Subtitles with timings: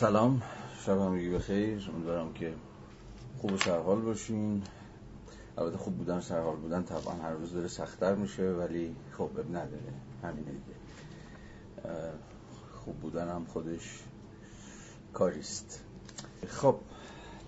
[0.00, 0.42] سلام.
[0.86, 2.54] شب همگی بخیر امیدوارم که
[3.38, 4.62] خوب و سرحال باشین.
[5.58, 9.92] البته خوب بودن سرحال بودن طبعا هر روز داره سختتر میشه ولی خب اب نداره.
[10.22, 10.76] همینه دیگه
[12.84, 14.02] خوب بودن هم خودش
[15.12, 15.84] کاریست.
[16.48, 16.76] خب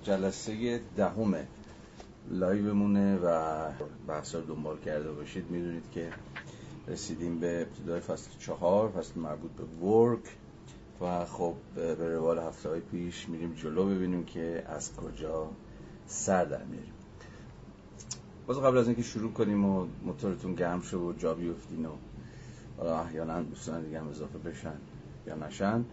[0.02, 1.46] جلسه دهمه.
[2.30, 3.68] لایومونه و
[4.08, 5.50] بحث رو دنبال کرده باشید.
[5.50, 6.12] می‌دونید که
[6.88, 10.36] رسیدیم به ابتدای فصل چهار فصل مربوط به ورک.
[11.02, 15.50] و خب به روال هفته های پیش میریم جلو ببینیم که از کجا
[16.06, 16.92] سر در میریم.
[18.46, 23.42] باز قبل از اینکه شروع کنیم و موتورتون گرم شه و جا بیفتین و احیانا
[23.42, 24.76] دوستان دیگه هم اضافه بشن
[25.26, 25.84] یا نشن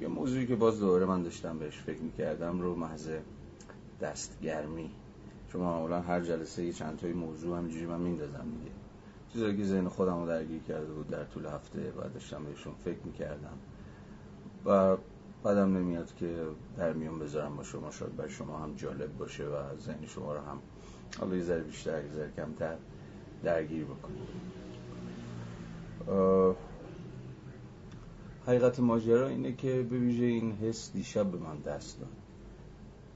[0.00, 3.10] یه موضوعی که باز دوباره من داشتم بهش فکر می‌کردم رو محض
[4.00, 4.90] دستگرمی.
[5.52, 8.83] چون معمولا هر جلسه یه چند تایی موضوع همینجوری من میندازم دیگه.
[9.34, 12.98] چیزایی که ذهن خودم رو درگیر کرده بود در طول هفته و داشتم بهشون فکر
[13.04, 13.58] می‌کردم.
[14.64, 14.96] و
[15.42, 19.78] بعدم نمیاد که در میون بذارم با شما شاید بر شما هم جالب باشه و
[19.78, 20.58] ذهن شما رو هم
[21.20, 22.76] حالا یه ذره بیشتر یه ذره کمتر
[23.42, 24.20] درگیر بکنه.
[28.46, 32.08] حقیقت ماجرا اینه که به ویژه این حس دیشب به من دست داد.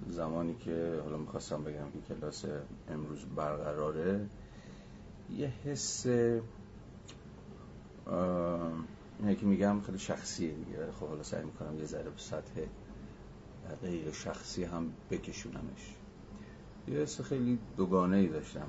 [0.08, 2.44] زمانی که حالا می‌خواستم بگم که کلاس
[2.88, 4.26] امروز برقراره
[5.36, 6.06] یه حس
[9.18, 10.92] اینه که میگم خیلی شخصیه دیگه.
[10.92, 12.60] خب حالا سعی می‌کنم یه ذره به سطح
[13.82, 15.94] غیر شخصی هم بکشونمش.
[16.88, 18.68] یه حس خیلی دوگانه ای داشتم.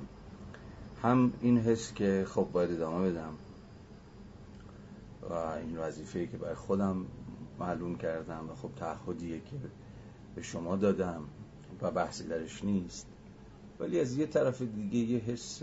[1.02, 3.34] هم این حس که خب باید ادامه بدم
[5.30, 7.06] و این وظیفه که برای خودم
[7.58, 9.56] معلوم کردم و خب تعهدیه که
[10.34, 11.22] به شما دادم
[11.82, 13.06] و بحثی درش نیست.
[13.80, 15.62] ولی از یه طرف دیگه یه حس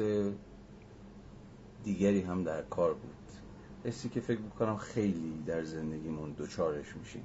[1.87, 3.31] دیگری هم در کار بود.
[3.83, 7.23] حسی که فکر می‌کنم خیلی در زندگیمون دوچارش میشیم.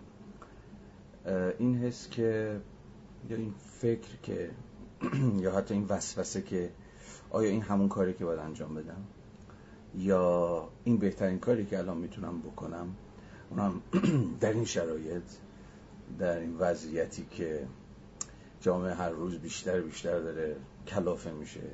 [1.59, 2.61] این حس که
[3.31, 4.51] یا این فکر که
[5.45, 6.71] یا حتی این وسوسه که
[7.31, 9.05] آیا این همون کاری که باید انجام بدم؟
[9.95, 12.97] یا این بهترین کاری که الان می‌تونم بکنم؟
[13.51, 13.83] اونم
[14.41, 15.23] در این شرایط
[16.19, 17.67] در این وضعیتی که
[18.61, 20.57] جامعه هر روز بیشتر بیشتر داره
[20.87, 21.71] کلافه میشه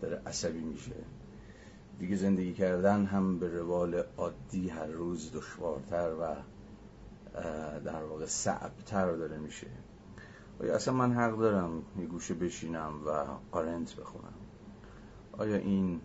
[0.00, 0.92] داره عصبی میشه.
[1.98, 6.36] دیگه زندگی کردن هم به روال عادی هر روز دشوارتر و
[7.84, 9.66] در واقع صعبتر داره میشه.
[10.60, 13.24] آیا اصلا من حق دارم یه گوشه بشینم و
[13.56, 14.34] آرنت بخونم؟
[15.32, 16.00] آیا این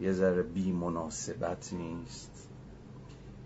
[0.00, 2.48] یه ذره بی مناسبت نیست؟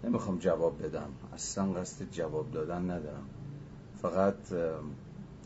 [0.05, 1.11] نمی‌خوام جواب بدم.
[1.35, 3.29] اصلا قصد جواب دادن ندارم.
[4.03, 4.49] فقط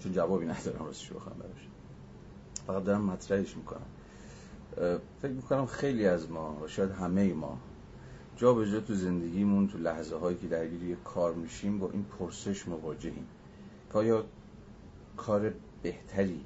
[0.00, 1.68] چون جوابی ندارم راستش بخوام براش.
[2.66, 3.86] فقط دارم مطرحش می‌کنم.
[5.22, 7.58] فکر می‌کنم خیلی از ما و شاید همه ما
[8.36, 12.68] جا به جا تو زندگیمون تو لحظه هایی که درگیر کار میشیم با این پرسش
[12.68, 13.26] مواجهیم.
[13.92, 14.24] که آیا
[15.16, 15.52] کار
[15.82, 16.44] بهتری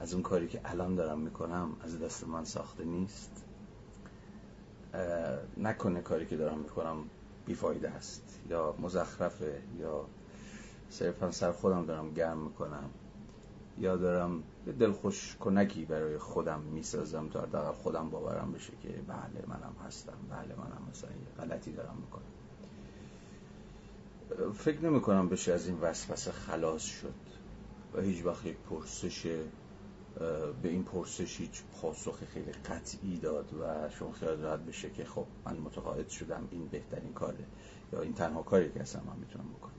[0.00, 3.44] از اون کاری که الان دارم می‌کنم از دست من ساخته نیست.
[5.56, 6.96] نکنه کاری که دارم می‌کنم
[7.46, 10.04] بیفایده است یا مزخرفه یا
[10.90, 12.90] صرفا سر خودم دارم گرم می‌کنم
[13.78, 19.44] یا دارم یه دلخوش کنکی برای خودم می‌سازم تا حداقل خودم باورم بشه که بله
[19.46, 22.22] منم هستم بله منم مثلا یه غلطی دارم می‌کنم.
[24.54, 27.14] فکر نمی کنم بشه از این وسوسه خلاص شد
[27.94, 29.26] و هیچ وقت یک پرسش
[30.62, 35.26] به این پرسش هیچ پاسخ خیلی قطعی داد و شما خیال راحت بشه که خب
[35.46, 37.44] من متقاعد شدم این بهترین کاره
[37.92, 39.73] یا این تنها کاری که اصلا من می‌تونم بکنم.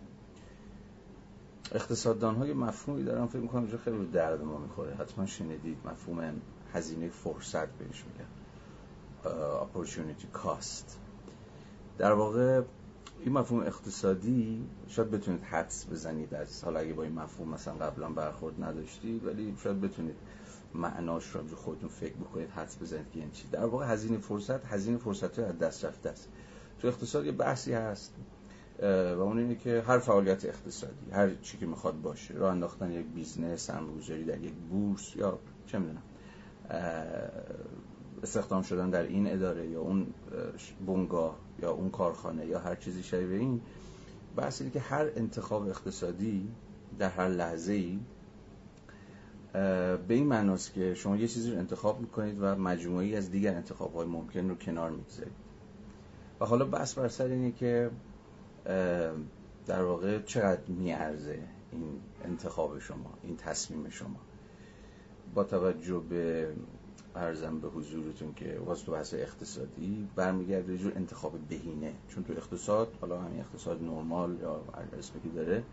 [1.71, 4.95] اقتصاددان های مفهومی دارم فکر می‌کنم اینجا خیلی درد ما می‌خوره.
[4.95, 6.41] حتما شنیدید مفهوم
[6.73, 8.27] هزینه فرصت بهش میگن.
[9.61, 10.85] opportunity cost.
[11.97, 12.61] در واقع
[13.19, 18.09] این مفهوم اقتصادی شاید بتونید حدس بزنید از حالا اگه با این مفهوم مثلا قبلا
[18.09, 20.15] برخورد نداشتید ولی شاید بتونید
[20.73, 23.47] معناش رو خودتون فکر بکنید حدس بزنید که این چی.
[23.47, 26.29] در واقع هزینه فرصت هزینه فرصت از دست رفته است.
[26.79, 28.13] تو اقتصاد یه بحثی هست.
[28.81, 33.05] و اون اینه که هر فعالیت اقتصادی هر چی که می‌خواد باشه راه انداختن یک
[33.05, 36.03] business سرمایه‌گذاری در یک بورس یا چه می‌دونم
[38.23, 40.07] استخدام شدن در این اداره یا اون
[40.87, 43.61] بنگاه یا اون کارخانه یا هر چیزی شبیه این
[44.35, 46.47] بحث اینه که هر انتخاب اقتصادی
[46.99, 47.99] در هر لحظه ای
[50.07, 53.93] به این معناست که شما یه چیزی رو انتخاب می‌کنید و مجموعی از دیگر انتخاب
[53.93, 55.33] های ممکن رو کنار می‌گذارید.
[56.39, 57.89] و حالا بحث بر سر اینه که
[59.65, 61.39] در واقع چقدر میارزه
[61.71, 64.19] این انتخاب شما این تصمیم شما؟
[65.35, 66.53] با توجه به
[67.15, 71.93] ارزم به حضورتون که واس تو بحث اقتصادی برمیگرده جور انتخاب بهینه.
[72.09, 74.61] چون تو اقتصاد حالا همین اقتصاد نرمال یا
[74.99, 75.63] اسمی که داره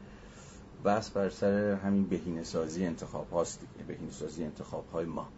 [0.85, 5.29] بحث بر سر همین بهینه سازی انتخاب هاست بهینه سازی انتخاب های ما.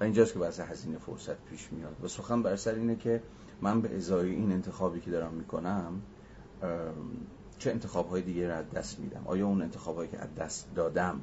[0.00, 1.96] و اینجاست که بحث هزینه فرصت پیش میاد.
[2.02, 3.22] و سخن بر سر اینه که
[3.60, 6.02] من به ازای این انتخابی که دارم می‌کنم
[7.58, 10.74] چه انتخاب های دیگه رو از دست میدم؟ آیا اون انتخاب هایی که از دست
[10.74, 11.20] دادم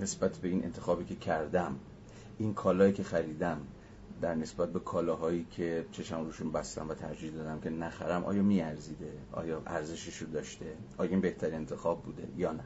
[0.00, 1.76] نسبت به این انتخابی که کردم
[2.38, 3.60] این کالایی که خریدم
[4.20, 9.12] در نسبت به کالاهایی که چشم روشون بستم و ترجیح دادم که نخرم آیا میارزیده؟
[9.32, 12.64] آیا ارزشش رو داشته؟ آیا این بهترین انتخاب بوده یا نه؟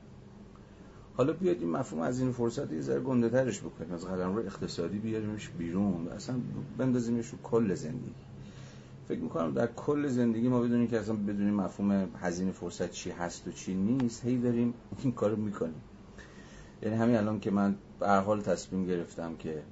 [1.20, 4.42] حالا بیاد این مفهوم از این فرصت یه ذره گنده ترش بکنیم از قدم رو
[4.42, 6.36] اقتصادی بیاریمش بیرون اصلا
[6.78, 8.14] بندازیمش رو کل زندگی.
[9.08, 13.48] فکر می‌کنم در کل زندگی ما بدونیم که اصلا بدونیم مفهوم هزینه فرصت چی هست
[13.48, 15.82] و چی نیست هی داریم این کارو می‌کنیم.
[16.82, 19.62] یعنی همین الان که من به هر حال تصمیم گرفتم که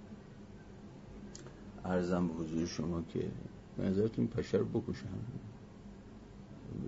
[1.85, 3.25] ارزم به حضور شما که
[3.79, 5.09] نظرتون پشه رو بکشم.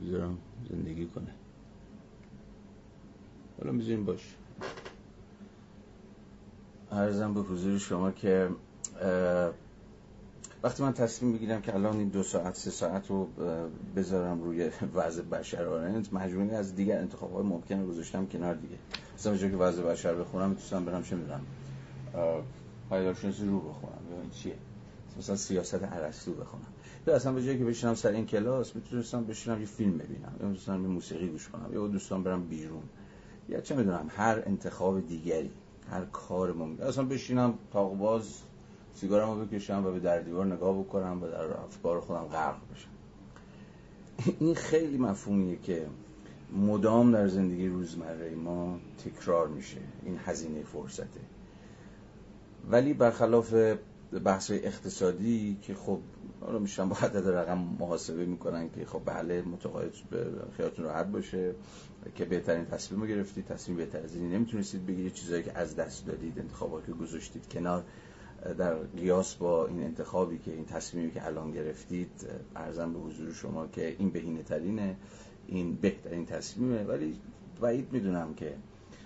[0.03, 0.39] بذارم
[0.71, 1.35] زندگی کنه.
[3.59, 4.37] حالا می‌ذاریم باش.
[6.93, 8.49] ارزم به حضور شما که
[10.63, 13.29] وقتی من تصمیم بگیرم که الان این دو ساعت سه ساعت رو
[13.97, 18.77] بذارم روی وضع بشر آرنت مجموعی از دیگر انتخاب های ممکن گذاشتم کنار دیگه.
[19.15, 21.41] مثلا جایی که وضع بشر بخونم می‌تونستم برم چه می‌دونم
[22.91, 24.55] پایدارشناسی رو بخونم یا این چیه.
[25.19, 26.67] مثلا سیاست عرستو بخونم.
[27.07, 30.49] یا اصلا به جایی که بشینم سر این کلاس می‌تونستم بشینم یه فیلم ببینم یا
[30.49, 32.83] می‌تونستم یه موسیقی گوش کنم یا دوستان برم بیرون.
[33.49, 35.51] یا چه می‌دونم هر انتخاب دیگری.
[35.91, 36.83] هر کار ممکن.
[36.83, 38.25] اصلا بشینم تاقباز
[38.95, 42.89] سیگارمو بکشم و به در دیوار نگاه بکنم و در افکار خودم غرق بشم.
[44.41, 45.87] این خیلی مفهومیه که
[46.57, 49.81] مدام در زندگی روزمره ما تکرار میشه.
[50.05, 51.21] این هزینه فرصته.
[52.71, 53.55] ولی برخلاف
[54.25, 55.99] بحث اقتصادی که خب
[56.41, 59.93] حالا میشن با عدد رقم محاسبه می‌کنن که خب بله متقاعد
[60.57, 61.55] خیالتون راحت باشه
[62.15, 63.47] که بهترین تصمیم رو گرفتید.
[63.47, 65.13] تصمیم بهتر از اینی نمی‌تونستید بگیرید.
[65.13, 67.85] چیزایی که از دست دادید انتخابات که گذاشتید کنار
[68.59, 72.27] در قیاس با این انتخابی که این تصمیمی که الان گرفتید
[72.57, 74.97] ارزم به حضور شما که این بهینه ترینه
[75.47, 76.85] این بهترین تصمیمه.
[76.85, 77.19] ولی
[77.61, 78.55] بعید می‌دونم که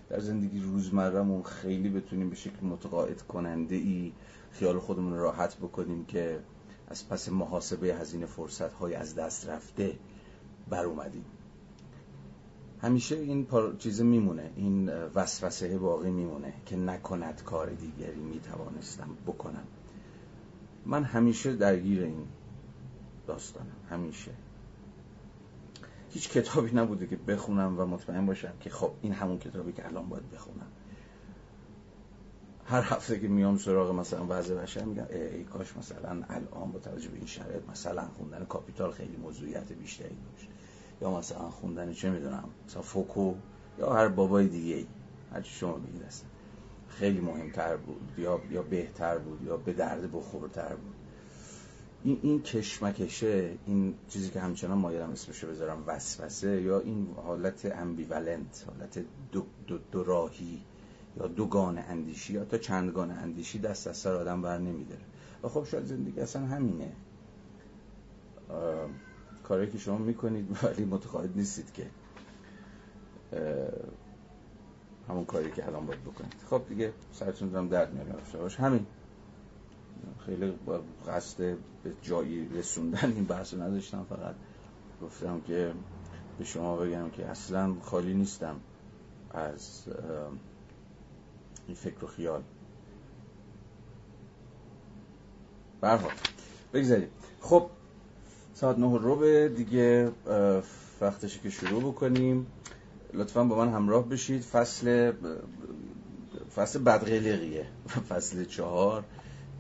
[0.09, 4.13] در زندگی روزمرهمون خیلی بتونیم به شکل متقاعد کننده ای
[4.51, 6.41] خیال خودمون راحت بکنیم که
[6.89, 9.99] از پس محاسبه هزینه فرصت های از دست رفته
[10.69, 11.25] بر اومدیم
[12.83, 13.47] همیشه این
[13.79, 19.65] چیز میمونه این وسوسه باقی میمونه که نکند کار دیگری می‌توانستم بکنم.
[20.87, 22.27] من همیشه درگیر این
[23.27, 24.31] داستانم همیشه.
[26.11, 30.09] هیچ کتابی نبوده که بخونم و مطمئن باشم که خب این همون کتابی که الان
[30.09, 30.67] باید بخونم.
[32.67, 37.09] هر هفته که میام سراغ مثلا وضع بشر میگم ای, کاش مثلا الان با توجه
[37.09, 40.49] به این شرایط مثلا خوندن کاپیتال خیلی موضوعیت بیشتری داشت.
[41.03, 43.35] یا مثلا خوندن چه می‌دونم مثلا فوکو
[43.79, 44.87] یا هر بابای دیگه
[45.33, 46.29] هر چی شما بگید اصلا
[46.89, 50.95] خیلی مهمتر بود یا یا بهتر بود یا به درد بخورتر بود.
[52.05, 58.65] این این کشمکشه این چیزی که همچنان مایلم اسمشو بذارم وسوسه یا این حالت امبیولنت
[58.67, 60.61] حالت دو, دو, دو راهی
[61.17, 65.03] یا دوگان اندیشی یا تا چندگان اندیشی دست از سر آدم بر نمیداره.
[65.43, 66.93] و خب شاید زندگی اصلا همینه.
[69.45, 71.87] کاری که شما می‌کنید ولی متقاعد نیستید که
[75.09, 76.35] همون کاری که الان باید بکنید.
[76.51, 78.57] خب دیگه سرتون دارم درد میارم باش.
[78.57, 78.87] همین.
[80.27, 80.55] خیلی
[81.07, 81.39] قصد
[81.83, 84.07] به جایی رسوندن این بحث رو نداشتم.
[84.09, 84.35] فقط
[85.03, 85.73] گفتم که
[86.39, 88.57] به شما بگم که اصلا خالی نیستم
[89.31, 89.85] از
[91.67, 92.43] این فکر و خیال.
[95.81, 96.13] برحال
[96.75, 97.09] بگذاریم.
[97.41, 97.71] خب
[98.55, 100.13] ساعت نه رو به دیگه
[101.01, 102.47] وقتشه که شروع بکنیم.
[103.15, 104.43] لطفا با من همراه بشید.
[104.43, 105.13] فصل
[106.55, 107.67] فصل بدقلقیه.
[108.11, 109.05] فصل چهار.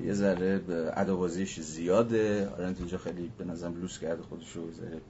[0.00, 2.48] یه ذره عدوازیش زیاده.
[2.48, 4.72] آرنت اینجا خیلی به نظرم لوس کرده خودشو.
[4.72, 5.00] ذره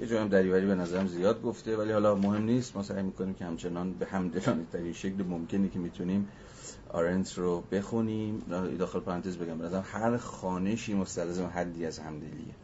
[0.00, 2.76] یه جایی هم دریوری به نظرم زیاد گفته ولی حالا مهم نیست.
[2.76, 6.28] ما سعی می‌کنیم که همچنان به همدلانه ترین شکل ممکنی که می‌تونیم
[6.90, 8.42] آرنت رو بخونیم.
[8.78, 12.54] داخل پرانتز بگم به هر خانشی مستلزم حدی از همدلیه.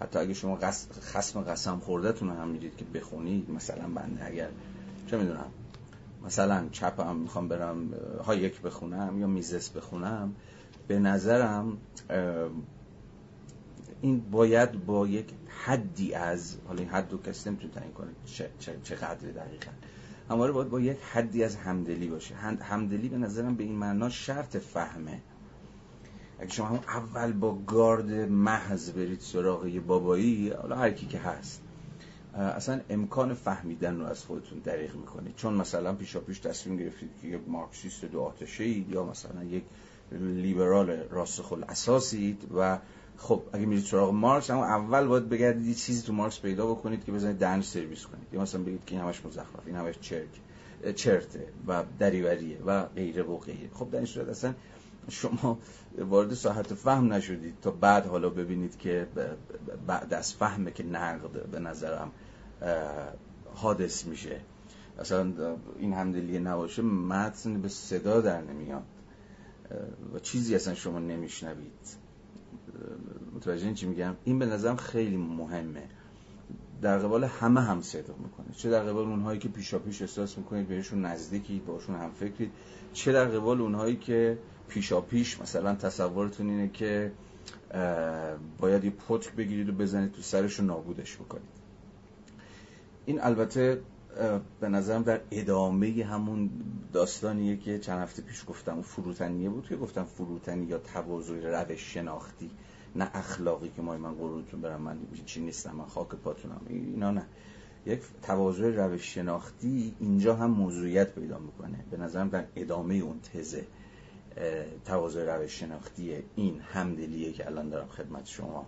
[0.00, 0.58] حتی اگه شما
[1.00, 4.48] خسم قسم خوردتون هم می‌دید که بخونید مثلا بنده اگر
[5.06, 5.50] چه می‌دونم؟
[6.26, 7.90] مثلا چپم می‌خوام برم
[8.24, 10.34] ها یک بخونم یا میزس بخونم
[10.88, 11.78] به نظرم
[14.02, 15.26] این باید با یک
[15.64, 18.50] حدی از حالا این حد رو کسی نمی‌تونه تعیین کنه چه,
[18.84, 19.70] چه, قدری دقیقا.
[20.30, 22.34] همواره باید با یک حدی از همدلی باشه.
[22.34, 25.20] همدلی به نظرم به این معنا شرط فهمه.
[26.38, 31.18] اگه شما همون اول با گارد محض برید سراغ یه بابایی حالا هر کی که
[31.18, 31.62] هست
[32.34, 37.28] اصلا امکان فهمیدن رو از خودتون دریغ می‌کنید چون مثلا پیشا پیش تصمیم گرفتید که
[37.28, 39.64] یک مارکسیست دو آتشه یا مثلا یک
[40.20, 42.78] لیبرال راسخل اساسید و
[43.16, 47.04] خب اگه میرید سراغ مارکس اما اول باید بگردید یه چیزی تو مارکس پیدا بکنید
[47.04, 48.26] که بزنید دنج سرویس کنید.
[48.32, 50.40] یا مثلا بگید که این همش مزخرف این همش چرک
[50.94, 53.70] چرته و دریوریه و غیره و غیره.
[53.74, 54.54] خب در این صورت اصلا
[55.08, 55.58] شما
[55.98, 59.08] وارد ساحت فهم نشدید تا بعد حالا ببینید که
[59.86, 62.10] بعد از فهمه که نقد به نظرم
[63.54, 64.40] حادث میشه.
[64.98, 65.32] اصلا
[65.78, 68.82] این همدلی نباشه متن به صدا در نمیاد.
[70.14, 72.01] و چیزی اصلا شما نمیشنوید.
[73.34, 75.82] متوجه چی میگم؟ این به نظرم خیلی مهمه.
[76.82, 78.46] در قبال همه هم صدق می‌کنه.
[78.56, 82.50] چه در قبال اونهایی که پیشا پیش احساس می‌کنید بهشون نزدیکی باشون هم فکرید
[82.92, 87.12] چه در قبال اونهایی که پیشا پیش مثلا تصورتون اینه که
[88.58, 91.62] باید یه پتک بگیرید و بزنید تو سرش رو نابودش بکنید.
[93.06, 93.80] این البته
[94.60, 96.50] به نظرم در ادامه همون
[96.92, 102.50] داستانیه که چند هفته پیش گفتم فروتنیه بود که گفتم فروتنی یا تواضع روش شناختی.
[102.96, 106.60] نه اخلاقی که ما من قرونتون برم من چی نیستم من خاک پاتونم.
[106.68, 107.26] اینا نه.
[107.86, 111.84] یک تواضع روش شناختی اینجا هم موضوعیت پیدا می‌کنه.
[111.90, 113.66] به نظرم در ادامه اون تزه
[114.84, 118.66] تواضع روش شناختی این همدلیه که الان دارم خدمت شما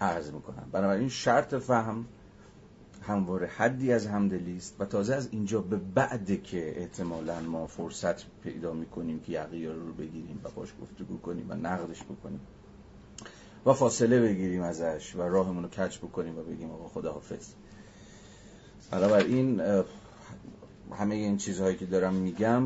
[0.00, 0.68] عرض می‌کنم.
[0.72, 2.04] بنابراین شرط فهم
[3.02, 8.40] همواره حدی از همدلی است و تازه از اینجا به بعد که احتمالا ما فرصت
[8.42, 12.40] پیدا می‌کنیم که یقیه رو بگیریم و باش گفتگو کنیم و نقدش بکنیم.
[13.66, 17.52] و فاصله بگیریم ازش و راهمون رو کچ بکنیم و بگیم آقا خداحافظ.
[19.28, 19.60] این
[20.92, 22.62] همه این چیزهایی که دارم میگم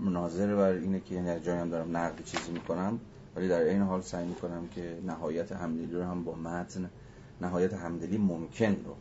[0.00, 3.00] مناظر بر اینه که یعنی جایی هم دارم نقد چیزی می‌کنم
[3.36, 6.90] ولی در این حال سعی می‌کنم که نهایت همدلی رو هم با متن
[7.40, 8.96] نهایت همدلی ممکن رو.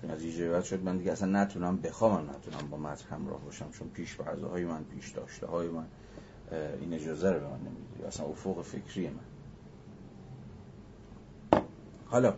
[0.00, 3.88] چون از ایجابت شد من دیگه اصلا نتونم بخوام نتونم با متن همراه باشم چون
[3.88, 4.16] پیش
[4.50, 5.86] های من پیش داشته های من
[6.80, 9.29] این اجازه رو به من نمیده اصلا افق فکری من.
[12.10, 12.34] حالا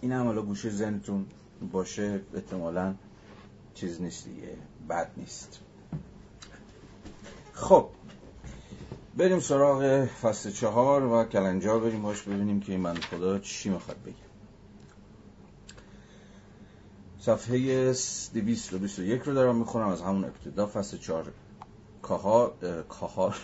[0.00, 1.26] این هم حالا گوشه زنتون
[1.72, 2.94] باشه احتمالا
[3.74, 4.56] چیز نیست دیگه
[4.88, 5.60] بد نیست.
[7.52, 7.88] خب
[9.16, 13.96] بریم سراغ فصل چهار و کلنجار بریم باش ببینیم که این بند خدا چی می‌خواد
[14.02, 14.14] بگه.
[17.18, 17.92] صفحه
[18.34, 20.66] 221 رو دارم می‌خونم از همون ابتدا.
[20.66, 21.32] فصل چهار
[22.02, 22.54] کار
[22.88, 23.36] کار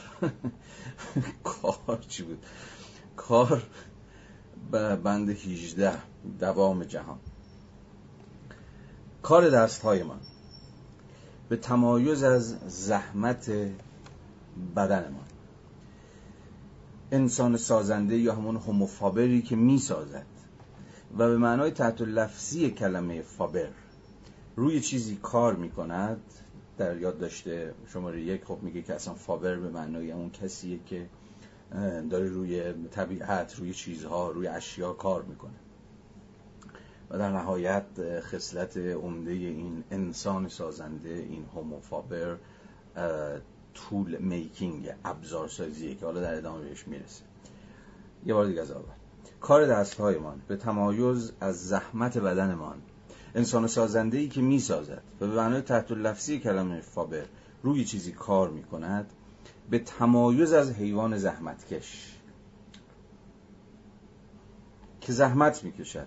[1.44, 2.46] کار چی بود؟
[3.16, 3.62] کار
[4.70, 5.92] بند 18
[6.40, 7.18] دوام جهان.
[9.22, 10.20] کار دست های من
[11.48, 13.50] به تمایز از زحمت
[14.76, 15.20] بدن ما
[17.12, 20.26] انسان سازنده یا همون هموفابری که می سازد
[21.18, 23.68] و به معنای تحت لفظی کلمه فابر
[24.56, 26.20] روی چیزی کار می کند
[26.78, 31.06] در یاد داشته شماره یک خب میگه که اصلا فابر به معنای اون کسیه که
[32.10, 35.54] داره روی طبیعت روی چیزها روی اشیا کار می‌کنه.
[37.10, 42.36] و در نهایت خصلت عمده این انسان سازنده این هوموفابر
[43.74, 47.24] تول میکینگ ابزار سازیه که حالا در ادامه بهش می‌رسه.
[48.26, 48.82] یه بار دیگه از اول
[49.40, 52.76] کار دستهایمان به تمایز از زحمت بدنمان.
[53.34, 57.24] انسان سازنده ای که می‌سازد و به معنای تحت لفظی کلمه فابر
[57.62, 59.12] روی چیزی کار می‌کند
[59.70, 62.18] به تمایز از حیوان زحمتکش
[65.00, 66.06] که زحمت می‌کشد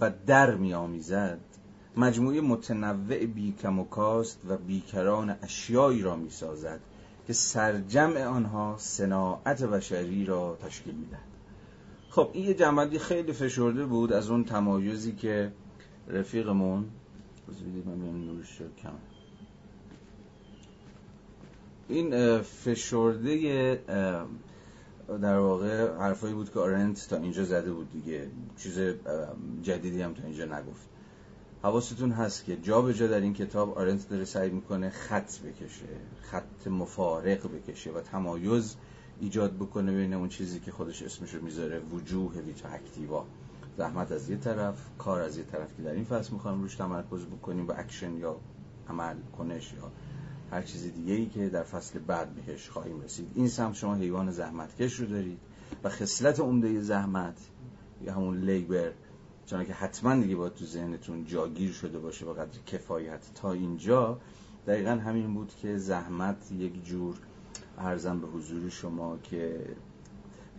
[0.00, 1.40] و در میآمیزد
[1.96, 6.80] مجموعه متنوع بیکم و کاست و بیکران اشیایی را می‌سازد
[7.26, 11.28] که سرجمع آنها صناعت بشری را تشکیل می‌دهد.
[12.10, 15.52] خب این یه خیلی فشرده بود از اون تمایزی که
[16.08, 16.90] رفیقمون
[17.86, 18.42] من
[18.82, 18.90] کم.
[21.88, 23.80] این فشرده
[25.22, 28.28] در واقع حرفایی بود که آرنت تا اینجا زده بود دیگه.
[28.56, 28.78] چیز
[29.62, 30.88] جدیدی هم تا اینجا نگفت.
[31.62, 35.86] حواستون هست که جا به جا در این کتاب آرنت داره سعی می‌کنه خط بکشه
[36.22, 38.76] خط مفارق بکشه و تمایز
[39.20, 43.26] ایجاد بکنه بین اون چیزی که خودش اسمش رو می‌ذاره وجوه ویچ اکتیوا.
[43.78, 47.24] زحمت از یه طرف کار از یه طرف که در این فصل می‌خوام روش تمرکز
[47.24, 48.36] بکنیم با اکشن یا
[48.88, 49.90] عمل کنش یا
[50.50, 53.30] هر چیز دیگه ای که در فصل بعد بهش خواهیم رسید.
[53.34, 55.38] این سمت شما حیوان زحمتکش رو دارید
[55.84, 57.38] و خصلت عمده زحمت
[58.04, 58.92] یا همون labor
[59.46, 63.20] چون که حتما دیگه باید تو ذهنتون جاگیر شده باشه به قدر کفایت.
[63.34, 64.20] تا اینجا
[64.66, 67.14] دقیقا همین بود که زحمت یک جور
[67.78, 69.66] عرضم به حضور شما که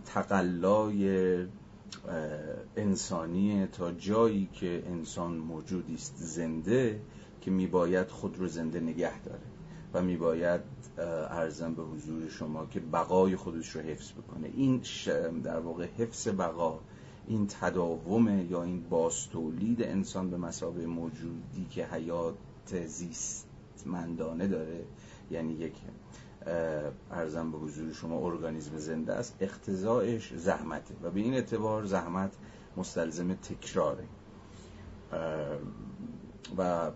[0.04, 1.46] تقلای
[2.76, 7.00] انسانی تا جایی که انسان موجودی است زنده
[7.40, 9.49] که میباید خود رو زنده نگه داره.
[9.94, 10.60] و میباید
[11.30, 14.50] ارزم به حضور شما که بقای خودش رو حفظ بکنه.
[14.54, 14.82] این
[15.44, 16.78] در واقع حفظ بقا
[17.26, 22.34] این تداوم یا این باستولید انسان به مسابه موجودی که حیات
[22.86, 24.84] زیستمندانه داره
[25.30, 25.74] یعنی یک
[27.10, 32.32] ارزم به حضور شما ارگانیسم زنده است اقتضاعش زحمته و به این اعتبار زحمت
[32.76, 34.04] مستلزم تکراره.
[36.58, 36.90] و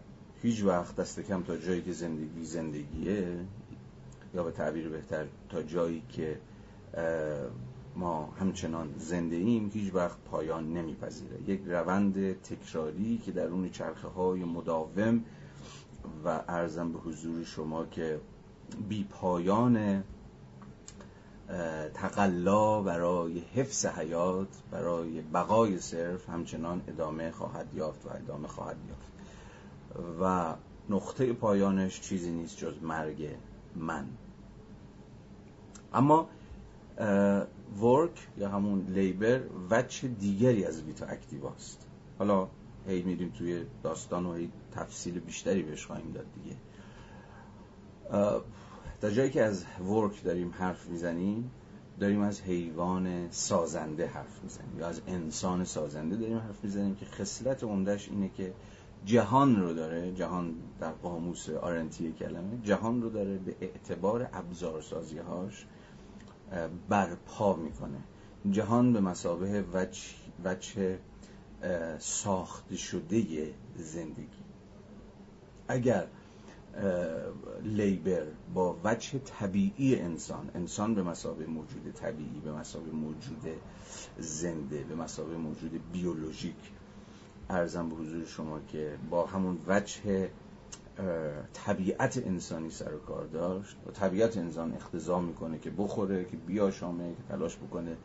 [0.45, 3.37] هیچ وقت دست کم تا جایی که زندگی زندگیه
[4.35, 6.39] یا به تعبیر بهتر تا جایی که
[7.97, 11.43] ما همچنان زنده ایم هیچ وقت پایان نمیپذیره.
[11.47, 15.25] یک روند تکراری که در اون چرخه های مداوم
[16.25, 18.21] و ارزم به حضور شما که
[18.89, 20.05] بی پایان
[21.95, 29.14] تقلا برای حفظ حیات برای بقای صرف همچنان ادامه خواهد یافت و ادامه خواهد یافت.
[30.21, 30.55] و
[30.89, 33.37] نقطه پایانش چیزی نیست جز مرگ
[33.77, 34.07] من.
[35.93, 36.29] اما
[37.81, 41.87] ورک یا همون لیبر وچه دیگری از ویتا اکتیواست
[42.19, 42.49] حالا
[42.87, 46.57] هی میریم توی داستان و هی تفصیل بیشتری بهش خواهیم داد دیگه.
[49.01, 51.51] در جایی که از ورک داریم حرف می‌زنیم
[52.01, 57.65] داریم از حیوان سازنده حرف می‌زنیم یا از انسان سازنده داریم حرف می‌زنیم که خصلت
[57.65, 58.55] عمدهش اینه که
[59.05, 65.67] جهان رو داره جهان در قاموس آرنتی کلمه جهان رو داره به اعتبار ابزارسازی هاش
[66.89, 67.99] برپا می‌کنه.
[68.51, 70.03] جهان به مسابه وجه,
[70.45, 70.99] وجه
[71.99, 74.45] ساخته شده زندگی.
[75.69, 76.07] اگر
[77.63, 83.49] لیبر با وجه طبیعی انسان انسان به مسابه موجود طبیعی به مسابه موجود
[84.19, 86.55] زنده به مسابه موجود بیولوژیک
[87.51, 90.29] ارزم به حضور شما که با همون وجه
[91.53, 97.11] طبیعت انسانی سر و کار داشت و طبیعت انسان اختضا می‌کنه که بخوره که بیاشامه
[97.11, 97.97] که تلاش بکنه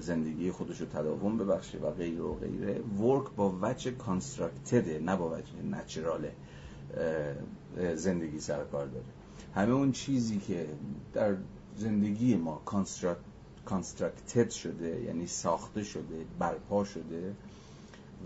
[0.00, 2.80] زندگی خودش رو تداوم ببخشه و غیر و غیره.
[2.80, 6.32] ورک با وجه کانسترکتده نه با وجه نچراله
[7.94, 9.04] زندگی سر کار داره.
[9.54, 10.66] همه اون چیزی که
[11.14, 11.34] در
[11.76, 12.62] زندگی ما
[13.64, 17.34] کانسترکتد شده یعنی ساخته شده برپا شده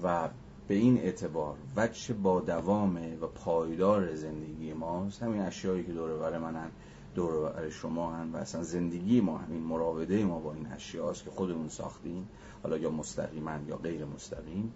[0.02, 0.28] و
[0.68, 6.70] به این اعتبار وچه با دوامه و پایدار زندگی ماست همین اشیایی که دور منن
[7.14, 11.68] دور شما هن و اصلا زندگی ما همین مراوده ما با این اشیاست که خودمون
[11.68, 12.28] ساختیم
[12.62, 14.72] حالا یا مستقیما یا غیر مستقیم.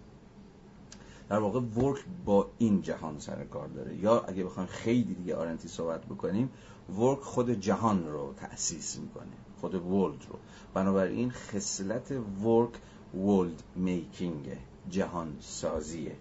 [1.29, 3.97] در واقع ورک با این جهان سر کار داره.
[3.97, 6.51] یا اگه بخوایم خیلی دیگه آرنتی صحبت بکنیم
[6.99, 10.39] ورک خود جهان رو تأسیس می‌کنه خود ورلد رو.
[10.75, 12.13] بنابراین خصلت
[12.45, 12.73] ورک
[13.15, 14.59] ورلد میکینگه
[14.91, 16.17] جهان سازیه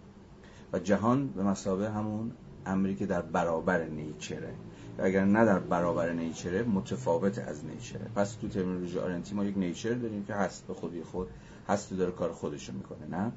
[0.73, 2.31] و جهان به مسابه همون
[2.65, 4.53] امری که در برابر نیچره.
[4.97, 8.11] و اگر نه در برابر نیچره متفاوت از نیچره.
[8.15, 11.27] پس تو ترمینولوژی آرنتی ما یک نیچر داریم که هست به خودی خود
[11.67, 13.31] هست داره کار خودشو می‌کنه نه؟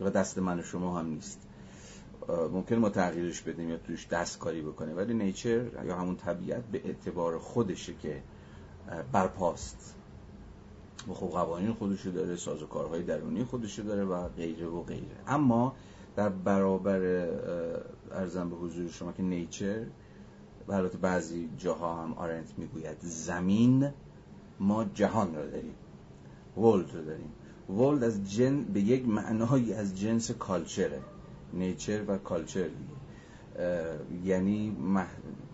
[0.00, 1.40] و دست من و شما هم نیست.
[2.28, 6.80] ممکن ما تغییرش بدیم یا توش دست کاری بکنه ولی نیچر یا همون طبیعت به
[6.84, 8.22] اعتبار خودشه که
[9.12, 9.94] برپاست.
[11.14, 15.16] خب قوانین خودشو داره سازوکارهای درونی خودشو داره و غیره و غیره.
[15.26, 15.74] اما
[16.16, 17.28] در برابر
[18.12, 19.84] ارزم به حضور شما که نیچر
[20.68, 23.90] و بعضی جاها هم آرنت می‌گوید زمین
[24.60, 25.74] ما جهان رو داریم.
[26.56, 27.32] ولد رو داریم.
[27.68, 31.00] ولد از جن به یک معنایی از جنس کالچره
[31.52, 32.68] نیچر و کالچر
[34.24, 34.76] یعنی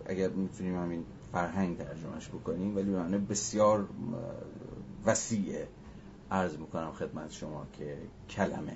[0.05, 3.87] اگر می‌تونیم همین فرهنگ ترجمهش بکنیم ولی معنی بسیار
[5.05, 5.67] وسیعه.
[6.31, 7.97] عرض می‌کنم خدمت شما که
[8.29, 8.75] کلمه.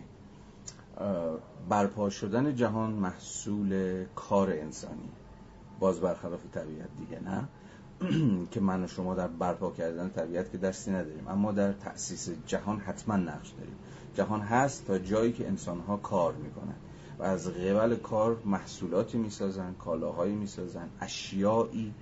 [1.69, 5.09] برپا شدن جهان محصول کار انسانی.
[5.79, 7.47] باز برخلاف طبیعت دیگه نه؟
[8.51, 11.27] که من و شما در برپا کردن طبیعت که دستی نداریم.
[11.27, 13.75] اما در تأسیس جهان حتما نقش داریم.
[14.15, 16.75] جهان هست تا جایی که انسان ها کار می‌کنن.
[17.19, 21.93] و از قبل کار محصولاتی می‌سازن کالاهایی می‌سازن اشیایی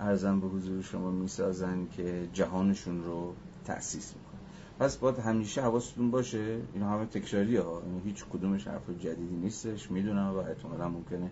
[0.00, 3.34] ارزم به حضور شما می‌سازن که جهانشون رو
[3.68, 4.40] تأسیس می‌کنه.
[4.78, 7.82] پس باید همیشه حواستون باشه اینا همه تکراری ها.
[7.86, 9.90] یعنی هیچ کدومش حرف جدیدی نیستش.
[9.90, 11.30] می‌دونم و احتمالا ممکنه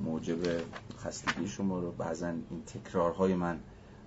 [0.00, 0.38] موجب
[0.98, 3.60] خستگی شما رو بعضا این تکرارهای من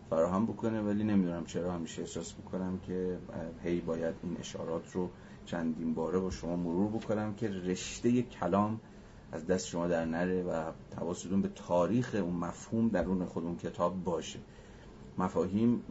[0.10, 3.18] فراهم بکنه ولی نمی‌دونم چرا همیشه احساس می‌کنم که
[3.64, 5.10] هی باید این اشارات رو
[5.46, 8.80] چندین باره با شما مرور بکنم که رشته کلام
[9.32, 14.04] از دست شما در نره و تواسطون به تاریخ اون مفهوم درون خود اون کتاب
[14.04, 14.40] باشه.
[15.18, 15.84] مفاهیم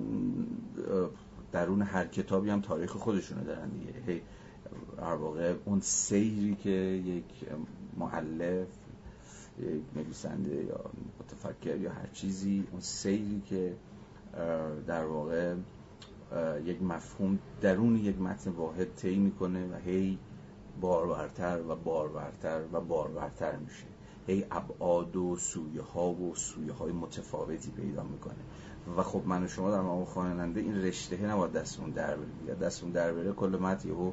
[1.53, 3.93] درون هر کتابی هم تاریخ خودشونو دارن دیگه.
[4.07, 4.23] هی
[4.97, 7.25] در واقع اون سیری که یک
[7.97, 8.69] معلف
[9.59, 10.81] یک نویسنده یا
[11.21, 13.77] متفکر یا هر چیزی اون سیری که
[14.87, 15.55] در واقع
[16.65, 20.19] یک مفهوم درون یک متن واحد طی می‌کنه و هی
[20.81, 23.85] بارورتر و بارورتر و بارورتر میشه.
[24.27, 28.35] هی ابعاد و سویه ها و سویه های متفاوتی پیدا می‌کنه.
[28.97, 32.27] و خب من و شما در مقام خواننده این رشته نباید دستمون در بره.
[32.47, 34.13] یا دستمون در بره کل متن یهو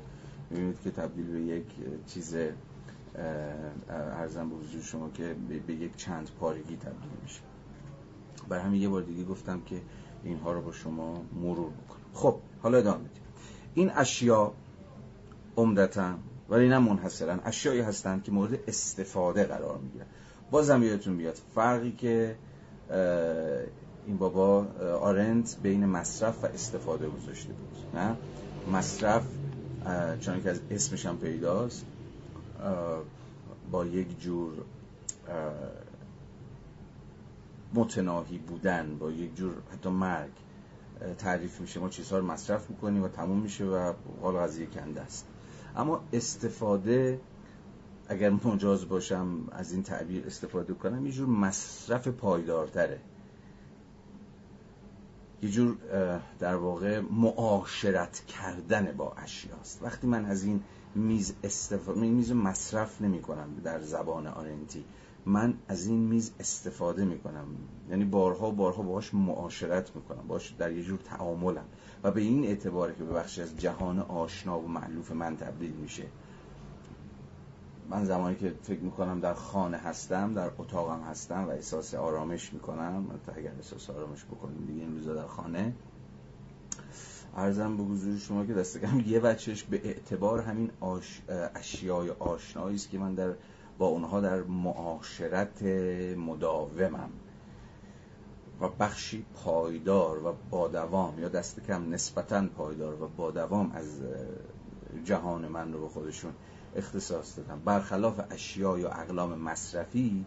[0.50, 1.66] می‌بینید که تبدیل به یک
[2.08, 2.36] چیز
[3.90, 5.36] ارزم به حضور شما که
[5.68, 7.42] به یک چند پارگی تبدیل میشه.
[8.50, 9.82] بر همین یه بار دیگه گفتم که
[10.24, 12.00] اینها رو با شما مرور بکنم.
[12.14, 13.24] خب حالا ادامه میدیم
[13.74, 14.54] این اشیا
[15.58, 16.16] عمدتا
[16.50, 20.06] ولی نه منحصرا اشیایی هستند که مورد استفاده قرار می‌گیرن.
[20.52, 22.36] بازم یادتون بیاد فرقی که
[24.10, 24.66] این بابا
[25.02, 28.16] آرنت بین مصرف و استفاده گذاشته بود نه؟
[28.74, 29.24] مصرف
[30.20, 31.86] چون که از اسمش هم پیداست
[33.72, 34.54] با یک جور
[37.74, 40.32] متناهی بودن با یک جور حتی مرگ
[41.18, 45.26] تعریف میشه ما چیزها رو مصرف می‌کنیم و تموم میشه و حال قضیه کنده است.
[45.76, 47.20] اما استفاده
[48.08, 53.00] اگر مجاز باشم از این تعبیر استفاده کنم یه جور مصرف پایدارتره.
[55.42, 55.78] یه جور
[56.40, 59.84] در واقع معاشرت کردن با اشیاست.
[59.84, 60.64] وقتی من از این
[60.96, 64.86] میز استفاده میز مصرف نمی کنم در زبان آرنتی
[65.26, 67.46] من از این میز استفاده می کنم
[67.90, 71.66] یعنی بارها بارها باهاش معاشرت می کنم باش در یه جور تعاملم.
[72.04, 76.04] و به این اعتباره که به بخشی از جهان آشنا و معلوف من تبدیل میشه
[77.90, 83.06] من زمانی که فکر می‌کنم در خانه هستم در اتاقم هستم و احساس آرامش می‌کنم
[83.26, 85.74] تا اگر احساس آرامش بکنیم دیگه این در خانه.
[87.36, 91.22] ارزم به حضور شما که دست یه بچهش به اعتبار همین آش...
[91.56, 93.34] اشیای آشنایی است که من در
[93.78, 95.64] با اونها در معاشرت
[96.18, 97.10] مداومم.
[98.62, 104.02] و بخشی پایدار و با دوام یا دست کم نسبتا پایدار و با دوام از
[105.04, 106.34] جهان من رو به خودشون
[106.76, 110.26] اختصاص دادن برخلاف اشیا یا اقلام مصرفی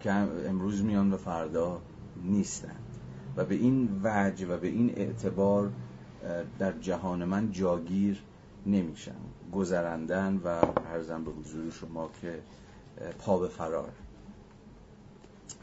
[0.00, 0.12] که
[0.46, 1.80] امروز میان و فردا
[2.24, 2.84] نیستند
[3.36, 5.70] و به این وجه و به این اعتبار
[6.58, 8.22] در جهان من جاگیر
[8.66, 9.16] نمیشن
[9.52, 10.48] گذرندن و
[10.86, 12.40] ارزم به حضور شما که
[13.18, 13.92] پا به فرار.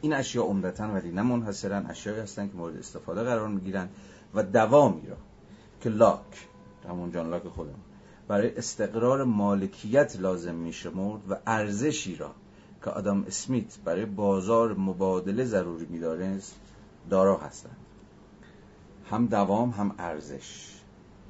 [0.02, 3.90] این اشیا عمدتا ولی نه منحصرا اشیایی هستند که مورد استفاده قرار می‌گیرند
[4.34, 5.18] و دوامی را
[5.82, 6.48] که لاک.
[6.90, 7.80] همون جان لاک خودم
[8.28, 12.32] برای استقرار مالکیت لازم میشمرد و ارزشی را
[12.84, 16.56] که آدم اسمیت برای بازار مبادله ضروری می‌دانست
[17.10, 17.78] دارا هستند.
[19.10, 20.74] هم دوام هم ارزش.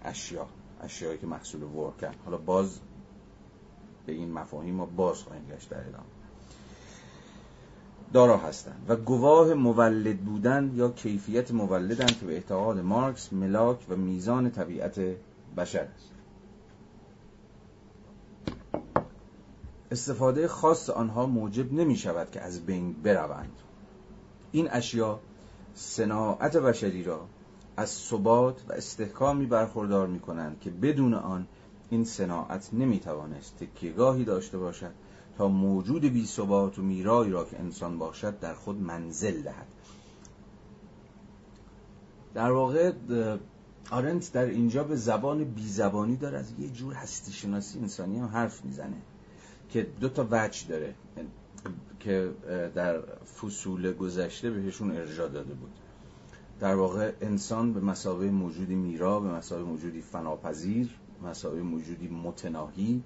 [0.03, 0.47] اشیا.
[0.81, 2.79] اشیایی که محصول ورکن حالا باز
[4.05, 6.03] به این مفاهیم ما باز خواهیم گشت در ادامه.
[8.13, 13.95] دارا هستند و گواه مولد بودن یا کیفیت مولدند که به اعتقاد مارکس ملاک و
[13.95, 14.99] میزان طبیعت
[15.57, 16.16] بشر است.
[19.91, 23.54] استفاده خاص آنها موجب نمی شود که از بین بروند.
[24.52, 25.19] این اشیا
[25.73, 27.28] صناعت بشری را
[27.78, 31.47] از ثبات و استحکامی برخوردار می کنند که بدون آن
[31.89, 34.91] این صناعت نمی توانست تکیگاهی داشته باشد
[35.38, 39.67] تا موجود بی ثبات و میرایی را که انسان باشد در خود منزل دهد.
[42.34, 42.91] در واقع
[43.91, 46.38] آرنت در اینجا به زبان بی زبانی داره.
[46.38, 49.02] از یه جور هستی شناسی انسانی هم حرف می‌زنه.
[49.69, 50.95] که دو تا وجه داره
[51.99, 52.32] که
[52.75, 55.71] در فصول گذشته بهشون ارجاع داده بود.
[56.60, 60.89] در واقع انسان به مسابقه موجودی میرا به مسابقه موجودی فناپذیر
[61.23, 63.03] مسابقه موجودی متناهی.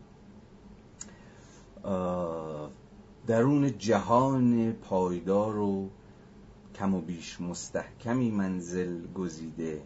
[3.28, 5.90] درون جهان پایدار و
[6.76, 9.82] کم و بیش مستحکمی منزل گزیده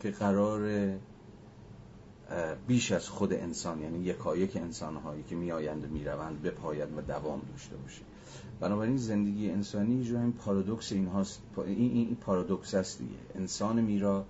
[0.00, 0.92] که قرار
[2.66, 7.42] بیش از خود انسان یعنی یکایک انسان هایی که میآیند و می‌روند پاید و دوام
[7.52, 8.02] داشته باشه
[8.60, 13.14] بنابراین زندگی انسانی جو این پارادوکس این هاست این, این پارادوکس است دیگه.
[13.34, 14.24] انسان میرا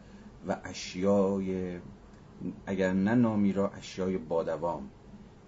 [0.48, 1.78] و اشیای
[2.66, 4.90] اگر نه نامیرا اشیای با دوام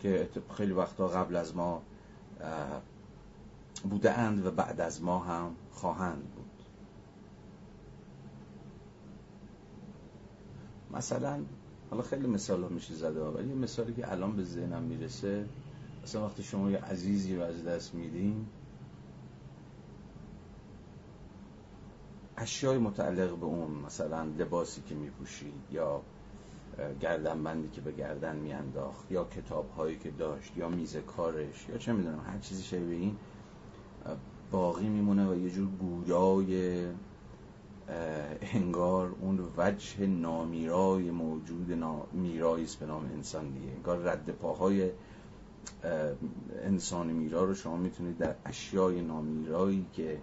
[0.01, 1.83] که خیلی وقتا قبل از ما
[3.91, 6.51] بوده اند و بعد از ما هم خواهند بود.
[10.91, 11.41] مثلا
[11.91, 15.47] حالا خیلی مثال ها میشه زده ولی مثالی که الان به ذهنم می‌رسه
[16.03, 18.47] مثلا وقتی شما یه عزیزی رو از دست میدین
[22.37, 26.03] اشیای متعلق به اون مثلا لباسی که میپوشید یا
[27.01, 31.93] گردنبندی که به گردن میانداخت یا کتاب هایی که داشت یا میز کارش یا چه
[31.93, 33.17] می‌دونم هر چیزی شبیه این
[34.51, 36.87] باقی میمونه و یه جور گویای
[38.41, 41.73] انگار اون وجه نامیرای موجود
[42.13, 43.73] میرایی است به نام انسان دیگه.
[43.77, 44.91] انگار رد پاهای
[46.63, 50.19] انسان میرا رو شما می‌تونید در اشیای نامیرایی که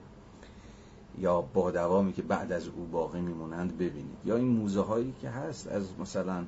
[1.17, 4.17] یا با دوامی که بعد از او باقی میمونند ببینید.
[4.25, 6.43] یا این موزه هایی که هست از مثلا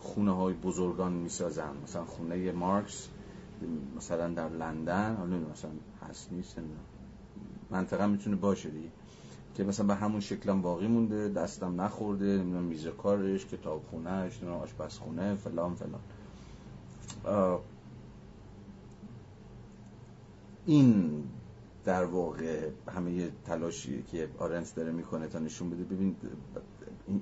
[0.00, 1.72] خونه های بزرگان می‌سازن.
[1.84, 3.08] مثلا خونه مارکس
[3.96, 5.70] مثلا در لندن حالا مثلا
[6.08, 6.56] هست نیست
[7.70, 8.88] منطقه می‌تونه باشه دیگه.
[9.58, 15.34] که مثلا به همون شکلم باقی مونده دستم نخورده نمی‌دونم میز کارش کتاب خونهش آشپزخونه
[15.34, 16.00] فلان فلان.
[20.66, 21.22] این
[21.84, 25.84] در واقع همه تلاشی که آرنس داره می‌کنه تا نشون بده.
[25.84, 26.16] ببین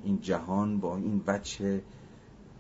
[0.05, 1.83] این جهان با این بچه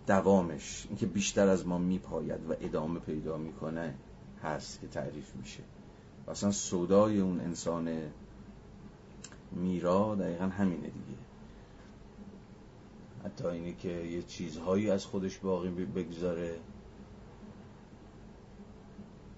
[0.07, 3.95] دوامش اینکه بیشتر از ما میپاید و ادامه پیدا می‌کنه
[4.43, 5.63] هست که تعریف میشه.
[6.29, 7.99] اصلا صدای اون انسان
[9.53, 11.19] میرا دقیقا همینه دیگه.
[13.25, 16.59] حتی اینه که یه چیزهایی از خودش باقی بگذاره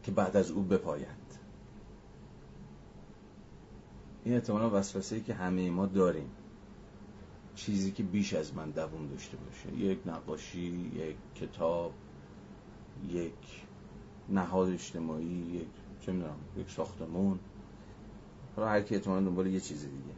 [0.02, 1.28] که بعد از او بپاید.
[4.24, 6.30] این احتمالا وسوسه ای که همه ما داریم.
[7.54, 9.78] چیزی که بیش از من دووم داشته باشه.
[9.78, 11.92] یک نقاشی یک کتاب
[13.08, 13.32] یک
[14.28, 15.68] نهاد اجتماعی یک
[16.00, 17.38] چه می‌دونم یک ساختمون
[18.58, 20.14] حالا هر کی احتمالا دنبال یه چیز دیگه.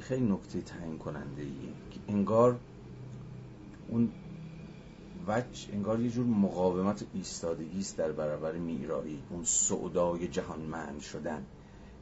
[0.00, 2.58] خیلی نکته تعیین کننده ایه که انگار
[3.88, 4.12] اون
[5.28, 11.46] وجه انگار یه جور مقاومت ایستادگی است در برابر میرایی اون سعودای جهانمند شدن.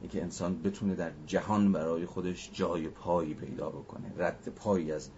[0.01, 4.13] اینکه انسان بتونه در جهان برای خودش جای پایی پیدا بکنه.
[4.17, 5.09] رد پایی از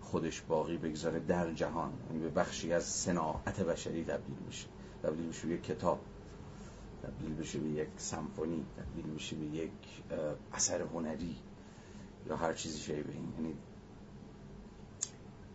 [0.00, 1.92] خودش باقی بگذاره در جهان.
[2.10, 4.66] یعنی به بخشی از صناعت بشری تبدیل میشه.
[5.02, 6.00] تبدیل میشه یک کتاب.
[7.04, 9.72] تبدیل بشه به یک سمفونی تبدیل میشه به یک
[10.52, 11.36] اثر هنری
[12.26, 13.32] یا هر چیزی شبیه این.
[13.38, 13.54] یعنی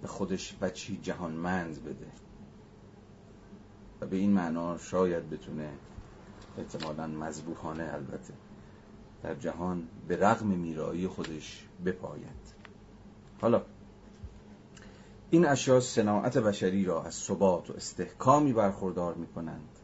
[0.01, 2.07] به خودش بچی جهانمند بده.
[4.01, 5.69] و به این معنا شاید بتونه
[6.57, 8.33] احتمالا مذبوحانه البته
[9.23, 12.53] در جهان به رغم میرایی خودش بپاید.
[13.41, 13.61] حالا
[15.29, 19.78] این اشیا صناعت بشری را از ثبات و استحکامی برخوردار می کنند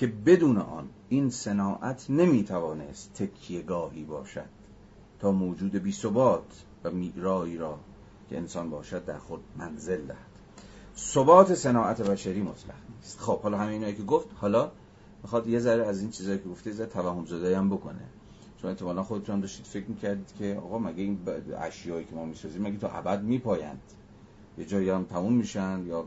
[0.00, 4.48] که بدون آن این صناعت نمی توانست تکیهگاهی باشد
[5.18, 7.78] تا موجود بی ثبات و میرایی را
[8.30, 10.16] که انسان باشد در خود منزل دهد.
[10.96, 13.20] ثبات صناعت بشری مطلق نیست.
[13.20, 14.70] خب حالا همه اینایی که گفت حالا
[15.22, 18.04] می‌خواد یه ذره از این چیزایی که گفته یه توهم زده هم بکنه.
[18.62, 21.18] چون احتمالا خودتون داشتید فکر می‌کردید که آقا مگه این
[21.58, 23.80] اشیایی که ما می‌سازیم مگه تا ابد میپایند؟
[24.60, 26.06] یه جایی هم تموم میشن یا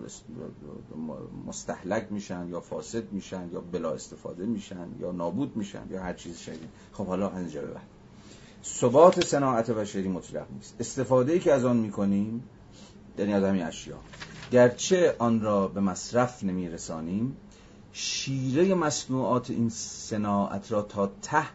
[1.47, 6.37] مستحلک میشن یا فاسد میشن یا بلا استفاده میشن یا نابود میشن یا هر چیز
[6.37, 6.69] شدید.
[6.93, 7.81] خب حالا اینجا بعد
[8.65, 10.75] ثبات صناعت بشری مطلق نیست.
[10.79, 12.43] استفاده ای که از آن می‌کنیم
[13.17, 13.97] یعنی از همین اشیا.
[14.51, 17.37] گرچه آن را به مصرف نمیرسانیم
[17.93, 21.45] شیره مصنوعات این صناعت را تا ته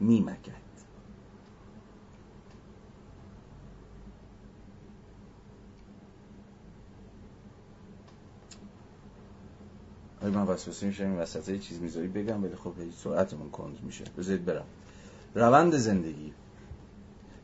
[0.00, 0.61] میمکد
[10.22, 12.72] آیا من وسوسه میشه این وسط چیز می‌ذاری بگم ولی خب
[13.04, 14.04] سرعتمون کند میشه.
[14.18, 14.64] بذارید برم.
[15.34, 16.32] روند زندگی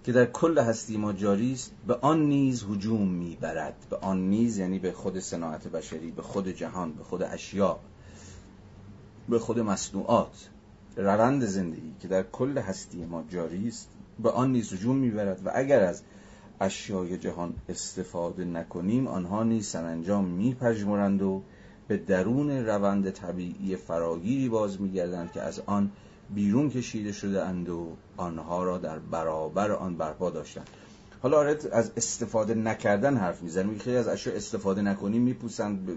[0.05, 3.87] که در کل هستی ما جاری است به آن نیز هجوم می‌برد.
[3.91, 7.79] به آن نیز یعنی به خود صناعت بشری به خود جهان به خود اشیا
[9.29, 10.49] به خود مصنوعات.
[10.97, 13.88] روند زندگی که در کل هستی ما جاری است
[14.23, 16.03] به آن نیز هجوم می‌برد و اگر از
[16.61, 21.43] اشیای جهان استفاده نکنیم آنها نیز سرانجام میپژمرند و
[21.88, 25.90] به درون روند طبیعی فراگیری باز میگردند که از آن
[26.35, 30.68] بیرون کشیده شده اند و آنها را در برابر آن برپا داشتند.
[31.22, 35.88] حالا آره از استفاده نکردن حرف می‌زنیم خیلی از اشیا استفاده نکنیم میپوسند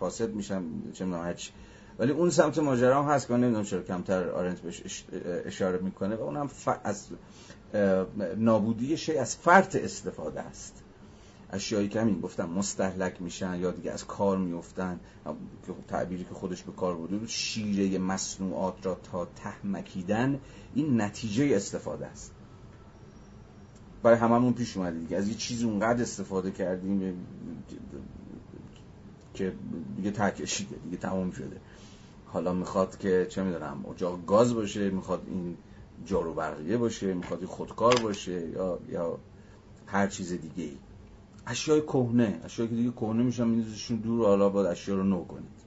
[0.00, 1.52] فاسد میشن چه هیچ.
[1.98, 5.04] ولی اون سمت ماجرا هم هست که نمی‌دونم چرا کمتر آرنت بهش
[5.44, 6.16] اشاره می‌کنه.
[6.16, 6.50] و اونم
[6.84, 7.06] از
[8.36, 10.83] نابودی شی از فرط استفاده است.
[11.54, 15.00] اشیایی که همین گفتم مستحلک میشن یا دیگه از کار میفتن.
[15.88, 20.40] تعبیری که خودش به کار بوده شیره مصنوعات را تا ته مکیدن
[20.74, 22.32] این نتیجه استفاده است.
[24.02, 25.16] برای هممون پیش اومده دیگه.
[25.16, 27.24] از یه چیزی اونقدر استفاده کردیم
[29.34, 29.52] که
[29.96, 31.60] دیگه تکشیده دیگه تموم شده.
[32.26, 35.56] حالا می‌خواد که چه می‌دونم اجاق گاز باشه می‌خواد این
[36.06, 39.18] جارو برقیه باشه می‌خواد خودکار باشه یا یا
[39.86, 40.76] هر چیز دیگه ای
[41.46, 42.40] اشیای کهنه.
[42.44, 45.64] اشیایی که دیگه کهنه میشن میندازشون دور حالا باید اشیا رو نو کنید.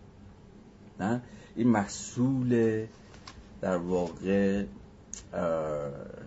[1.00, 1.22] نه؟
[1.56, 2.86] این محصول
[3.62, 4.66] در واقع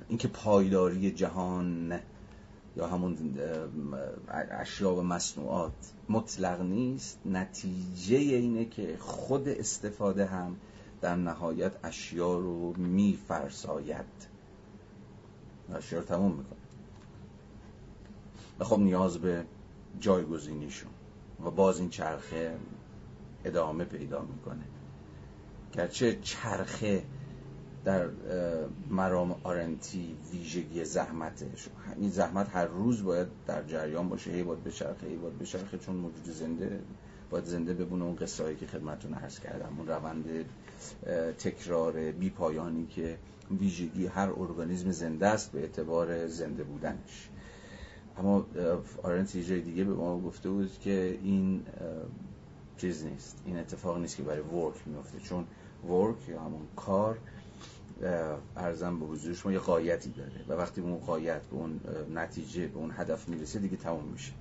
[0.08, 2.00] اینکه پایداری جهان
[2.76, 3.38] یا همون
[4.50, 7.20] اشیا و مصنوعات مطلق نیست.
[7.26, 10.56] نتیجه اینه که خود استفاده هم
[11.00, 14.04] در نهایت اشیا رو میفرساید.
[15.74, 16.59] اشیا رو تموم می‌کنه.
[18.60, 19.44] و خب نیاز به
[20.00, 20.90] جایگزینیشون.
[21.44, 22.56] و باز این چرخه
[23.44, 24.64] ادامه پیدا می‌کنه.
[25.72, 27.02] گرچه چرخه
[27.84, 28.08] در
[28.90, 31.46] مرام آرنتی ویژگی زحمته
[31.96, 35.96] این زحمت هر روز باید در جریان باشه هی باید بچرخه هی باید بچرخه چون
[35.96, 36.80] موجود زنده
[37.30, 39.78] باید زنده ببونه اون قصه هایی که خدمتتون عرض کردم.
[39.78, 40.24] اون روند
[41.38, 43.18] تکرار بی پایانی که
[43.60, 47.29] ویژگی هر ارگانیسم زنده است به اعتبار زنده بودنش.
[48.20, 48.46] اما
[49.02, 51.62] آرنتی جای دیگه به ما گفته بود که این
[52.76, 53.42] چیز نیست.
[53.46, 55.44] این اتفاق نیست که برای ورک میفته چون
[55.88, 57.18] ورک یا همون کار
[58.56, 61.80] ارزم به حضور شما یه قایتی داره و وقتی به اون قایت به اون
[62.14, 64.32] نتیجه به اون هدف می‌رسه دیگه تموم میشه.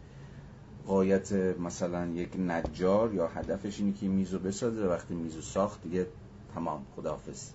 [0.88, 6.08] قایت مثلا یک نجار یا هدفش اینه که میزو بسازه وقتی میزو ساخت دیگه
[6.56, 7.50] تمام خداحافظ.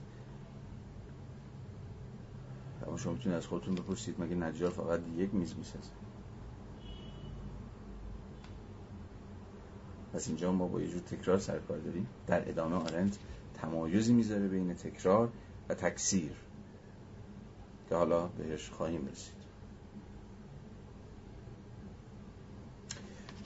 [2.87, 6.04] اما شما می‌تونید از خودتون بپرسید مگه نجار فقط یک میز می‌سازه؟
[10.14, 12.07] پس اینجا ما با یه جور تکرار سرکار داریم.
[12.27, 13.18] در ادامه آرنت
[13.55, 15.29] تمایزی می‌ذاره بین تکرار
[15.68, 16.33] و تکثیر
[17.88, 19.35] که حالا بهش خواهیم رسید.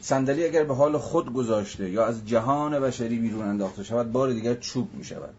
[0.01, 4.55] صندلی اگر به حال خود گذاشته یا از جهان بشری بیرون انداخته شود بار دیگر
[4.55, 5.35] چوب می شود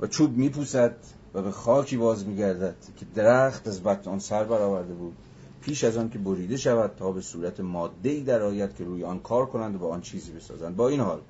[0.00, 0.96] و چوب می پوسد
[1.34, 5.16] و به خاکی باز می گردد که درخت از بط آن سر برآورده بود.
[5.60, 9.04] پیش از آن که بریده شود تا به صورت ماده ای در آید که روی
[9.04, 10.76] آن کار کنند و با آن چیزی بسازند.
[10.76, 11.20] با این حال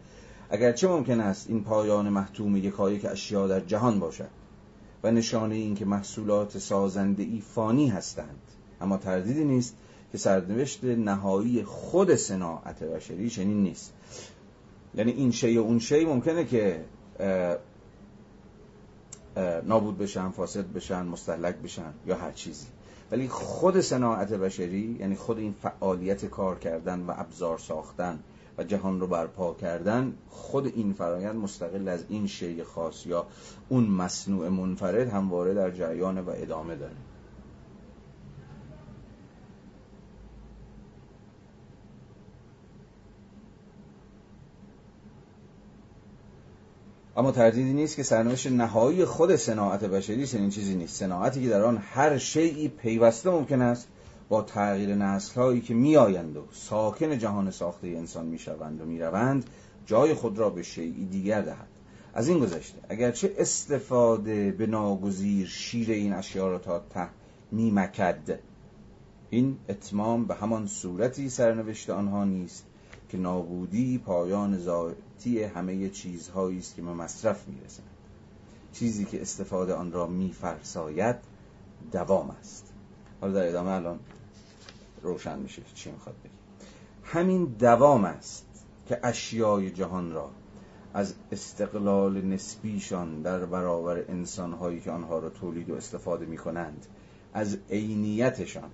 [0.51, 4.29] اگرچه ممکن است این پایان محتوم یکایک اشیا در جهان باشد
[5.03, 8.41] و نشانه این که محصولات سازنده ای فانی هستند
[8.81, 9.77] اما تردیدی نیست
[10.13, 13.93] که سرنوشت نهایی خود صناعت بشری چنین نیست.
[14.95, 16.85] یعنی این شی و اون شی ممکنه که
[19.65, 22.67] نابود بشن فاسد بشن مستحلک بشن یا هر چیزی.
[23.11, 28.19] ولی خود صناعت بشری یعنی خود این فعالیت کار کردن و ابزار ساختن
[28.59, 33.27] و جهان رو برپا کردن خود این فرایند مستقل از این شی خاص یا
[33.69, 36.97] اون مصنوع منفرد همواره در جریان و ادامه داره.
[47.17, 50.97] اما تردیدی نیست که سرنوشت نهایی خود صناعت بشری چنین چیزی نیست.
[50.97, 53.89] صناعتی که در آن هر شیعی پیوسته ممکن است
[54.29, 59.45] با تغییر نسل هایی که میآیند و ساکن جهان ساخته انسان می‌شوند و می‌روند
[59.87, 61.69] جای خود را به شیعی دیگر دهد.
[62.15, 67.09] از این گذشته اگرچه استفاده به ناگزیر شیر این اشیا را تا ته
[67.51, 68.39] میمکد
[69.31, 72.67] این اتمام به همان صورتی سرنوشت آنها نیست
[73.09, 74.59] که نابودی پایان
[75.21, 77.87] ذاتی همه چیزهایی است که به مصرف می‌رسند.
[78.73, 81.17] چیزی که استفاده آن را میفرساید
[81.93, 82.73] دوام است.
[83.21, 83.99] حالا در ادامه الان
[85.03, 86.35] روشن میشه چی می‌خواد بگی
[87.05, 88.47] همین دوام است
[88.87, 90.31] که اشیای جهان را
[90.95, 96.87] از استقلال نسبیشان در برابر انسانهایی که آنها را تولید و استفاده می کنند
[97.35, 98.71] از عینیتشان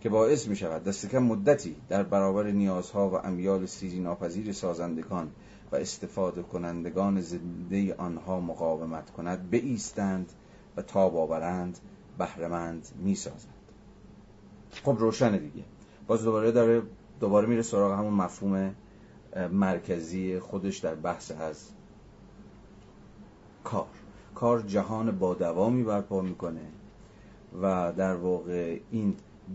[0.00, 5.30] که باعث می شود دست کم مدتی در برابر نیازها و امیال سیزی ناپذیر سازندگان
[5.76, 10.32] استفاده کنندگان زنده آنها مقاومت کند بایستند
[10.76, 11.78] و تاب آورند
[12.96, 13.54] می سازند
[14.70, 15.64] خب روشنه دیگه.
[16.06, 16.82] باز دوباره داره
[17.20, 18.74] دوباره میره سراغ همون مفهوم
[19.52, 21.68] مرکزی خودش در بحث از
[23.64, 23.86] کار.
[24.34, 26.68] کار جهان با دوامی برپا می‌کنه
[27.62, 29.14] و در واقع این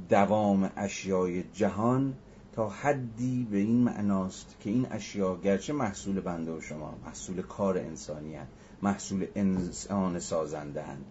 [0.10, 2.14] دوام اشیای جهان
[2.60, 7.78] تا حدی به این معناست که این اشیا گرچه محصول بنده و شما محصول کار
[7.78, 8.52] انسانی هست
[8.82, 11.02] محصول انسان سازنده هست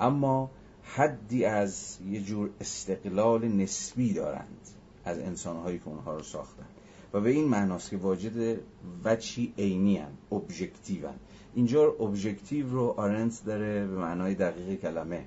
[0.00, 0.50] اما
[0.82, 4.68] حدی از یه جور استقلال نسبی دارند
[5.04, 6.66] از انسانهایی که اونها رو ساختن.
[7.12, 8.60] و به این معناست که واجد
[9.04, 11.08] وچی عینی هم ابژکتیو
[11.54, 15.24] اینجا ابژکتیو رو آرنت داره به معنای دقیق کلمه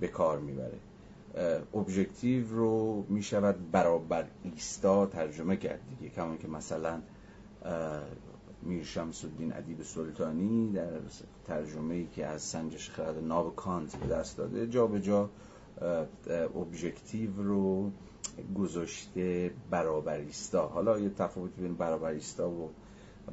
[0.00, 0.78] به کار می‌بره.
[1.74, 6.14] ابژکتیو رو می‌شود برابر ایستا ترجمه کرد دیگه.
[6.14, 7.00] کمان که مثلا
[8.62, 11.00] میر شمس الدین ادیب سلطانی در
[11.46, 15.30] ترجمه ای که از سنجش خرد ناب کانت به دست داده جا به جا
[16.54, 17.90] ابژکتیو رو
[18.58, 22.70] گذاشته برابریستا حالا یه تفاوتی بین برابریستا و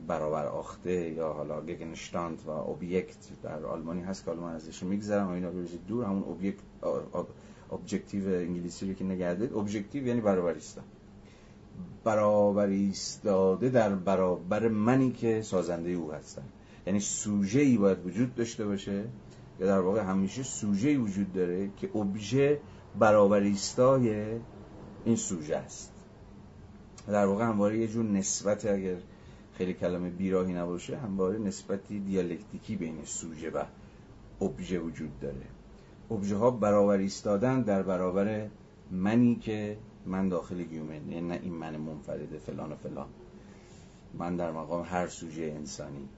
[0.08, 5.30] برابر آخته یا حالا گگنشتاند و اوبیکت در آلمانی هست که آلمان ازش میگذرم.
[5.30, 6.60] اینا بریزید دور همون اوبیکت
[7.72, 9.54] ابجکتیو انگلیسی رو که نگردید.
[9.54, 10.82] ابجکتیو یعنی برابریستا
[12.04, 16.44] برابریستاده در برابر منی که سازنده او هستم
[16.88, 19.04] یعنی سوژه ای باید وجود داشته باشه
[19.60, 22.60] یا در واقع همیشه سوژه ای وجود داره که ابژه
[23.00, 24.26] برابریستای
[25.06, 25.92] این سوژه است.
[27.08, 28.96] در واقع همواره یه جور نسبت اگر
[29.54, 33.64] خیلی کلمه بیراهی نباشه همواره نسبتی دیالکتیکی بین سوژه و
[34.42, 35.55] ابژه وجود داره.
[36.12, 38.48] ابژه ها برابر ایستادن در برابر
[38.92, 43.08] منی که من داخل گیومه یعنی نه این من منفرده فلان و فلان.
[44.14, 46.10] من در مقام هر سوژه انسانی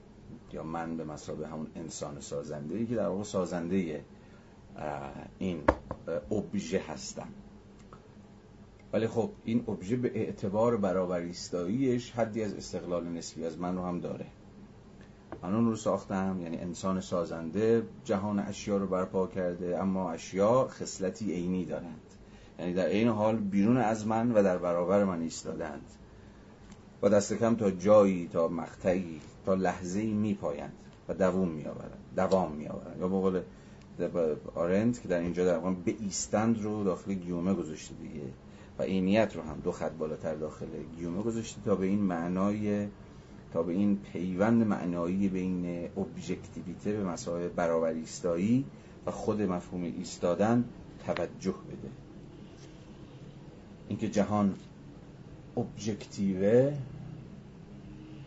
[0.52, 4.04] یا من به مسابقه همون انسان سازنده ای که در واقع سازنده
[5.38, 5.62] این
[6.30, 7.28] ابژه هستم.
[8.92, 13.82] ولی خب این ابژه به اعتبار برابر ایستاییش حدی از استقلال نسبی از من رو
[13.82, 14.26] هم داره.
[15.42, 21.64] من رو ساختم یعنی انسان سازنده جهان اشیا رو برپا کرده اما اشیا خصلتی عینی
[21.64, 22.00] دارند.
[22.58, 25.84] یعنی در این حال بیرون از من و در برابر من ایستادند.
[27.02, 30.72] و دست کم تا جایی تا مقطعی تا لحظه ای می پایند
[31.08, 33.40] و دوام می آورند دوام می آورند یا بقول
[34.54, 38.24] آرند که در اینجا در به ایستند رو داخل گیومه گذاشته دیگه.
[38.78, 40.66] و عینیت رو هم دو خط بالاتر داخل
[40.96, 42.88] گیومه گذاشته تا به این معنای
[43.52, 48.64] تا به این پیوند معنایی بین ابژکتیویته به مسابقه برابر ایستایی
[49.06, 50.64] و خود مفهوم ایستادن
[51.06, 51.90] توجه بده.
[53.88, 54.54] اینکه جهان
[55.56, 56.74] ابژکتیوه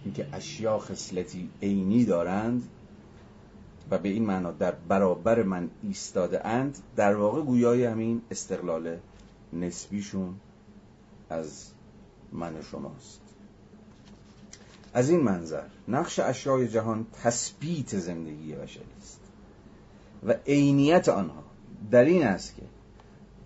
[0.03, 2.69] اینکه اشیا خصلتی عینی دارند
[3.91, 8.97] و به این معنا در برابر من ایستاده اند در واقع گویای همین استقلال
[9.53, 10.35] نسبیشون
[11.29, 11.71] از
[12.31, 13.20] من شماست.
[14.93, 19.19] از این منظر نقش اشیای جهان تثبیت زندگی بشری است.
[20.25, 21.43] و عینیت آنها
[21.91, 22.61] در این است که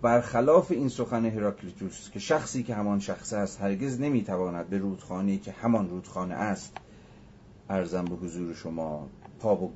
[0.02, 5.52] برخلاف این سخن هراکلیتوس که شخصی که همان شخص است هرگز نمی‌تواند به رودخانه که
[5.52, 6.76] همان رودخانه است
[7.70, 9.08] ارزم به حضور شما
[9.40, 9.70] پا,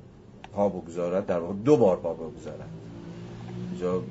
[0.53, 2.69] پا بگذارد در واقع دو بار پا بگذارد.
[3.71, 4.03] اینجا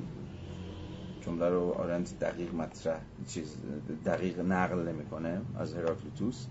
[1.20, 3.56] جمله رو آرنت دقیق مطرح چیز
[4.04, 6.46] دقیق نقل نمی‌کنه از هراکلیتوس.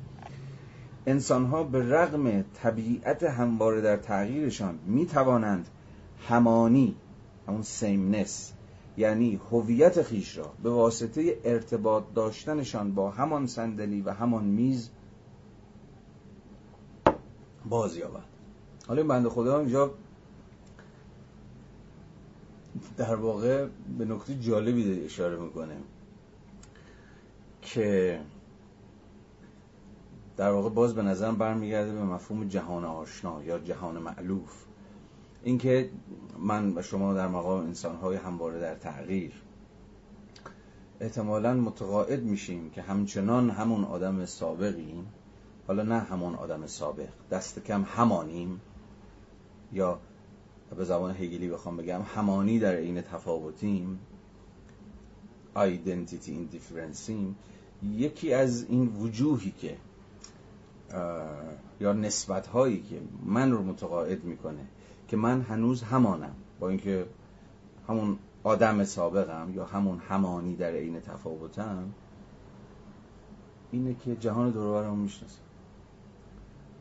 [1.10, 5.68] انسان ها به رغم طبیعت همواره در تغییرشان می توانند
[6.28, 6.96] همانی
[7.48, 8.54] همون سیمنس
[8.98, 14.90] یعنی هویت خیش را به واسطه ارتباط داشتنشان با همان صندلی و همان میز
[17.66, 18.24] باز یابند
[18.88, 19.92] حالا این بنده خدا اینجا
[22.98, 25.76] در واقع به نکته جالبی اشاره می‌کنه
[27.62, 28.20] که
[30.40, 34.66] در واقع باز به نظرم برمیگرده به مفهوم جهان آشنا یا جهان معلوف
[35.44, 35.90] اینکه
[36.40, 39.34] من و شما در مقام انسانهای همواره در تغییر
[41.00, 45.08] احتمالا متقاعد میشیم که همچنان همون آدم سابقیم.
[45.68, 48.62] حالا نه همون آدم سابق دست کم همانیم.
[49.74, 50.00] یا
[50.78, 54.00] به زبان هگلی بخوام بگم همانی در عین تفاوتیم.
[55.56, 57.36] Identity in differenceیم.
[57.84, 59.78] یکی از این وجوهی که
[61.80, 64.66] یا نسبت هایی که من رو متقاعد می‌کنه
[65.08, 67.06] که من هنوز همانم با اینکه
[67.88, 71.94] همون آدم سابقم یا همون همانی در عین تفاوتم
[73.72, 75.42] اینه که جهان دور برم می‌شناسم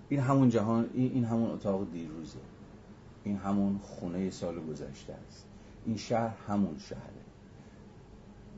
[0.09, 2.39] این همون جهان این همون اتاق دیروزه.
[3.25, 5.47] این همون خونه سال گذشته است.
[5.87, 7.03] این شهر همون شهره.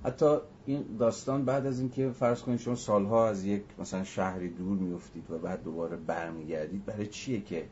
[0.05, 0.38] حتی
[0.70, 5.30] این داستان بعد از اینکه فرض کنید شما سالها از یک مثلا شهری دور میفتید
[5.30, 7.68] و بعد دوباره برمیگردید برای چیه که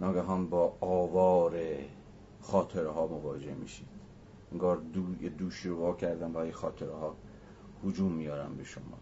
[0.00, 1.56] ناگهان با آوار
[2.40, 3.88] خاطره ها مواجه میشید؟
[4.52, 7.16] انگار دو یه دوشی رو وا کردن برای خاطره ها
[7.84, 8.98] هجوم میارن به شما.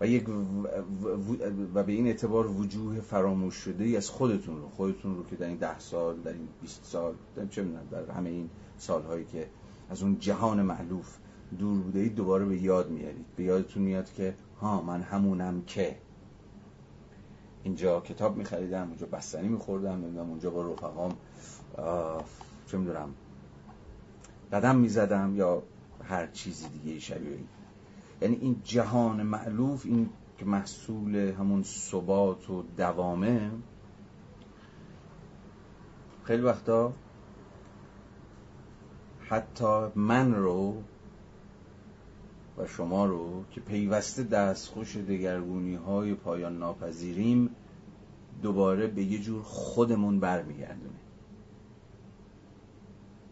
[0.00, 0.28] و یک
[1.74, 5.46] و به این اعتبار وجوه فراموش شده ای از خودتون رو خودتون رو که در
[5.46, 9.48] این ده سال در این 20 سال در چه در همه این سالهایی که
[9.90, 11.16] از اون جهان معلوف
[11.58, 13.26] دور بوده اید دوباره به یاد میارید.
[13.36, 15.98] به یادتون میاد که ها من همونم که.
[17.62, 21.12] اینجا کتاب میخریدم اونجا بستنی میخوردم نمی‌دونم اونجا با رفقام
[22.66, 23.14] چه می‌دونم
[24.52, 25.62] قدم می‌زدم یا
[26.04, 27.38] هر چیزی دیگه شبیه
[28.22, 33.50] یعنی این جهان معلوف این که محصول همون ثبات و دوامه
[36.24, 36.92] خیلی وقتا
[39.28, 40.82] حتی من رو
[42.58, 47.50] و شما رو که پیوسته دستخوش دگرگونی های پایان ناپذیریم
[48.42, 50.98] دوباره به یه جور خودمون برمیگردونه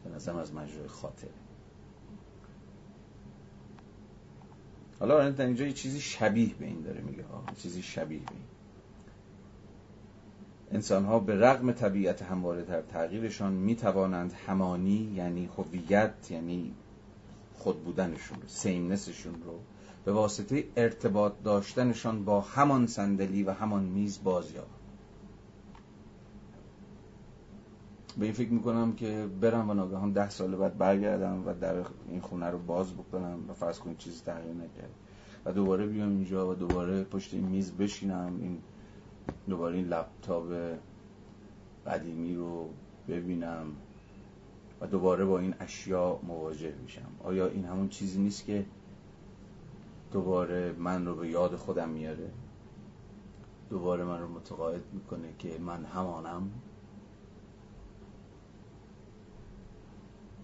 [0.05, 1.31] به نظرم از مجرای خاطره
[5.01, 7.45] حالا در اینجا یه چیزی شبیه به این داره میگه ها.
[7.57, 8.46] چیزی شبیه به این.
[10.73, 16.75] انسان ها به رغم طبیعت همواره در تغییرشان می توانند همانی یعنی هویت یعنی
[17.55, 19.61] خود بودنشون رو سیمنسشون رو
[20.05, 24.71] به واسطه ارتباط داشتنشان با همان صندلی و همان میز بازیابند.
[28.19, 31.75] به این فکر می‌کنم که برم و ناگهان ده سال بعد برگردم و در
[32.09, 34.91] این خونه رو باز بکنم و فرض کنید چیزی تغییر نکرد.
[35.45, 38.59] و دوباره بیام اینجا و دوباره پشت این میز بشینم این
[39.49, 40.79] دوباره این لپتاپ
[41.87, 42.71] قدیمی رو
[43.09, 43.77] ببینم
[44.81, 47.11] و دوباره با این اشیا مواجه میشم.
[47.25, 48.67] آیا این همون چیزی نیست که
[50.13, 52.31] دوباره من رو به یاد خودم میاره؟
[53.71, 56.51] دوباره من رو متقاعد می‌کنه که من همانم؟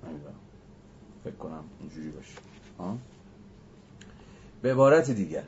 [0.04, 0.34] نمی‌دونم.
[1.24, 2.38] فکر کنم اینجوری باشه.
[4.62, 5.44] به عبارت دیگر.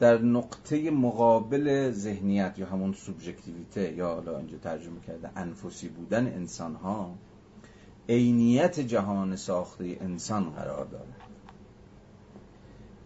[0.00, 6.74] در نقطه مقابل ذهنیت یا همون سوبژکتیویته یا حالا اینجا ترجمه کرده انفسی بودن انسان
[6.74, 7.14] ها
[8.08, 11.20] عینیت جهان ساخته انسان قرار دارد.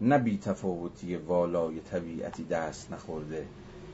[0.01, 3.45] نه بی تفاوتی والای طبیعتی دست نخورده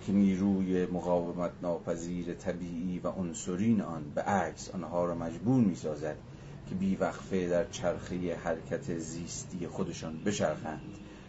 [0.05, 6.15] که نیروی مقاومت ناپذیر طبیعی و عنصرین آن به عکس آنها را مجبور می سازد
[6.69, 10.81] که بیوقفه در چرخه حرکت زیستی خودشان بچرخند.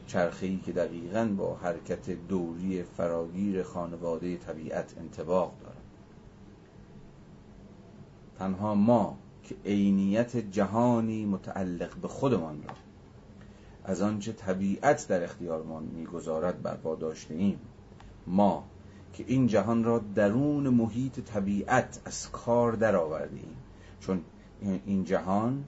[0.07, 5.77] چرخه‌ای که دقیقا با حرکت دوری فراگیر خانواده طبیعت انتباق دارد.
[8.39, 12.75] تنها ما که عینیت جهانی متعلق به خودمان را
[13.85, 17.59] از آنچه طبیعت در اختیارمان می‌گذارد برپا داشته ایم
[18.27, 18.65] ما
[19.13, 23.57] که این جهان را درون محیط طبیعت از کار درآورده ایم
[24.01, 24.25] چون
[24.87, 25.65] این جهان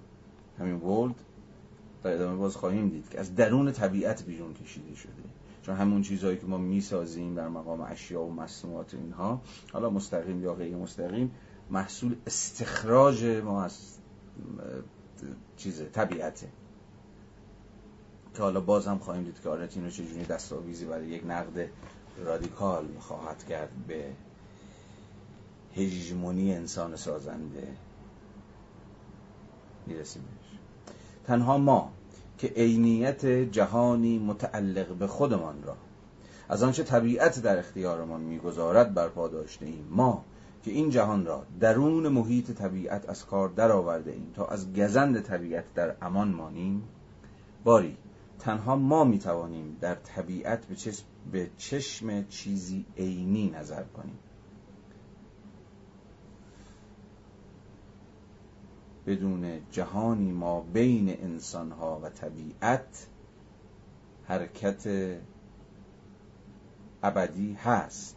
[0.59, 1.15] همین ولد
[2.05, 5.13] در ادامه باز خواهیم دید که از درون طبیعت بیرون کشیده شده.
[5.63, 9.41] چون همون چیزهایی که ما می‌سازیم در مقام اشیا و مصنوعات اینها
[9.73, 11.31] حالا مستقیم یا غیر مستقیم
[11.71, 13.79] محصول استخراج ما از
[15.57, 16.49] چیزه طبیعته.
[18.35, 21.69] که حالا باز هم خواهیم دید که آرتینو چجوری دستاویزی برای یک نقد
[22.25, 24.13] رادیکال خواهد کرد به
[25.77, 27.77] هژمونی انسان سازنده
[29.87, 30.23] می‌رسیم.
[31.25, 31.93] تنها ما
[32.39, 35.77] که عینیت جهانی متعلق به خودمان را
[36.49, 39.87] از آنچه طبیعت در اختیارمان می‌گذارد برپا داشته ایم.
[39.91, 40.25] ما
[40.65, 45.65] که این جهان را درون محیط طبیعت از کار درآورده ایم تا از گزند طبیعت
[45.75, 46.83] در امان مانیم
[47.65, 47.97] باری
[48.39, 54.19] تنها ما می توانیم در طبیعت به چشم, به چشم چیزی عینی نظر کنیم.
[59.07, 63.07] بدون جهانی ما بین انسانها و طبیعت
[64.25, 64.89] حرکت
[67.03, 68.17] ابدی هست.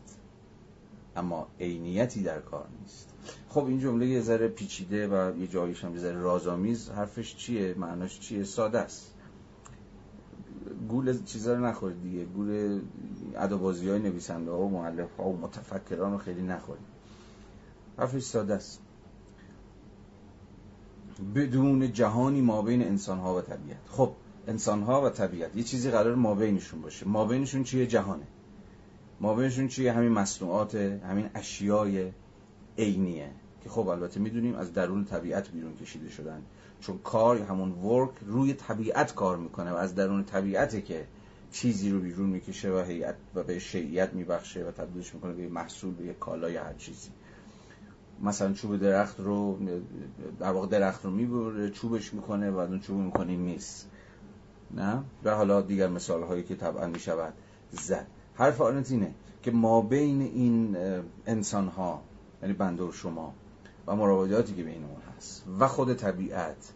[1.15, 3.09] اما عینیتی در کار نیست.
[3.49, 6.89] خب این جمله یه ذره پیچیده و یه جاییش هم یه ذره رازآمیز.
[6.89, 9.13] حرفش چیه؟ معناش چیه؟ ساده است.
[10.89, 12.25] گول چیزا رو نخورید دیگه.
[12.25, 12.81] گول
[13.35, 16.85] ادوبازی های نویسنده ها و معلف ها و متفکران رو خیلی نخورید
[17.97, 18.81] حرفش ساده است.
[21.35, 23.79] بدون جهانی ما بین انسان ها و طبیعت.
[23.89, 24.11] خب
[24.47, 27.07] انسان ها و طبیعت یه چیزی قرار ما بینشون باشه.
[27.07, 28.27] ما بینشون چیه؟ جهانه.
[29.21, 32.11] ما بینشون چیه؟ همین مصنوعات همین اشیای
[32.77, 33.29] عینیه.
[33.63, 36.41] که خب البته می‌دونیم از درون طبیعت بیرون کشیده شدن.
[36.81, 41.07] چون کار همون ورک روی طبیعت کار می‌کنه و از درون طبیعته که
[41.51, 45.93] چیزی رو بیرون می‌کشه و هیئت و به شیعیت میبخشه و تبدیلش می‌کنه به محصول
[45.93, 47.09] به کالا یا هر چیزی.
[48.23, 49.57] مثلا چوب درخت رو
[50.39, 53.83] در واقع درخت رو می‌بره چوبش می‌کنه و اون چوب می‌کنه میز
[54.71, 57.33] نه؟ و حالا دیگر مثال هایی که طبعا می‌شود
[57.71, 58.07] زد.
[58.35, 59.13] حرف آنت اینه
[59.43, 60.77] که ما بین این
[61.25, 62.01] انسان ها
[62.41, 63.33] یعنی بنده و شما
[63.87, 66.73] و مراوداتی که بینمون هست و خود طبیعت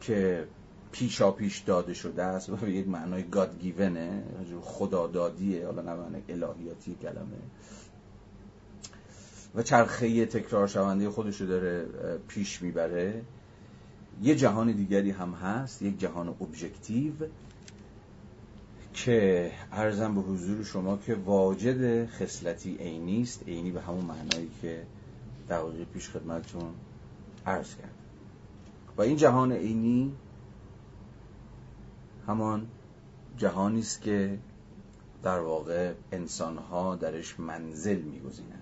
[0.00, 0.46] که
[0.92, 4.22] پیشا پیش داده شده است و به یک معنای گاد گیونه
[4.60, 7.38] خدا دادیه حالا نه معنی الهیاتی کلمه.
[9.54, 11.86] و چرخه تکرار شونده خودش رو داره
[12.28, 13.22] پیش می‌بره.
[14.22, 17.12] یه جهان دیگری هم هست یک جهان ابژکتیو
[18.94, 23.48] که ارزم به حضور شما که واجد خصلتی عینی است.
[23.48, 24.82] عینی به همون معنایی که
[25.48, 26.74] دقیقه پیش خدمتتون
[27.46, 27.94] عرض کرد
[28.96, 30.12] و این جهان عینی
[32.26, 32.66] همان
[33.36, 34.38] جهانی است که
[35.22, 38.59] در واقع انسانها درش منزل میگزینند.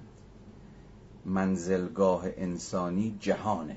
[1.28, 3.76] منزلگاه انسانی جهانه.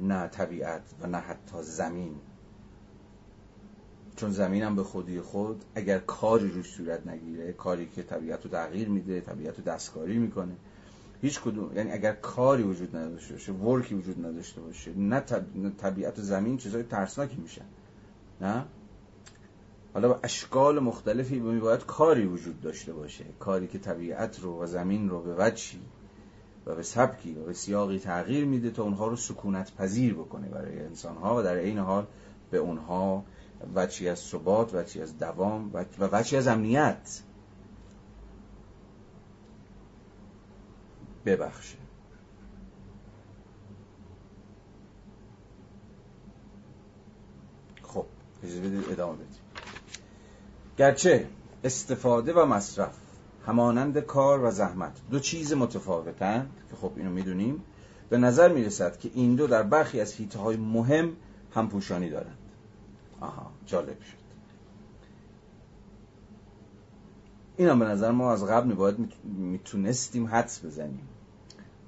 [0.00, 2.14] نه طبیعت و نه حتی زمین.
[4.16, 8.50] چون زمین هم به خودی خود اگر کاری روش صورت نگیره کاری که طبیعت رو
[8.50, 10.56] تغییر میده طبیعت رو دستکاری می‌کنه
[11.22, 15.20] هیچ کدوم یعنی اگر کاری وجود نداشته باشه ورکی وجود نداشته باشه نه
[15.78, 17.64] طبیعت و زمین چیزای ترسناکی میشن.
[18.40, 18.64] نه؟
[19.96, 23.24] حالا با اشکال مختلفی باید کاری وجود داشته باشه.
[23.38, 25.80] کاری که طبیعت رو و زمین رو به وجهی
[26.66, 30.80] و به سبکی و به سیاقی تغییر میده تا اونها رو سکونت پذیر بکنه برای
[30.80, 32.06] انسان ها و در این حال
[32.50, 33.24] به اونها
[33.74, 37.22] وچی از ثبات وچی از دوام و وچی از امنیت
[41.26, 41.78] ببخشه.
[47.82, 48.06] خب
[48.44, 49.45] اجازه بدید ادامه بدیم.
[50.76, 51.26] گرچه
[51.64, 52.96] استفاده و مصرف
[53.46, 57.62] همانند کار و زحمت دو چیز متفاوتند که خب اینو می‌دونیم
[58.08, 61.12] به نظر می‌رسد که این دو در برخی از هیته های مهم
[61.54, 62.38] هم پوشانی دارند.
[63.20, 64.26] آها جالب شد.
[67.56, 71.08] این هم به نظر ما از قبل باید می‌تونستیم حدس بزنیم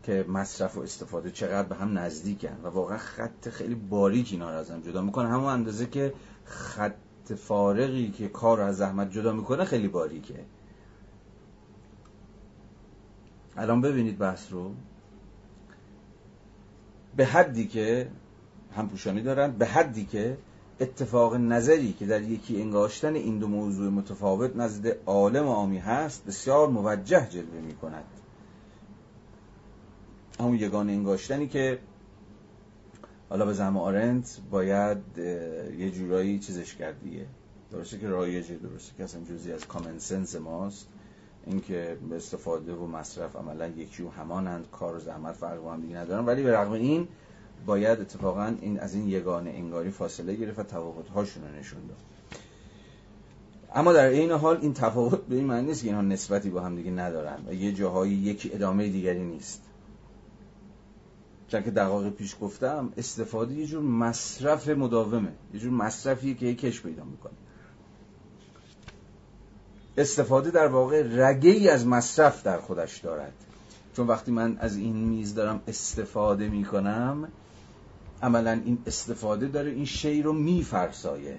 [0.02, 4.56] که مصرف و استفاده چقدر به هم نزدیکن و واقعا خط خیلی باریک اینا رو
[4.56, 5.28] از هم جدا می‌کنه.
[5.28, 6.14] همون اندازه که
[6.44, 6.94] خط
[7.32, 10.44] فارغی که کار از زحمت جدا می‌کنه خیلی باریکه.
[13.56, 14.72] الان ببینید بحث رو.
[17.16, 18.10] به حدی که
[18.76, 20.38] همپوشانی دارند به حدی که
[20.80, 26.68] اتفاق نظری که در یکی انگاشتن این دو موضوع متفاوت نزد عالم عامی هست بسیار
[26.68, 28.04] موجه جلوه می کند
[30.40, 31.78] همون یگان انگاشتنی که
[33.30, 35.18] حالا به زم آرنت باید
[35.78, 37.26] یه جورایی چیزش کردیه
[37.72, 40.88] درسته که رایجه درسته که اصلا جزی از کامن سنس ماست.
[41.46, 45.96] اینکه استفاده و مصرف عملا یکی و همانند کار و زحمت فرق با هم دیگه
[45.96, 46.26] ندارن.
[46.26, 47.08] ولی به رغم این
[47.66, 51.98] باید اتفاقا این از این یگانه انگاری فاصله گرفت و تفاوت هاشون رو نشون داد.
[53.74, 56.76] اما در این حال این تفاوت به این معنی نیست که اینها نسبتی با هم
[56.76, 59.62] دیگه ندارن و یه جاهایی یکی ادامه دیگری نیست.
[61.48, 65.32] چون که دقایق پیش گفتم استفاده یه جور مصرف مداومه.
[65.54, 67.32] یه جور مصرفیه که کش پیدا می‌کنه.
[69.96, 73.32] استفاده در واقع رگه ای از مصرف در خودش دارد.
[73.96, 77.28] چون وقتی من از این میز دارم استفاده می‌کنم
[78.22, 81.38] عملا این استفاده داره این شی رو میفرسایه.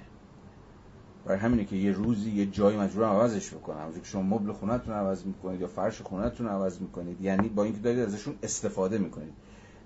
[1.26, 3.78] برای همینه که یه روزی یه جایی مجبورم عوضش بکنم.
[3.78, 7.80] همونجور که شما مبل خونتون عوض می‌کنید یا فرش خونتون عوض می‌کنید یعنی با اینکه
[7.80, 9.34] دارید ازشون استفاده می‌کنید.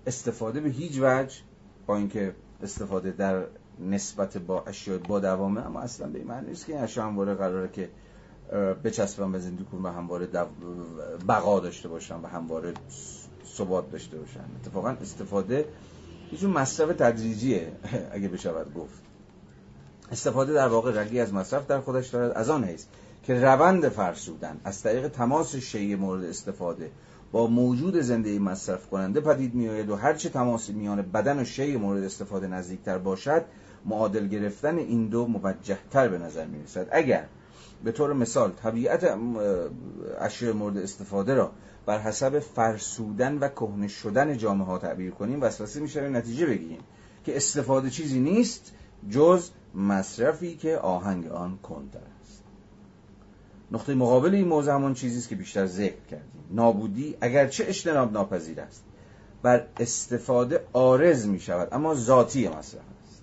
[0.07, 1.35] استفاده به هیچ وجه
[1.87, 3.43] با اینکه استفاده در
[3.79, 7.35] نسبت با اشیاء با دوامه اما اصلا به این معنی نیست که این اشیاء همواره
[7.35, 7.89] قراره که
[8.83, 10.27] بچسبن به زندگی کنم و همواره
[11.27, 12.73] بقا داشته باشن و همواره
[13.45, 14.45] ثبات داشته باشن.
[14.61, 15.65] اتفاقا استفاده
[16.31, 17.71] هیچون مصرف تدریجیه
[18.15, 19.01] اگه بشود گفت.
[20.11, 22.31] استفاده در واقع رگی از مصرف در خودش دارد.
[22.31, 22.85] از آن حیث
[23.23, 26.91] که روند فرسودن از طریق تماس شیء مورد استفاده
[27.33, 32.03] با موجود زنده مصرف کننده پدید میآید و هرچه تماس میان بدن و شیء مورد
[32.03, 33.45] استفاده نزدیکتر باشد
[33.85, 37.25] معادل گرفتن این دو موجهتر به نظر می رسد اگر
[37.83, 39.17] به طور مثال طبیعت
[40.19, 41.51] اشیاء مورد استفاده را
[41.85, 46.81] بر حسب فرسودن و کهنه شدن جامعه ها تعبیر کنیم وسوسه میشه نتیجه بگیریم
[47.25, 48.71] که استفاده چیزی نیست
[49.09, 52.43] جز مصرفی که آهنگ آن کندتر است.
[53.71, 56.42] نقطه مقابل این موضوع همون چیزی است که بیشتر ذکر کردیم.
[56.53, 58.83] نابودی اگرچه اجتناب ناپذیر است
[59.43, 63.21] بر استفاده آرز می شود اما ذاتی مصرف است.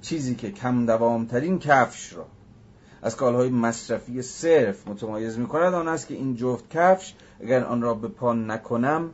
[0.00, 2.26] چیزی که کم دوامترین کفش را
[3.02, 7.82] از کالهای مصرفی صرف متمایز می کند آن است که این جفت کفش اگر آن
[7.82, 9.10] را به پا نکنم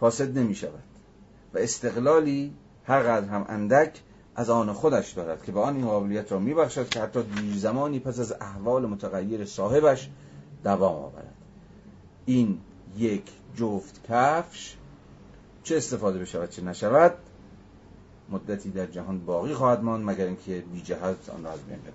[0.00, 0.82] فاسد نمی شود
[1.54, 2.54] و استقلالی
[2.84, 4.00] هر قدر هم اندک
[4.36, 7.56] از آن خودش دارد که به آن این قابلیت را می بخشد که حتی دیر
[7.56, 10.10] زمانی پس از احوال متغیر صاحبش
[10.64, 11.34] دوام آورد.
[12.26, 12.58] این
[12.98, 13.22] یک
[13.56, 14.76] جفت کفش
[15.62, 17.14] چه استفاده بشود چه نشود
[18.30, 21.94] مدتی در جهان باقی خواهد ماند مگر اینکه بی جهت آن را از بین ببرد.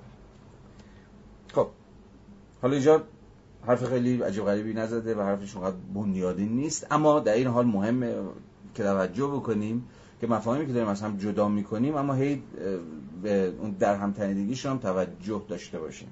[1.53, 1.67] خب
[2.61, 3.03] حالا اینجا
[3.67, 8.15] حرف خیلی عجیب غریبی نزده و حرفش اونقدر بنیادی نیست اما در این حال مهمه
[8.75, 9.87] که توجه بکنیم
[10.21, 12.43] که مفاهیمی که داریم از هم جدا می‌کنیم اما هی
[13.23, 16.07] به اون در هم تنیدگیشون هم توجه داشته باشیم.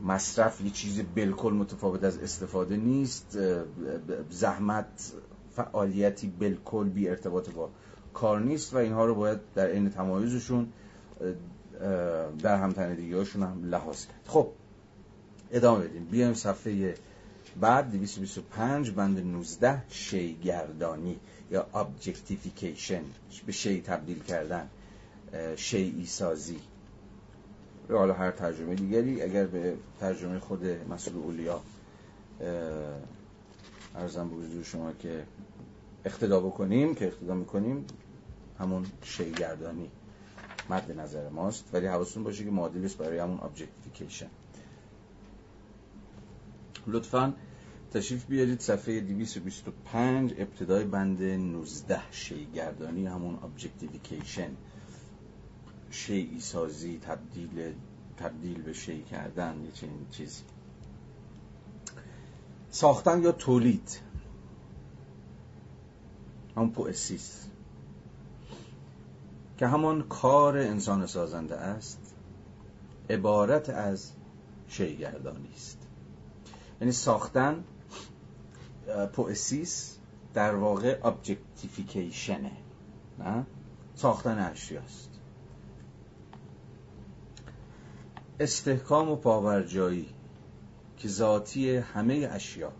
[0.00, 3.38] مصرف یه چیز بالکل متفاوت از استفاده نیست
[4.30, 5.12] زحمت
[5.56, 7.70] فعالیتی بالکل بی ارتباط با
[8.14, 10.68] کار نیست و اینها رو باید در عین تمایزشون
[12.42, 12.72] در هم
[13.12, 14.20] هاشون هم لحاظ کرد.
[14.26, 14.48] خب
[15.50, 16.04] ادامه بدیم.
[16.04, 16.94] بیایم صفحه
[17.60, 21.20] بعد 225 بند 19 شیءگردانی
[21.50, 23.02] یا objectification
[23.46, 24.68] به شی تبدیل کردن
[25.56, 26.60] شیئی سازی.
[27.90, 31.60] حالا هر ترجمه دیگری اگر به ترجمه خود مسعود علیا
[33.94, 35.24] عرضم به حضور شما که
[36.04, 37.84] اقتدا بکنیم که اقتدا می‌کنیم
[38.58, 39.90] همون شیءگردانی
[40.70, 41.64] مد نظر ماست.
[41.72, 44.26] ولی حواستون باشه که معادلش برای همون objectification
[46.86, 47.34] لطفا
[47.92, 54.50] تشریف بیارید صفحه 225 ابتدای بند 19 شیءگردانی همون objectification
[55.90, 57.74] شیئی سازی تبدیل
[58.16, 60.42] تبدیل به شی کردن یه چنین چیزی.
[62.70, 64.00] ساختن یا تولید؟
[66.56, 67.46] همون poiesis.
[69.58, 72.14] که همان کار انسان سازنده است
[73.10, 74.12] عبارت از
[74.68, 75.78] شیءگردانی است.
[76.80, 77.64] یعنی ساختن
[79.12, 79.98] poiesis
[80.34, 82.52] در واقع objectification ه
[83.18, 83.46] نه؟
[83.94, 85.15] ساختن اشیاست.
[88.40, 90.08] استحکام و پاورجایی
[90.96, 92.72] که ذاتی همه اشیا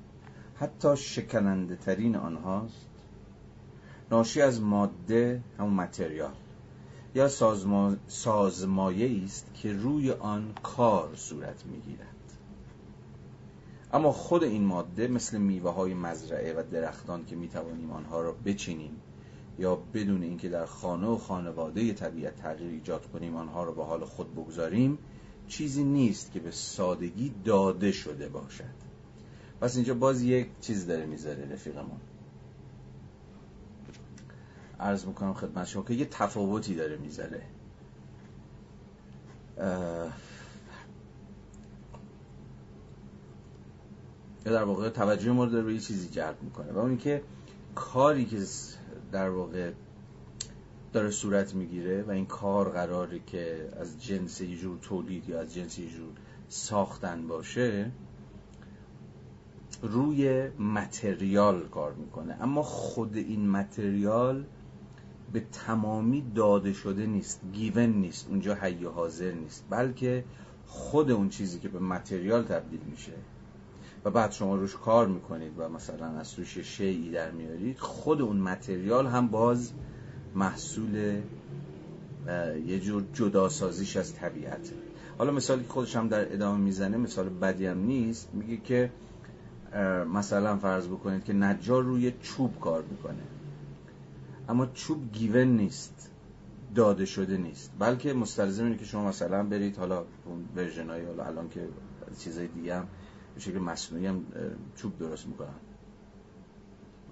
[0.54, 2.86] حتی شکننده ترین آنهاست
[4.10, 6.34] ناشی از ماده همون متریال
[7.14, 7.96] یا سازما...
[8.06, 12.06] سازمایه است که روی آن کار صورت می‌گیرد.
[13.92, 18.96] اما خود این ماده مثل میوه های مزرعه و درختان که می‌توانیم آنها را بچینیم
[19.58, 24.04] یا بدون اینکه در خانه و خانواده طبیعت تغییر ایجاد کنیم آنها را به حال
[24.04, 24.98] خود بگذاریم
[25.48, 28.86] چیزی نیست که به سادگی داده شده باشد.
[29.60, 32.00] پس اینجا باز یک چیز داره می‌ذاره رفیقمون.
[34.80, 37.42] عرض می‌کنم خدمت شما که یه تفاوتی داره می‌ذاره.
[44.46, 47.22] یا در واقع توجه ما رو به یه چیزی جلب می‌کنه و اون که
[47.74, 48.38] کاری که
[49.12, 49.72] در واقع
[50.92, 55.54] داره صورت می‌گیره و این کار قراره که از جنس یه جور تولید یا از
[55.54, 56.12] جنس یه جور
[56.48, 57.90] ساختن باشه
[59.82, 62.36] روی متریال کار می‌کنه.
[62.40, 64.44] اما خود این متریال
[65.32, 70.24] به تمامی داده شده نیست گیون نیست اونجا حی حاضر نیست بلکه
[70.66, 73.12] خود اون چیزی که به متریال تبدیل میشه
[74.04, 78.36] و بعد شما روش کار می‌کنید و مثلا از توش شیعی در میارید خود اون
[78.36, 79.72] متریال هم باز
[80.36, 81.22] محصول
[82.66, 84.72] یه جور جداسازیش از طبیعت
[85.18, 88.28] حالا مثالی که خودش هم در ادامه می‌زنه مثال بدی هم نیست.
[88.32, 88.90] میگه که
[90.14, 93.22] مثلا فرض بکنید که نجار روی چوب کار می‌کنه.
[94.48, 96.10] اما چوب گیون نیست
[96.74, 97.70] داده شده نیست.
[97.78, 100.04] بلکه مستلزم اینه که شما مثلا برید حالا
[100.56, 101.68] ورژن های حالا الان که
[102.18, 102.86] چیزای دیگه هم
[103.34, 104.24] به شکل مصنوعی هم
[104.76, 105.48] چوب درست می‌کنن.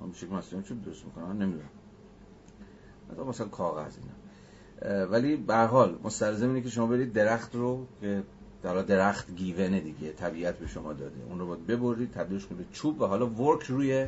[0.01, 1.69] به شکل مصنوعی چوب درست می‌کنن نمی‌دونم.
[3.13, 5.07] مثلا مثلا کاغذ اینا.
[5.07, 8.23] ولی به حال مستلزم اینه که شما برید درخت رو که
[8.63, 11.23] در درخت گیونه دیگه طبیعت به شما داده.
[11.29, 14.07] اون رو باید ببرید تبدیلش کنید چوب و حالا ورک روی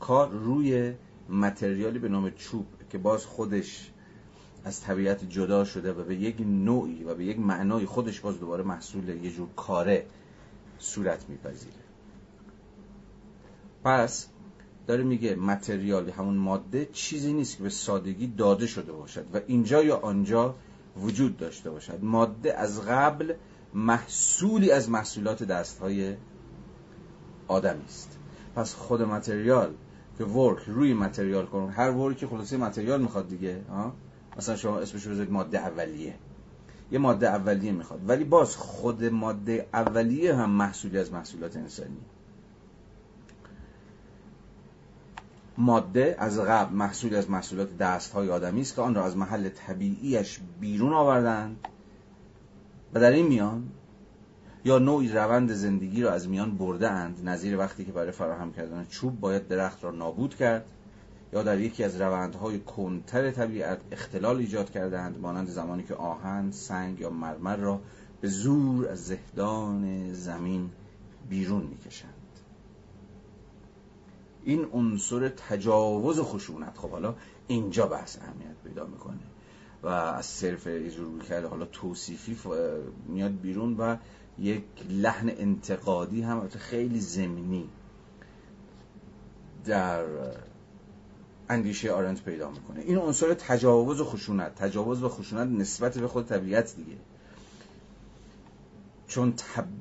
[0.00, 0.94] کار روی
[1.28, 3.90] متریالی به نام چوب که باز خودش
[4.64, 8.64] از طبیعت جدا شده و به یک نوعی و به یک معنای خودش باز دوباره
[8.64, 10.06] محصول یه جور کاره
[10.78, 11.76] صورت میپذیره.
[13.84, 14.28] پس
[14.88, 19.82] داره میگه متریال همون ماده چیزی نیست که به سادگی داده شده باشد و اینجا
[19.82, 20.54] یا آنجا
[20.96, 21.98] وجود داشته باشد.
[22.02, 23.34] ماده از قبل
[23.74, 26.14] محصولی از محصولات دستهای
[27.48, 28.18] آدمی است.
[28.56, 29.74] پس خود متریال
[30.18, 33.92] که ورک روی متریال کنه هر ورکی خلاصه متریال می‌خواد دیگه ها؟
[34.36, 36.14] مثلا شما اسمش رو بذارید ماده اولیه.
[36.92, 38.00] یه ماده اولیه می‌خواد.
[38.08, 42.00] ولی باز خود ماده اولیه هم محصولی از محصولات انسانی.
[45.58, 49.48] ماده از قبل محصولی از محصولات دست های آدمی است که آن را از محل
[49.48, 51.56] طبیعیش بیرون آوردند
[52.94, 53.68] و در این میان
[54.64, 58.86] یا نوعی روند زندگی را از میان برده اند نظیر وقتی که برای فراهم کردن
[58.90, 60.64] چوب باید درخت را نابود کرد
[61.32, 67.00] یا در یکی از روندهای کنتر طبیعت اختلال ایجاد کردند مانند زمانی که آهن، سنگ
[67.00, 67.80] یا مرمر را
[68.20, 70.70] به زور از زهدان زمین
[71.28, 72.17] بیرون می‌کشند.
[74.48, 77.14] این عنصر تجاوز خشونت خب حالا
[77.46, 79.18] اینجا بحث اهمیت پیدا می‌کنه
[79.82, 82.36] و از صرف اجور کرده حالا توصیفی
[83.06, 83.96] میاد بیرون و
[84.38, 87.68] یک لحن انتقادی هم خیلی زمینی
[89.64, 90.04] در
[91.48, 92.80] اندیشه آرنت پیدا می‌کنه.
[92.80, 96.96] این عنصر تجاوز و خشونت تجاوز و خشونت نسبت به خود طبیعت دیگه.
[99.08, 99.34] چون,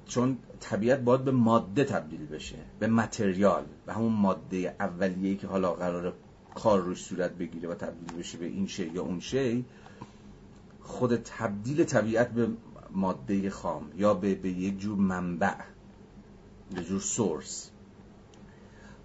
[0.05, 5.73] چون طبیعت باید به ماده تبدیل بشه به متریال به همون ماده اولیه‌ای که حالا
[5.73, 6.13] قرار
[6.55, 9.65] کار روش صورت بگیره و تبدیل بشه به این شی یا اون شی
[10.81, 12.47] خود تبدیل طبیعت به
[12.91, 15.55] ماده خام یا به, به یک جور منبع
[16.75, 17.69] به جور سورس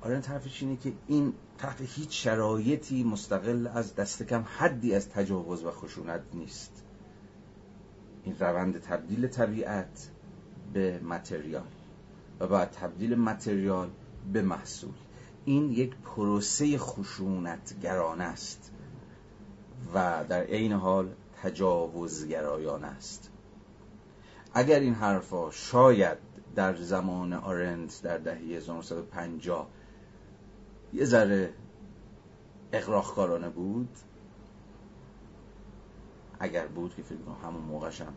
[0.00, 5.64] آره طرفش اینه که این تحت هیچ شرایطی مستقل از دست کم حدی از تجاوز
[5.64, 6.71] و خشونت نیست.
[8.24, 10.08] این روند تبدیل طبیعت
[10.72, 11.66] به متریال
[12.40, 13.90] و بعد تبدیل متریال
[14.32, 14.92] به محصول.
[15.44, 18.72] این یک پروسه خشونتگرانه است
[19.94, 21.08] و در عین حال
[21.42, 23.30] تجاوزگرایانه است.
[24.54, 26.18] اگر این حرفا شاید
[26.54, 29.68] در زمان آرنت در دهه 1950
[30.92, 31.52] یه ذره
[32.72, 33.88] اقراخکارانه بود
[36.42, 38.12] اگر بود که فکر همون موقعشم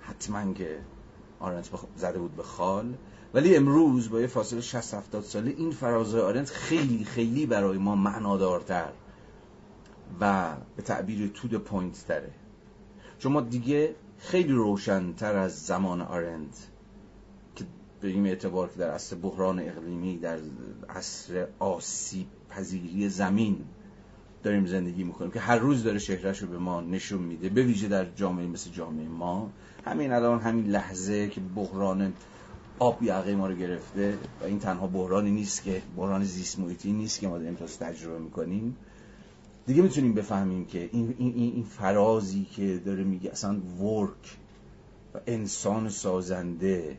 [0.00, 0.78] حتما که
[1.40, 2.94] آرنت زده بود به خال.
[3.34, 7.96] ولی امروز با یه فاصله 60 70 ساله این فرازهای آرنت خیلی خیلی برای ما
[7.96, 8.92] معنادارتر
[10.20, 12.30] و به تعبیر to the point تره.
[13.18, 16.68] چون ما دیگه خیلی روشنتر از زمان آرنت
[17.56, 17.64] که
[18.00, 20.38] به این اعتبار که در عصر بحران اقلیمی در
[20.88, 23.64] عصر آسیب پذیری زمین
[24.42, 27.88] داریم زندگی می‌کنیم که هر روز داره شرش رو به ما نشون میده به ویژه
[27.88, 29.50] در جامعه مثل جامعه ما.
[29.84, 32.12] همین الان همین لحظه که بحران
[32.78, 37.20] آب یقه ما رو گرفته و این تنها بحرانی نیست که بحران زیست محیطی نیست
[37.20, 38.76] که ما داریم تجربه می‌کنیم.
[39.66, 44.38] دیگه می‌تونیم بفهمیم که این, این, این فرازی که داره میگه اصلا ورک
[45.14, 46.98] و انسان سازنده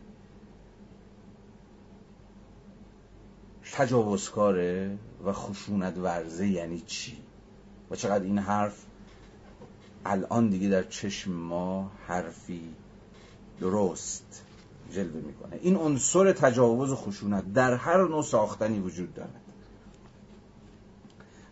[3.73, 7.17] تجاوزکاره و خشونت ورزه یعنی چی؟
[7.91, 8.85] و چقدر این حرف
[10.05, 12.75] الان دیگه در چشم ما حرفی
[13.59, 14.43] درست
[14.91, 15.59] جلوه می‌کنه.
[15.61, 19.41] این عنصر تجاوز و خشونت در هر نوع ساختنی وجود دارد.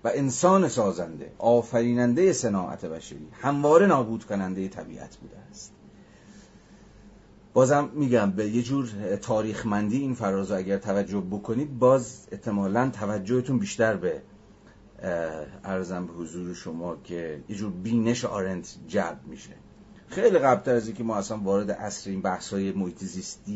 [0.03, 5.73] و انسان سازنده آفریننده صناعت بشری همواره نابود کننده طبیعت بوده است.
[7.53, 13.95] بازم میگم به یه جور تاریخمندی این فراز اگر توجه بکنید باز احتمالا توجهتون بیشتر
[13.95, 14.21] به
[15.63, 19.53] ارزم به حضور شما که یه جور بینش آرنت جلب میشه.
[20.07, 23.03] خیلی قبلتر از اینکه ما اصلا وارد عصر این بحث های محیط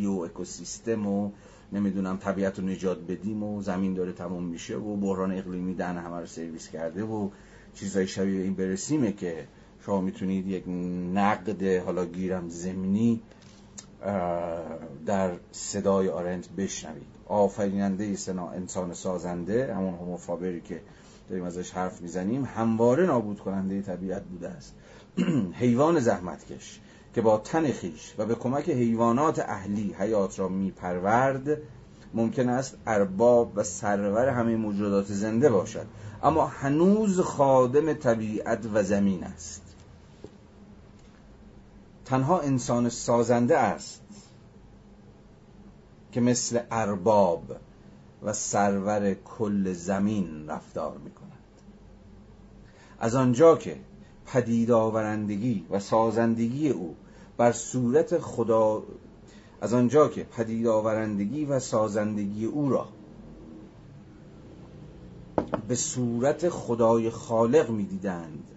[0.05, 1.31] و اکوسیستم و
[1.71, 6.19] نمی‌دونم طبیعت رو نجات بدیم و زمین داره تموم میشه و بحران اقلیمی دهن همه
[6.19, 7.29] رو سرویس کرده و
[7.73, 9.47] چیزهای شبیه این برسیمه که
[9.85, 10.63] شما می‌تونید یک
[11.13, 13.21] نقد حالا گیرم زمینی
[15.05, 17.07] در صدای آرنت بشنوید.
[17.25, 20.81] آفریننده سنا انسان سازنده همون هموفابری که
[21.31, 22.45] داریم ازش حرف می‌زنیم.
[22.45, 24.75] همواره نابود کننده طبیعت بوده است.
[25.61, 26.79] حیوان زحمتکش
[27.13, 31.57] که با تن خیش و به کمک حیوانات اهلی حیات را میپرورد
[32.13, 35.85] ممکن است ارباب و سرور همه موجودات زنده باشد.
[36.23, 39.61] اما هنوز خادم طبیعت و زمین است.
[42.05, 44.01] تنها انسان سازنده است
[46.11, 47.43] که مثل ارباب
[48.23, 51.20] و سرور کل زمین رفتار می کند
[53.01, 53.77] از آنجا که
[54.25, 56.95] پدید آورندگی و سازندگی او
[57.37, 58.83] بر صورت خدا
[59.61, 62.87] از آنجا که پدید آورندگی و سازندگی او را
[65.67, 68.47] به صورت خدای خالق می‌دیدند.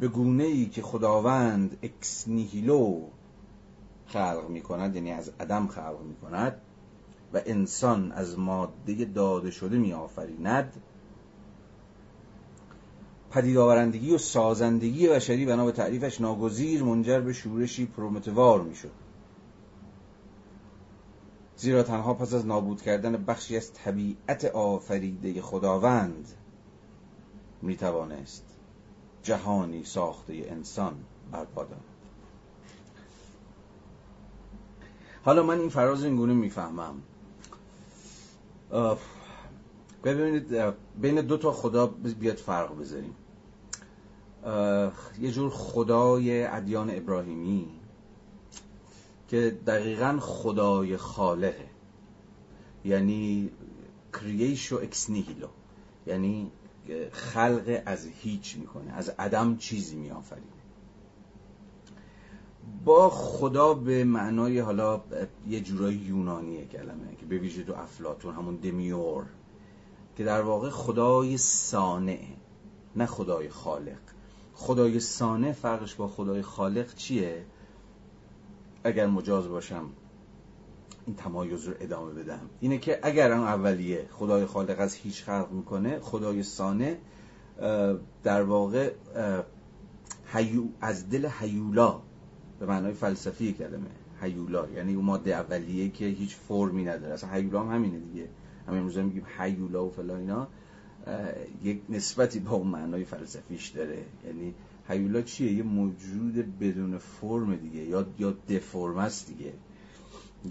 [0.00, 3.00] به گونه ای که خداوند اکس نیهیلو
[4.06, 6.60] خلق می کند یعنی از عدم خلق می کند
[7.32, 10.72] و انسان از ماده داده شده می آفریند
[13.30, 18.90] پدید آورندگی و سازندگی بشری بنا به تعریفش ناگزیر منجر به شورشی پرومتوار می‌شد.
[21.56, 26.28] زیرا تنها پس از نابود کردن بخشی از طبیعت آفریده خداوند
[27.62, 28.44] می‌توانست
[29.22, 30.94] جهانی ساخته انسان
[31.32, 31.66] برپا
[35.24, 37.02] حالا من این فراز اینگونه می‌فهمم.
[40.04, 41.86] ببینید بین دو تا خدا
[42.20, 43.14] بیاد فرق بذاریم.
[45.20, 47.68] یه جور خدای ادیان ابراهیمی
[49.28, 51.68] که دقیقا خدای خالقه.
[52.84, 53.50] یعنی
[54.12, 55.48] کریشو اکس نیهیلو.
[56.06, 56.50] یعنی
[57.12, 60.46] خلق از هیچ می‌کنه از عدم چیزی میآفرینه.
[62.84, 65.00] با خدا به معنای حالا
[65.48, 69.24] یه جورای یونانیه کلمه که به ویژه تو افلاتون همون دمیور.
[70.18, 72.20] که در واقع خدای سانه
[72.96, 73.98] نه خدای خالق.
[74.54, 77.44] خدای سانه فرقش با خدای خالق چیه؟
[78.84, 79.84] اگر مجاز باشم
[81.06, 82.40] این تمایز رو ادامه بدم.
[82.60, 86.98] اینه که اگر اون اولیه خدای خالق از هیچ خلق می‌کنه خدای سانه
[88.22, 88.92] در واقع
[90.80, 92.00] از دل حیولا
[92.60, 93.90] به معنای فلسفی کلمه
[94.20, 94.68] حیولا.
[94.68, 97.14] یعنی اون ماده اولیه که هیچ فرمی نداره.
[97.14, 98.28] اصلا حیولا هم همینه دیگه.
[98.68, 100.48] همین روزا میگیم حیولا و فلا اینا
[101.62, 104.04] یک نسبتی با اون معنای فلسفیش داره.
[104.26, 104.54] یعنی
[104.88, 109.52] حیولا چیه؟ یه موجود بدون فرم دیگه یا یا دفرم است دیگه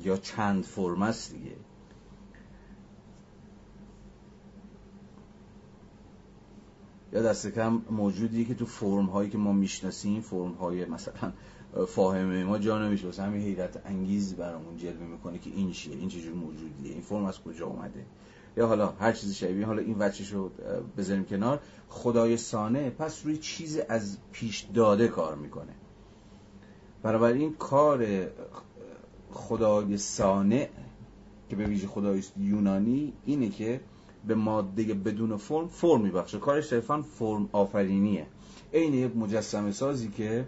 [0.03, 1.55] یا چند فرم است دیگه.
[7.13, 11.34] یا دست کم موجودی که تو فرم هایی که ما می‌شناسیم فرم های مثلا
[11.86, 12.43] فاهمه.
[12.43, 16.34] ما جا نمیشه واسه همین حیرت انگیز برامون جلوه می‌کنه که این چیه این چجور
[16.34, 18.05] موجودیه این فرم از کجا اومده.
[18.57, 20.51] یا حالا هر چیز شبیه حالا این وچش رو
[20.97, 21.59] بذاریم کنار.
[21.89, 25.73] خدای سانه پس روی چیز از پیش داده کار می‌کنه.
[27.05, 28.28] این کار
[29.32, 30.69] خدای سانه
[31.49, 33.82] که به ویژه خدای یونانی اینه که
[34.28, 36.38] به ماده بدون فرم فرم میبخشه.
[36.38, 38.28] کارش صرفا فرم آفرینیه.
[38.73, 40.47] عین یک مجسمه سازی که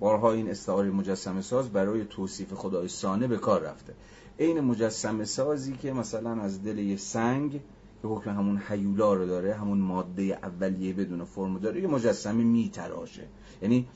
[0.00, 3.94] بارها این استعاره مجسمه ساز برای توصیف خدای سانه به کار رفته.
[4.38, 7.60] عین مجسمه سازی که مثلا از دل یه سنگ
[8.02, 13.26] که حکم همون حیولا رو داره همون ماده اولیه بدون فرم داره یه مجسمه میتراشه
[13.62, 13.88] یعنی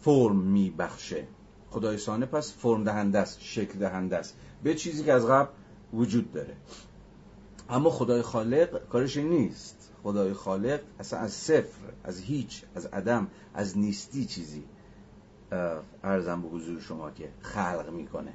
[0.00, 1.26] فرم میبخشه
[1.70, 4.36] خدای سانه پس فرم دهنده است شکل دهنده است.
[4.62, 5.50] به چیزی که از قبل
[5.92, 6.56] وجود داره.
[7.70, 9.90] اما خدای خالق کارش نیست.
[10.02, 14.64] خدای خالق اصلا از صفر از هیچ از عدم از نیستی چیزی.
[16.02, 18.32] ارزم به حضور شما که خلق می‌کنه.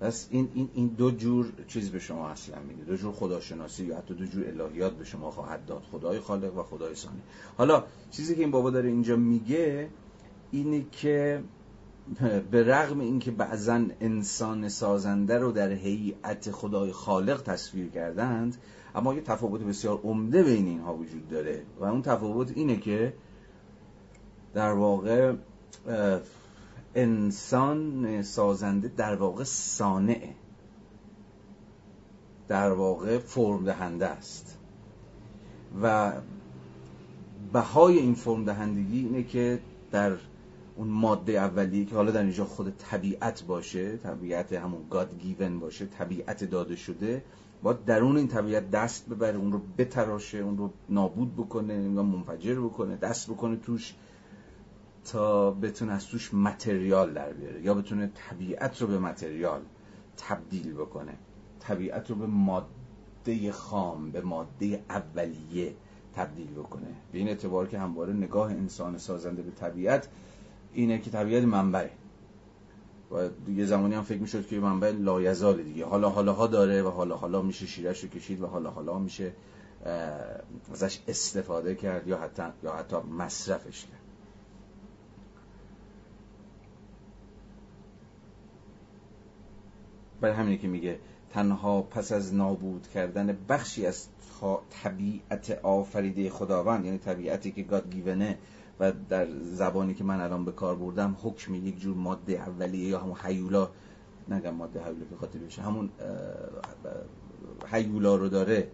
[0.00, 2.84] پس این, این, این دو جور چیز به شما اصلا میده.
[2.84, 5.82] دو جور خداشناسی یا حتی دو جور الهیات به شما خواهد داد.
[5.92, 7.20] خدای خالق و خدای ثانی.
[7.58, 9.88] حالا چیزی که این بابا داره اینجا میگه
[10.50, 11.42] اینه که
[12.50, 18.56] به رغم اینکه بعضا انسان سازنده رو در هیئت خدای خالق تصویر کردند
[18.94, 21.62] اما یه تفاوت بسیار عمده بین اینها وجود داره.
[21.80, 23.14] و اون تفاوت اینه که
[24.54, 25.34] در واقع
[26.94, 30.34] انسان سازنده در واقع صانعه
[32.48, 34.56] در واقع فرم دهنده است.
[35.82, 36.12] و
[37.52, 39.60] بهای این فرم دهندگی اینه که
[39.90, 40.12] در
[40.76, 45.86] اون ماده اولیه که حالا در اینجا خود طبیعت باشه طبیعت همون گاد گیون باشه
[45.86, 47.22] طبیعت داده شده
[47.62, 52.96] با درون این طبیعت دست ببره اون رو بتراشه اون رو نابود بکنه منفجر بکنه
[52.96, 53.94] دست بکنه توش.
[55.04, 59.60] تا بتونه از توش متریال در بیاره یا بتونه طبیعت رو به متریال
[60.16, 61.14] تبدیل بکنه.
[61.60, 65.74] طبیعت رو به ماده خام به ماده اولیه
[66.14, 66.94] تبدیل بکنه.
[67.12, 70.08] به این اعتبار که همواره نگاه انسان سازنده به طبیعت
[70.72, 71.90] اینه که طبیعت منبعه.
[73.10, 75.86] و دیگه زمانی هم فکر می‌شد که منبع لایزال دیگه.
[75.86, 79.32] حالا حالا ها داره و حالا حالا میشه شیرش رو کشید و حالا حالا میشه
[80.72, 83.99] ازش استفاده کرد یا حتی یا حتی مصرفش کرد.
[90.20, 90.98] برای همینه که میگه
[91.30, 94.06] تنها پس از نابود کردن بخشی از
[94.82, 98.38] طبیعت آفریده خداوند یعنی طبیعتی که گاد گیونه
[98.80, 102.98] و در زبانی که من الان به کار بردم حکم یک جور ماده اولیه یا
[102.98, 103.68] همون حیولا
[104.28, 105.90] نگم ماده حیولا که خاطر بشه همون
[107.66, 108.68] حیولا رو داره.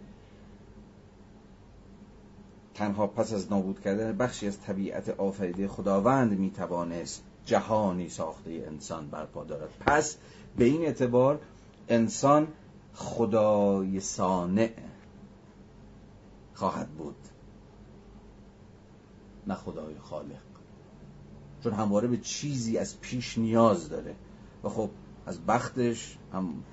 [2.73, 9.43] تنها پس از نابود کردن بخشی از طبیعت آفریده خداوند می‌توانست جهانی ساخته انسان برپا
[9.43, 9.69] دارد.
[9.79, 10.17] پس
[10.57, 11.39] به این اعتبار
[11.89, 12.47] انسان
[12.93, 14.71] خدای صانع
[16.53, 17.15] خواهد بود.
[19.47, 20.47] نه خدای خالق.
[21.63, 24.15] چون همواره به چیزی از پیش نیاز داره.
[24.63, 24.89] و خب
[25.25, 26.63] از بختش هم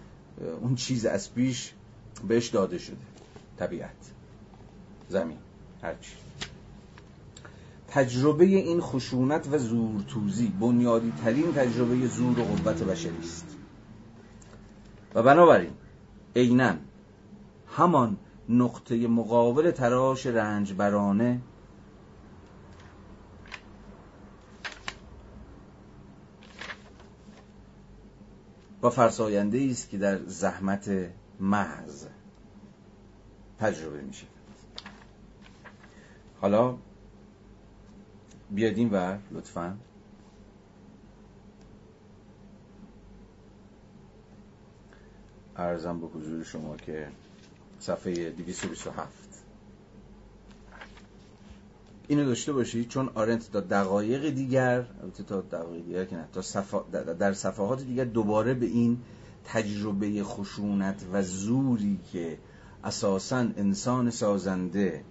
[0.60, 1.72] اون چیز از پیش
[2.28, 2.96] بهش داده شده.
[3.56, 4.10] طبیعت.
[5.08, 5.38] زمین.
[5.82, 6.12] هرچی
[7.88, 10.48] تجربه این خشونت و زورتوزی.
[10.60, 13.53] بنیادی ترین تجربه زور و قوت بشری است.
[15.14, 15.72] و بنابراین
[16.36, 16.74] عینا
[17.68, 18.16] همان
[18.48, 21.40] نقطه مقابل تراش رنجبرانه
[28.82, 30.90] و فرساینده است که در زحمت
[31.40, 32.06] محض
[33.58, 34.26] تجربه میشه.
[36.40, 36.76] حالا
[38.50, 39.76] بیاد این ور لطفا.
[45.56, 47.08] ارزم به حضور شما که
[47.78, 49.24] صفحه 227
[52.08, 54.86] اینو داشته باشید چون آرنت تا دقایق دیگر
[55.28, 56.80] تا دقایق دیگر که نه تا صفا
[57.18, 59.00] در صفحات دیگر دوباره به این
[59.44, 62.38] تجربه خشونت و زوری که
[62.84, 65.04] اساسا انسان سازنده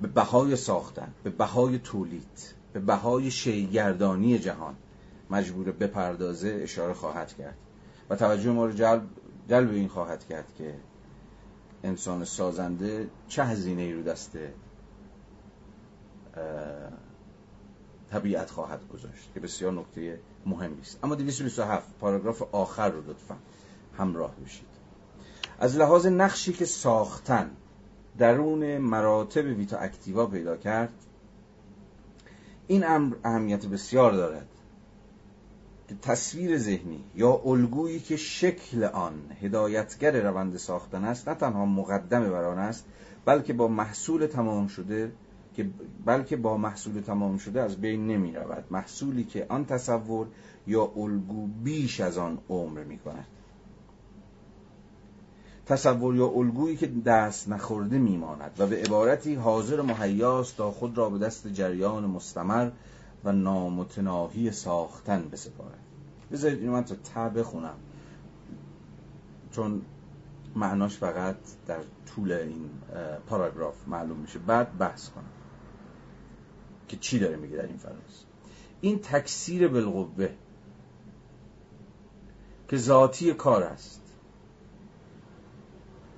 [0.00, 4.74] به بهای ساختن به بهای تولید به بهای شیگردانی جهان
[5.34, 7.56] مجبور بپردازه اشاره خواهد کرد.
[8.10, 9.02] و توجه ما رو جلب,
[9.48, 10.74] جلب این خواهد کرد که
[11.84, 14.38] انسان سازنده چه هزینه ای رو دست
[18.10, 20.98] طبیعت خواهد گذاشت که بسیار نکته مهمی است.
[21.04, 23.36] اما 227 پاراگراف آخر رو لطفا
[23.98, 24.66] همراه بشید.
[25.58, 27.50] از لحاظ نقشی که ساختن
[28.18, 30.92] درون مراتب ویتا اکتیوا پیدا کرد
[32.66, 34.48] این امر اهمیت بسیار دارد.
[36.02, 42.44] تصویر ذهنی یا الگویی که شکل آن هدایتگر روند ساختن است نه تنها مقدم بر
[42.44, 42.84] آن است
[43.24, 45.12] بلکه با محصول تمام شده
[45.54, 45.70] که
[46.04, 48.64] بلکه با محصول تمام شده از بین نمی رود.
[48.70, 50.26] محصولی که آن تصور
[50.66, 53.26] یا الگو بیش از آن عمر می کند.
[55.66, 61.10] تصور یا الگویی که دست نخورده میماند و به عبارتی حاضر مهیاست تا خود را
[61.10, 62.70] به دست جریان مستمر
[63.24, 65.78] و نامتناهی ساختن بسپارد
[66.32, 67.74] بذارید اینو من تا ته بخونم.
[69.52, 69.82] چون
[70.56, 72.70] معناش فقط در طول این
[73.26, 74.38] پاراگراف معلوم میشه.
[74.38, 75.24] بعد بحث کنم
[76.88, 78.24] که چی داره میگه در این فراز.
[78.80, 80.28] این تکثیر بالقوه
[82.68, 84.02] که ذاتی کار است.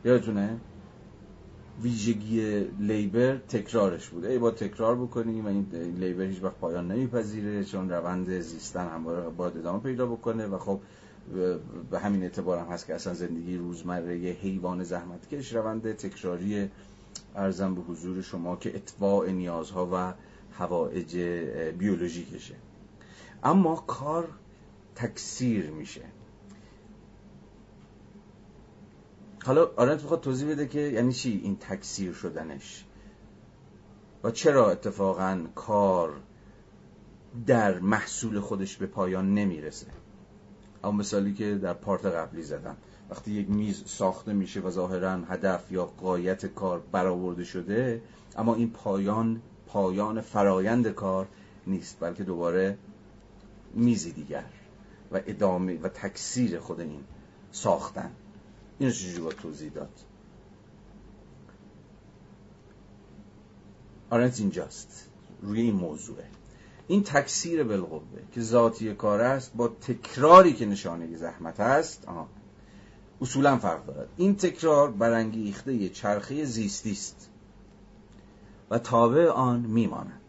[0.04, 0.60] یادتونه؟
[1.82, 4.28] ویژگی لیبر تکرارش بوده.
[4.28, 5.66] ای با تکرار بکنیم و این
[5.98, 9.04] لیبر هیچ وقت پایان نمیپذیره چون روند زیستن هم
[9.36, 10.80] باید ادامه پیدا بکنه و خب
[11.90, 16.68] به همین اعتبار هم هست که اصلا زندگی روزمره یه حیوان زحمتکش روند تکراری
[17.36, 20.12] ارزم به حضور شما که اتباع نیازها و
[20.58, 21.16] هوایج
[21.78, 22.54] بیولوژیکشه.
[23.42, 24.28] اما کار
[24.94, 26.02] تکثیر میشه.
[29.46, 32.84] حالا آرنت می‌خواد توضیح بده که یعنی چی این تکثیر شدنش؟
[34.24, 36.12] و چرا اتفاقا کار
[37.46, 39.86] در محصول خودش به پایان نمی‌رسه؟
[40.84, 42.76] اما مثالی که در پارت قبلی زدم.
[43.10, 48.02] وقتی یک میز ساخته میشه و ظاهرا هدف یا قایت کار برآورده شده
[48.36, 51.28] اما این پایان پایان فرایند کار
[51.66, 52.78] نیست بلکه دوباره
[53.74, 54.44] میزی دیگر
[55.12, 57.04] و ادامه و تکثیر خود این
[57.52, 58.10] ساختن.
[58.78, 60.00] اینو چجوری با توضیح داد؟
[64.10, 65.08] آرنت اینجاست
[65.42, 66.24] روی این موضوعه.
[66.88, 68.02] این تکثیر بالقوه
[68.32, 72.08] که ذاتی کار است با تکراری که نشانه زحمت است.
[73.20, 74.08] اصولا فرق دارد.
[74.16, 77.30] این تکرار برانگیخته چرخه زیستی است
[78.70, 80.20] و تابع آن میماند.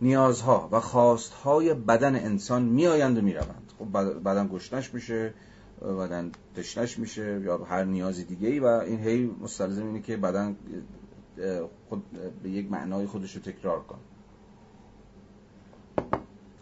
[0.00, 3.72] نیازها و خواستهای بدن انسان میآیند و می‌روند.
[3.78, 3.92] خب
[4.24, 5.34] بدن گشنش میشه
[5.82, 10.56] بدن تشنش میشه یا هر نیازی دیگه ای و این هی مستلزم اینه که بدن
[11.88, 12.02] خود
[12.42, 13.98] به یک معنای خودش رو تکرار کن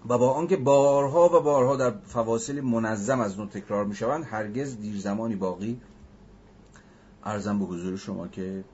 [0.08, 5.00] و با آنکه بارها و بارها در فواصل منظم از نوع تکرار می‌شوند هرگز دیر
[5.00, 5.80] زمانی باقی
[7.24, 8.64] ارزم به حضور شما که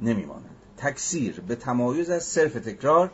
[0.00, 3.10] نمیمانند تکثیر به تمایز از صرف تکرار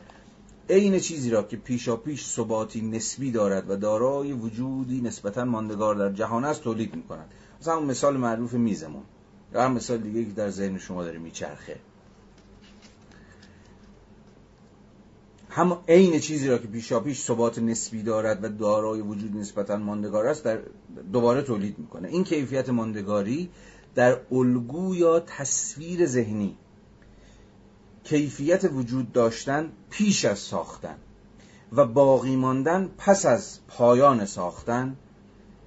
[0.70, 6.12] عین چیزی را که پیشا پیش ثباتی نسبی دارد و دارای وجودی نسبتا ماندگار در
[6.12, 7.30] جهان است تولید می کند
[7.60, 9.02] مثلا مثال معروف میزمون.
[9.55, 11.76] یا هم مثال دیگه که در ذهن شما داره میچرخه.
[15.51, 20.26] هم عین چیزی را که پیشا پیش ثبات نسبی دارد و دارای وجود نسبتا ماندگار
[20.26, 20.59] است در
[21.12, 22.09] دوباره تولید می‌کنه.
[22.09, 23.51] این کیفیت ماندگاری
[23.94, 26.56] در الگو یا تصویر ذهنی
[28.07, 30.97] کیفیت وجود داشتن پیش از ساختن
[31.73, 34.97] و باقی ماندن پس از پایان ساختن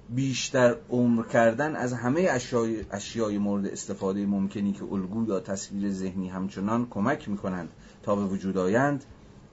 [0.08, 6.28] بیشتر عمر کردن از همه اشیای, اشیای مورد استفاده ممکنی که الگو یا تصویر ذهنی
[6.28, 7.68] همچنان کمک می‌کنند
[8.02, 9.04] تا به وجود آیند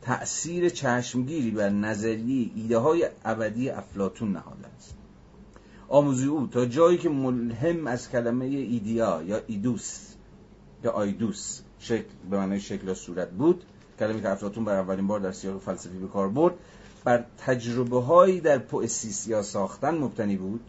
[0.02, 4.96] تأثیر چشمگیری بر نظریه ایده های ابدی افلاتون نهاده است.
[5.90, 10.14] آموزی او تا جایی که ملهم از کلمه ایدیا یا ایدوس
[10.84, 13.64] یا آیدوس شکل به معنی شکل و صورت بود.
[14.00, 16.54] کلمه که افلاطون بر اولین بار در سیاق فلسفی به کار برد
[17.04, 20.62] بر تجربه هایی در پوئسیس یا ساختن مبتنی بود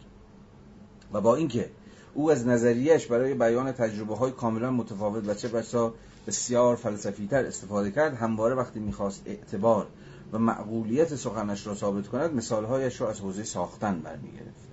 [1.13, 1.69] و با اینکه
[2.13, 5.93] او از نظریهش برای بیان تجربه های کاملا متفاوت و چه بسا
[6.27, 9.87] بسیار فلسفی تر استفاده کرد همواره وقتی می‌خواست اعتبار
[10.33, 14.69] و معقولیت سخنش را ثابت کند مثالهایش را از حوزه ساختن برمیگرفت.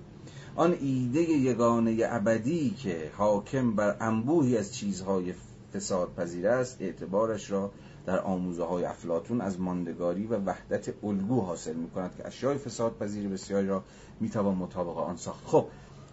[0.56, 5.32] آن ایده یگانه ابدی که حاکم بر انبوهی از چیزهای
[5.76, 7.70] فساد پذیر است اعتبارش را
[8.06, 12.98] در آموزه های افلاتون از ماندگاری و وحدت الگو حاصل می کند که اشیای فساد
[12.98, 13.84] پذیر بسیاری را
[14.20, 15.46] می توان مطابق آن ساخت.
[15.46, 15.66] خب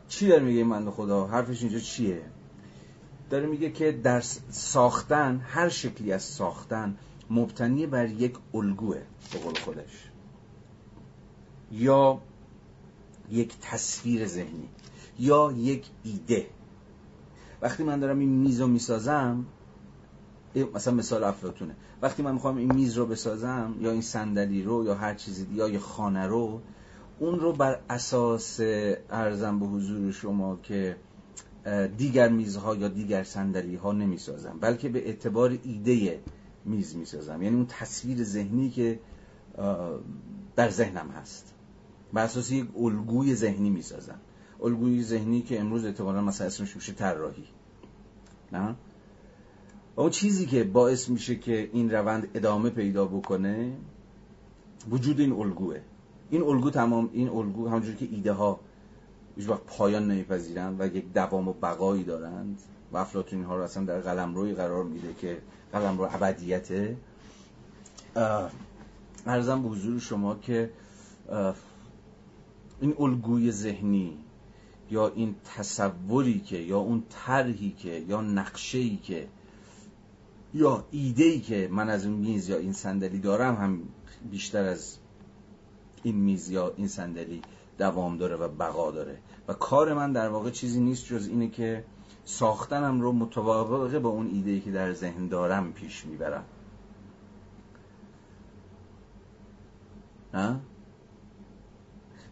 [0.07, 2.21] چی داره میگه من خدا؟ حرفش اینجا چیه؟
[3.29, 6.97] داره میگه که در ساختن هر شکلی از ساختن
[7.29, 9.01] مبتنی بر یک الگوه
[9.33, 10.09] به قول خودش.
[11.71, 12.21] یا
[13.31, 14.69] یک تصویر ذهنی
[15.19, 16.47] یا یک ایده.
[17.63, 19.45] وقتی من دارم این میز رو می‌سازم
[20.73, 24.95] مثلا مثال افلاتونه وقتی من می‌خوام این میز رو بسازم یا این صندلی رو یا
[24.95, 26.61] هر چیزی یا یه خانه رو
[27.19, 28.59] اون رو بر اساس
[29.09, 30.97] ارزم به حضور شما که
[31.97, 36.19] دیگر میزها یا دیگر صندلی ها نمی‌سازم بلکه به اعتبار ایده
[36.65, 37.41] میز می‌سازم.
[37.43, 38.99] یعنی اون تصویر ذهنی که
[40.55, 41.53] در ذهنم هست.
[42.13, 44.19] بر اساس یک الگوی ذهنی می‌سازم.
[44.63, 47.47] الگوی ذهنی که امروز اعتبارا مثلا اسمش میشه طراحی.
[48.51, 48.75] نه؟
[49.95, 53.73] اون چیزی که باعث میشه که این روند ادامه پیدا بکنه
[54.89, 55.79] وجود این الگوه.
[56.29, 58.59] این الگو تمام این الگو همونجوری که ایده ها
[59.35, 62.59] هیچ وقت پایان نمیپذیرن و یک دوام و بقایی دارند
[62.91, 65.37] و افلاطون اینها رو اصلا در قلمروی قرار میده که
[65.73, 66.97] قلمرو ابدیته
[69.25, 70.69] ارزم به حضور شما که
[72.81, 74.17] این الگوی ذهنی
[74.93, 79.27] یا این تصوری که یا اون طرحی که یا نقشه‌ای که
[80.53, 83.81] یا ایده که من از این میز یا این صندلی دارم هم
[84.31, 84.97] بیشتر از
[86.03, 87.41] این میز یا این صندلی
[87.77, 89.17] دوام داره و بقا داره
[89.47, 91.85] و کار من در واقع چیزی نیست جز اینه که
[92.25, 96.43] ساختنم رو متوابق با اون ایده که در ذهن دارم پیش می‌برم
[100.33, 100.59] نه؟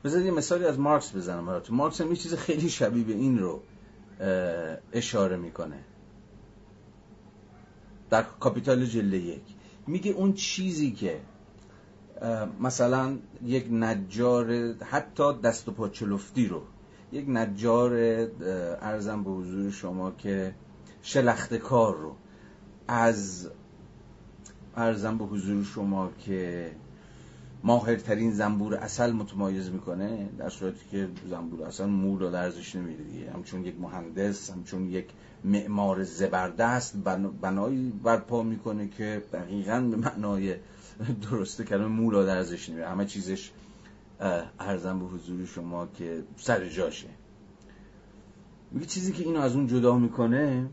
[0.03, 1.77] بذارید یه مثالی از مارکس بزنم براتون.
[1.77, 3.61] مارکس هم یه چیز خیلی شبیه به این رو
[4.93, 5.79] اشاره می‌کنه.
[8.09, 9.41] در کاپیتال جلد یک.
[9.87, 11.19] میگه اون چیزی که
[12.59, 16.61] مثلا یک نجار حتی دست و پاچلفتی رو
[17.11, 17.93] یک نجار
[18.81, 20.55] ارزم به حضور شما که
[21.01, 22.15] شلخت کار رو
[22.87, 23.49] از
[24.75, 26.71] ارزم به حضور شما که
[27.63, 33.31] ماهرترین زنبور اصل متمایز می‌کنه در صورتی که زنبور اصل مول رو ارزش نمیده دیگه.
[33.31, 35.05] همچون یک مهندس همچون یک
[35.43, 36.97] معمار زبردست
[37.41, 40.55] بنایی برپا می‌کنه که دقیقا به معنای
[41.31, 43.51] درسته کلمه مولا در ارزش نمیره همه چیزش
[44.59, 47.07] ارزم به حضور شما که سر جاشه.
[48.71, 50.69] میگه چیزی که اینو از اون جدا می‌کنه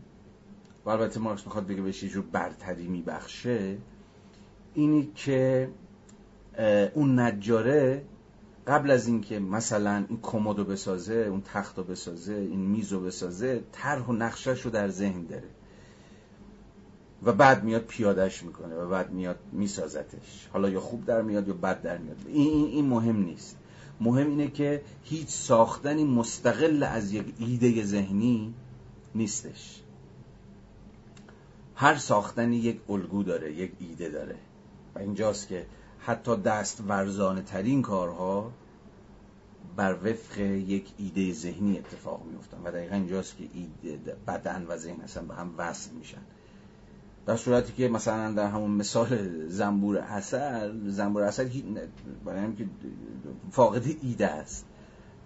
[0.85, 3.77] و البته مارکس می‌خواد بگه بهش یه جور برتری میبخشه
[4.73, 5.69] اینی که
[6.93, 8.03] اون نجاره
[8.67, 13.63] قبل از اینکه مثلا این کمدو بسازه اون تخت رو بسازه این میز رو بسازه
[13.71, 15.47] طرح و نقشش رو در ذهن داره.
[17.23, 20.47] و بعد میاد پیادش می‌کنه و بعد میاد میسازتش.
[20.53, 22.17] حالا یا خوب در میاد یا بد در میاد.
[22.27, 23.57] این, این مهم نیست.
[24.01, 28.53] مهم اینه که هیچ ساختنی مستقل از یک ایده ذهنی
[29.15, 29.81] نیستش.
[31.75, 34.35] هر ساختنی یک الگو داره یک ایده داره.
[34.95, 35.65] و اینجاست که
[35.99, 38.51] حتی دست ورزانه ترین کارها
[39.75, 45.01] بر وفق یک ایده ذهنی اتفاق میفتن و دقیقا اینجاست که ایده بدن و ذهن
[45.01, 46.21] اصلا به هم وصل میشن.
[47.25, 51.49] در صورتی که مثلا در همون مثال زنبور اصل زنبور اصل
[52.25, 52.65] برای که
[53.51, 54.65] فاقد ایده است.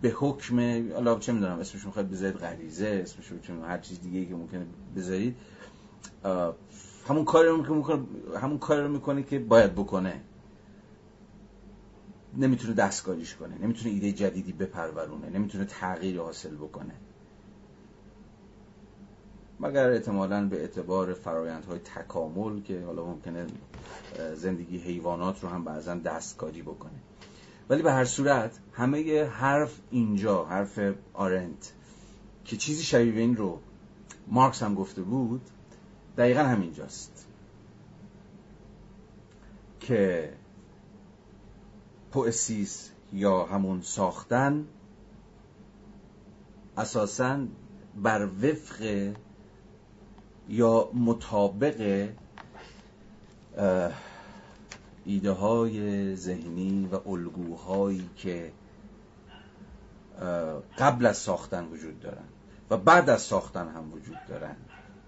[0.02, 0.60] به حکم
[0.94, 5.36] حالا چه می‌دونم اسمش می‌خواد بذارید غریزه اسمش چون هر چیز دیگه که ممکنه بذارید.
[7.08, 8.04] همون کاری رو می‌کنه
[8.42, 10.22] همون کاری رو می‌کنه که باید بکنه.
[12.38, 16.94] نمی‌تونه دستکاریش کنه نمی‌تونه ایده جدیدی بپرورونه نمی‌تونه تغییر حاصل بکنه.
[19.60, 23.46] مگر احتمالا به اعتبار فرایندهای تکامل که حالا ممکنه
[24.36, 27.00] زندگی حیوانات رو هم بعضا دستکاری بکنه.
[27.70, 30.80] ولی به هر صورت همه حرف اینجا حرف
[31.14, 31.74] آرنت
[32.46, 33.60] که چیزی شبیه این رو
[34.28, 35.42] مارکس هم گفته بود
[36.18, 37.28] دقیقا همینجاست.
[39.80, 40.34] که
[42.14, 44.68] پوئسیس یا همون ساختن
[46.78, 47.40] اساسا
[47.96, 49.12] بر وفق
[50.50, 52.10] یا مطابق
[55.06, 58.52] ایده های ذهنی و الگوهایی که
[60.78, 62.26] قبل از ساختن وجود دارن
[62.70, 64.56] و بعد از ساختن هم وجود دارن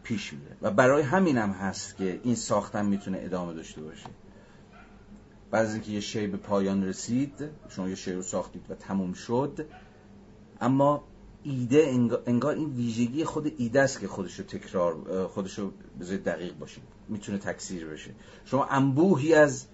[0.04, 0.58] پیش میره.
[0.62, 4.06] و برای همین هم هست که این ساختن می‌تونه ادامه داشته باشه.
[5.56, 9.14] بعد از اینکه یه شی به پایان رسید شما یه شی رو ساختید و تموم
[9.14, 9.68] شد.
[10.62, 11.04] اما
[11.44, 11.88] ایده
[12.26, 16.84] انگار, این ویژگی خود ایده است که خودشو تکرار خودشو بذارید دقیق باشید.
[17.10, 18.12] می‌تونه تکثیر بشه.
[18.46, 19.66] شما انبوهی از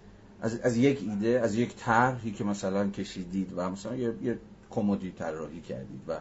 [0.42, 4.40] از, از یک ایده از یک طرحی که مثلا کشیدید و مثلا یه, یه
[4.70, 6.20] کمدی طراحی کردید و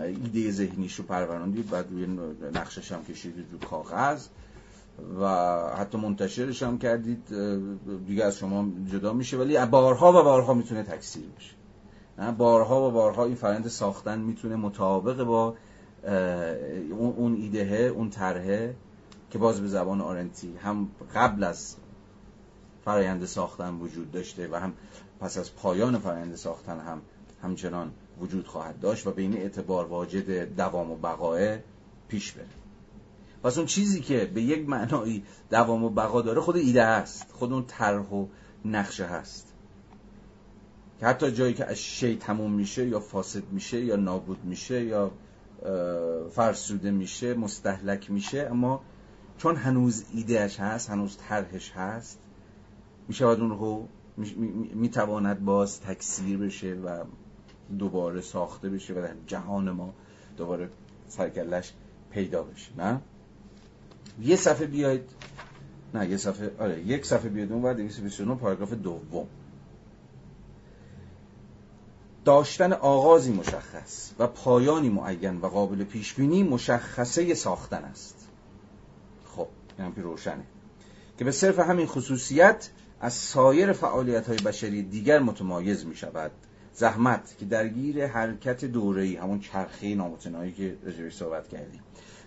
[0.00, 2.06] ایده ذهنیش رو پروراندید بعد روی
[2.54, 4.26] نقشش هم کشیدید رو کاغذ.
[5.20, 5.26] و
[5.76, 7.28] حتی منتشرش هم کردید
[8.06, 9.36] دیگه از شما جدا میشه.
[9.36, 11.54] ولی بارها و بارها می‌تونه تکثیر بشه
[12.32, 15.54] بارها و بارها این فرند ساختن می‌تونه مطابق با
[16.90, 18.76] اون ایده اون طرحه
[19.30, 21.76] که باز به زبان آرنتی هم قبل از
[22.84, 24.72] فرایند ساختن وجود داشته و هم
[25.20, 27.02] پس از پایان فرایند ساختن هم
[27.42, 31.58] همچنان وجود خواهد داشت و به این اعتبار واجد دوام و بقاه
[32.08, 32.63] پیش بره.
[33.44, 37.30] پس اون چیزی که به یک معنایی دوام و بقا داره خود ایده هست.
[37.32, 38.26] خود اون طرح و
[38.64, 39.54] نقشه هست.
[41.00, 45.10] که حتی جایی که از شی تموم میشه یا فاسد میشه یا نابود میشه یا
[46.30, 48.82] فرسوده میشه مستحلک میشه اما
[49.38, 52.18] چون هنوز ایدهش هست هنوز طرحش هست
[53.08, 53.88] می‌شود اون رو
[54.74, 57.04] می‌تواند باز تکثیر بشه و
[57.78, 59.94] دوباره ساخته بشه و در جهان ما
[60.36, 60.70] دوباره
[61.08, 61.72] سرکلش
[62.10, 62.76] پیدا بشه.
[62.76, 63.00] نه؟
[64.20, 65.10] یه صفحه بیاید.
[65.94, 69.26] نه یه صفحه آره یک صفحه بیاید اون بعد 229 پاراگراف دوم.
[72.24, 78.28] داشتن آغازی مشخص و پایانی معین و قابل پیش بینی مشخصه ساختن است.
[79.24, 79.48] خب
[79.78, 80.44] این روشنه.
[81.18, 82.70] که به صرف همین خصوصیت
[83.00, 86.30] از سایر فعالیت های بشری دیگر متمایز می شود
[86.74, 91.80] زحمت که درگیر حرکت دوره‌ای همون چرخه نامتنایی که رجوعش صحبت کردیم.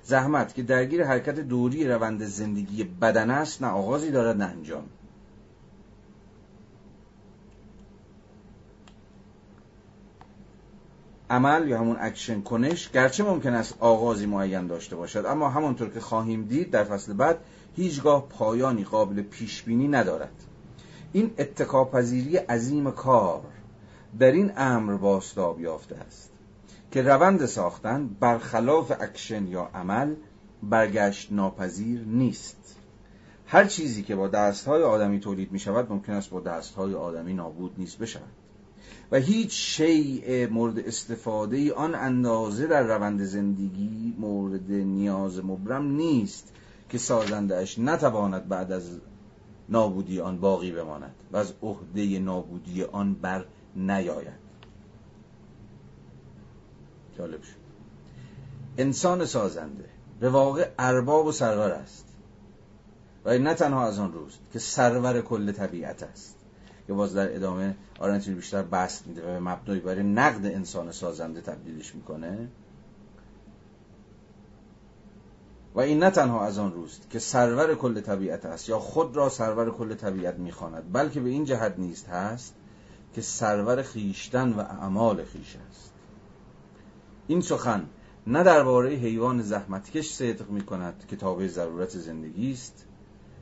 [0.08, 4.84] زحمت که درگیر حرکت دوری روند زندگی بدن است نه آغازی دارد نه انجام.
[11.30, 16.00] عمل یا همون اکشن کنش گرچه ممکن است آغازی معین داشته باشد اما همانطور که
[16.00, 17.38] خواهیم دید در فصل بعد
[17.76, 20.44] هیچگاه پایانی قابل پیش بینی ندارد.
[21.14, 23.42] این اتکاپذیری عظیم کار
[24.20, 26.27] در این امر بازتاب یافته است.
[26.92, 30.16] که روند ساختن برخلاف اکشن یا عمل
[30.64, 32.76] برگشت ناپذیر نیست.
[33.46, 37.72] هر چیزی که با دستهای آدمی تولید می شود ممکن است با دستهای آدمی نابود
[37.78, 38.32] نیز بشود.
[39.12, 46.54] و هیچ شیء مورد استفاده آن اندازه در روند زندگی مورد نیاز مبرم نیست
[46.90, 49.00] که سازندهش نتواند بعد از
[49.70, 53.46] نابودی آن باقی بماند و از عهده نابودی آن بر
[53.76, 54.47] نیاید.
[57.18, 57.68] جالب شد.
[58.78, 59.86] انسان سازنده
[60.20, 62.06] به واقع ارباب و سرور است.
[63.26, 66.36] و نه تنها از آن روز که سرور کل طبیعت است.
[66.88, 71.96] که باز در ادامه آرنتین بیشتر بست میده و به برای نقد انسان سازنده تبدیلش
[71.96, 72.48] می‌کنه.
[75.76, 79.30] و این نه تنها از آن روست که سرور کل طبیعت است یا خود را
[79.30, 82.54] سرور کل طبیعت می‌خواند بلکه به این جهت نیست هست
[83.14, 85.92] که سرور خیشتن و اعمال خیش است.
[87.28, 87.86] این سخن
[88.28, 92.86] نه درباره حیوان زحمتکش صدق می کند که تابع ضرورت زندگی است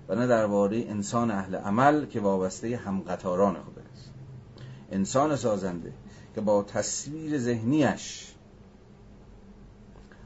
[0.07, 4.11] و نه درباره انسان اهل عمل که وابسته همقطاران خود است.
[4.91, 5.93] انسان سازنده
[6.35, 8.31] که با تصویر ذهنیش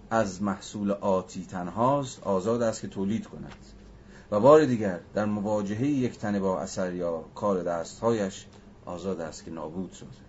[0.10, 3.56] از محصول آتی تنهاست آزاد است که تولید کند.
[4.31, 8.45] و بار دیگر در مواجهه یک تنه با اثر یا کار دستهایش
[8.86, 10.28] آزاد است که نابود سازد.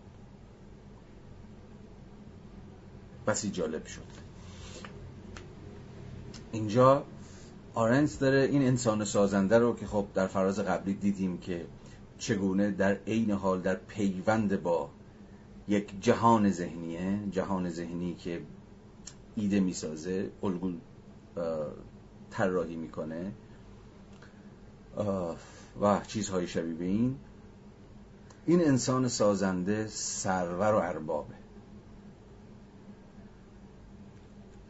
[3.31, 4.03] بسی جالب شد.
[6.53, 7.05] اینجا
[7.75, 11.67] آرنس داره این انسان سازنده رو که خب در فراز قبلی دیدیم که
[12.19, 14.91] چگونه در عین حال در پیوند با
[15.69, 18.41] یک جهان ذهنیه جهان ذهنی که
[19.35, 20.73] ایده می‌سازه الگو
[22.31, 23.33] طراحی می‌کنه.
[25.81, 27.17] و چیزهای شبیه به این.
[28.47, 31.40] این انسان سازنده سرور و اربابه.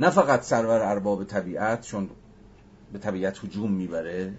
[0.01, 2.11] نه فقط سرور ارباب طبیعت چون
[2.93, 4.33] به طبیعت هجوم می‌بره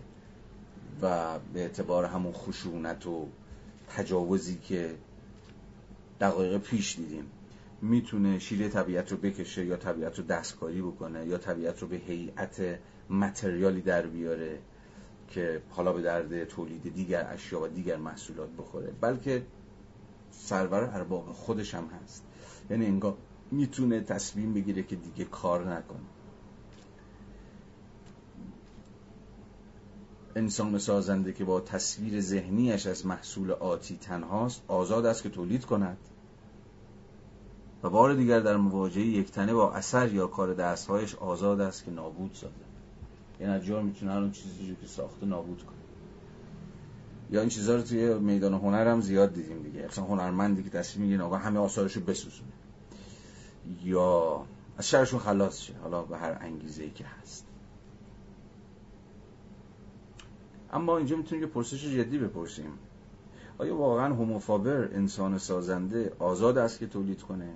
[1.02, 3.28] و به اعتبار همون خشونت و
[3.90, 4.96] تجاوزی که
[6.22, 7.26] دقایق پیش دیدیم
[7.82, 12.80] می‌تونه شیره طبیعت رو بکشه یا طبیعت رو دستکاری بکنه یا طبیعت رو به هیئت
[13.10, 14.60] متریالی در بیاره
[15.28, 18.94] که حالا به درد تولید دیگر اشیا و دیگر محصولات بخوره.
[19.02, 19.44] بلکه
[20.32, 22.24] سرور ارباب خودش هم هست.
[22.70, 23.18] یعنی انگار
[23.52, 26.00] می‌تونه تصمیم بگیره که دیگه کار نکنه.
[30.36, 35.98] انسان سازنده که با تصویر ذهنیش از محصول آتی تنهاست آزاد است که تولید کند.
[37.84, 42.32] و بار دیگر در مواجهه یکتنه با اثر یا کار دستهایش آزاد است که نابود
[42.34, 42.54] سازد.
[43.40, 45.76] یعنی نجار می‌تونه اون چیزی که ساخته نابود کنه.
[47.32, 49.86] یا این چیزها رو توی میدان هنر هم زیاد دیدیم دیگه.
[49.86, 52.52] مثلا هنرمندی که تصمیم می‌گیره آقا همه آثارشو بسوزونه.
[53.84, 54.46] یا
[54.78, 55.74] از شرشون خلاص شه.
[55.78, 57.48] حالا به هر انگیزه ای که هست.
[60.74, 62.72] اما اینجا می‌تونیم که پرسش جدی بپرسیم.
[63.58, 67.54] آیا واقعا هوموفابر انسان سازنده آزاد است که تولید کنه؟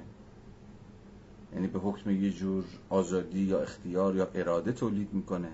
[1.54, 5.52] یعنی به حکم یه جور آزادی یا اختیار یا اراده تولید می‌کنه؟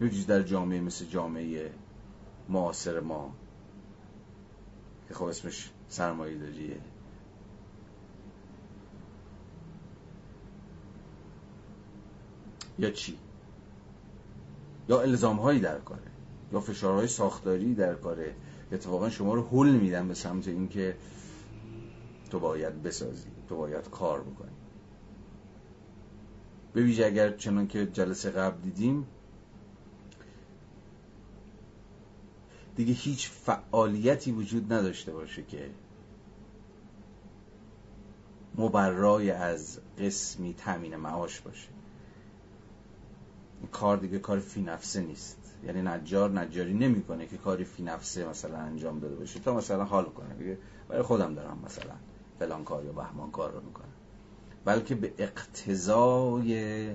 [0.00, 1.72] یه چیز در جامعه مثل جامعه
[2.48, 3.32] معاصر ما
[5.08, 6.80] که خب اسمش سرمایه داریه
[12.78, 13.18] یا چی؟
[14.88, 16.02] یا الزام هایی در کاره
[16.52, 18.34] یا فشارهای ساختاری در کاره.
[18.72, 20.96] اتفاقا شما رو حل میدن به سمت اینکه
[22.30, 24.50] تو باید بسازی تو باید کار بکنی.
[26.72, 29.06] به ویژه اگر چنان که جلسه قبل دیدیم
[32.76, 35.70] دیگه هیچ فعالیتی وجود نداشته باشه که
[38.54, 41.75] مبرای از قسمی تامین معاش باشه.
[43.72, 45.38] کار دیگه کار فی نفسه نیست.
[45.64, 50.04] یعنی نجار نجاری نمی‌کنه که کاری فی نفسه مثلا انجام داده باشه تا مثلا حال
[50.04, 50.58] کنه بگه
[50.88, 51.94] برای خودم دارم مثلا
[52.38, 53.92] فلان کار یا بهمان کار رو می‌کنم.
[54.64, 56.90] بلکه به اقتضای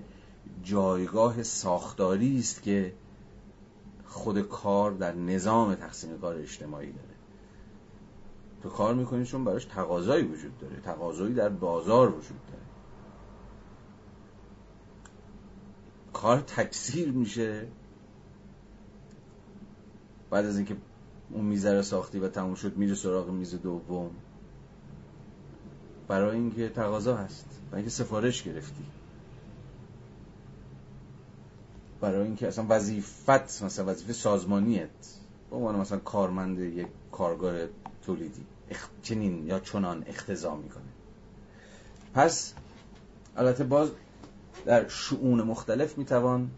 [0.63, 2.93] جایگاه ساختاری است که
[4.05, 7.07] خود کار در نظام تقسیم کار اجتماعی داره.
[8.63, 10.75] تو کار می‌کنی چون براش تقاضایی وجود داره.
[10.75, 12.60] تقاضایی در بازار وجود داره.
[16.21, 17.67] کار تکثیر میشه.
[20.29, 20.77] بعد از اینکه
[21.29, 24.11] اون میزه رو ساختی و تموم شد میره سراغ میز دوم.
[26.07, 28.83] برای اینکه تقاضا هست برای اینکه سفارش گرفتی.
[32.01, 34.89] برای اینکه اصلا وظیفت مثلا وظیفه سازمانیت
[35.49, 37.53] به عنوان مثلا کارمند یک کارگاه
[38.05, 38.45] تولیدی
[39.01, 40.83] چنین یا چنان اختضا می‌کنه.
[42.13, 42.53] پس
[43.37, 43.91] البته باز
[44.65, 46.51] در شعون مختلف می‌توان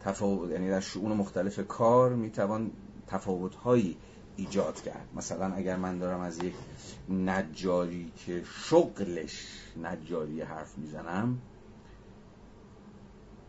[0.00, 2.70] تفاوت یعنی در شعون مختلف کار می‌توان
[3.06, 3.96] تفاوت هایی
[4.36, 5.08] ایجاد کرد.
[5.16, 6.54] مثلا اگر من دارم از یک
[7.08, 9.46] نجاری که شغلش
[9.82, 11.38] نجاری حرف می‌زنم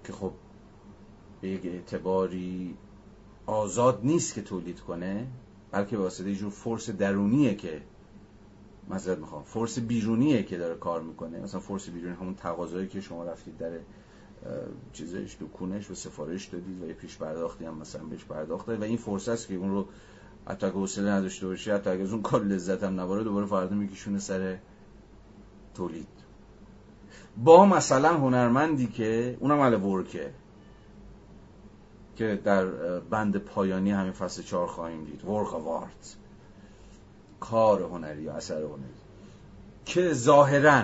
[0.03, 0.31] که خب
[1.41, 2.77] به یک اعتباری
[3.45, 5.27] آزاد نیست که تولید کنه
[5.71, 7.81] بلکه به واسطه جور فرس درونیه که
[8.91, 9.43] مذارت می‌خوام.
[9.43, 11.39] فرس بیرونیه که داره کار می‌کنه.
[11.39, 13.71] مثلا فرس بیرونی همون تقاضایی که شما رفتید در
[14.93, 18.97] چیزش دکونش و سفارش دادید و یه پیش پرداختی هم مثلا بهش پرداخته و این
[18.97, 19.85] فرصت است که اون رو
[20.47, 23.75] حتی اگه حوصله نداشته باشه حتی اگه از اون کار لذت هم نباره دوباره فردا
[23.75, 24.57] میکشونه سر
[25.73, 26.07] تولید.
[27.37, 30.33] با مثلا هنرمندی که اونم مال ورکه
[32.15, 32.65] که در
[32.99, 35.25] بند پایانی همین فصل چهار خواهیم دید.
[35.25, 36.17] ورک وارت
[37.41, 38.93] کار هنری یا اثر هنری.
[39.85, 40.83] که ظاهرا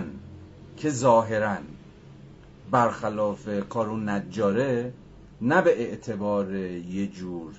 [0.77, 1.57] که ظاهرا
[2.71, 4.93] برخلاف کارون نجاره
[5.41, 7.53] نه به اعتبار یه جور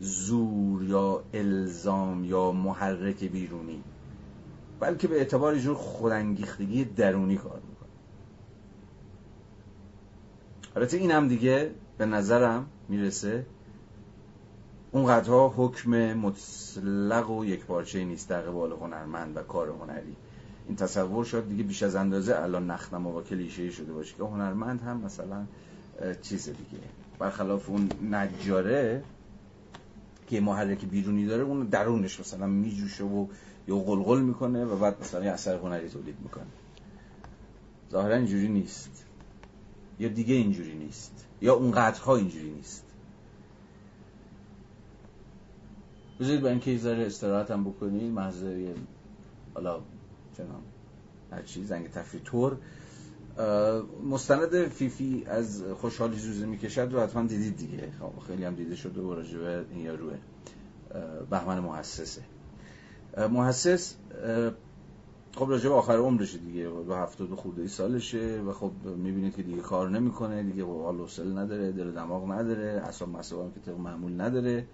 [0.00, 3.82] زور یا الزام یا محرک بیرونی
[4.80, 7.88] بلکه به اعتبار جور خودانگیختگی درونی کار می‌کنه.
[10.76, 13.46] البته این هم دیگه به نظرم می‌رسه
[14.94, 20.16] اونقدرها حکم مطلق و یک پارچه نیست در قبال هنرمند و کار هنری.
[20.66, 24.80] این تصور شد دیگه بیش از اندازه الان نخنما و کلیشه شده باشه که هنرمند
[24.80, 25.44] هم مثلا
[26.22, 26.82] چیز دیگه.
[27.18, 29.02] برخلاف اون نجاره
[30.26, 33.26] که محرک بیرونی داره اون درونش مثلا میجوشه و
[33.68, 36.46] یا قلقل می‌کنه و بعد مثلا یه اثر هنری تولید می‌کنه.
[37.92, 39.04] ظاهرا اینجوری نیست.
[39.98, 41.26] یا دیگه اینجوری نیست.
[41.40, 42.83] یا اونقدرها اینجوری نیست.
[46.20, 48.44] بذارید با اینکه یه استراحت هم بکنید محض
[49.54, 49.80] حالا
[50.36, 50.62] چنان
[51.32, 52.56] هر چیز زنگ تفریح تور
[54.10, 57.92] مستند فیفی از خوشحالی زوزه می‌کشد رو حتما دیدید دیگه.
[58.00, 60.14] خب، خیلی هم دیده شده و راجبه این یاروه.
[61.30, 62.22] بهمن محسسه.
[63.30, 63.94] محسس
[65.36, 66.68] خب راجع آخر عمرشه دیگه.
[66.68, 71.72] به هفتاد خورده ای سالشه و خب می‌بینید که دیگه کار نمی‌کنه دیگه حال نداره
[71.72, 74.66] دل دماغ نداره اصلا مسئله که معمول نداره.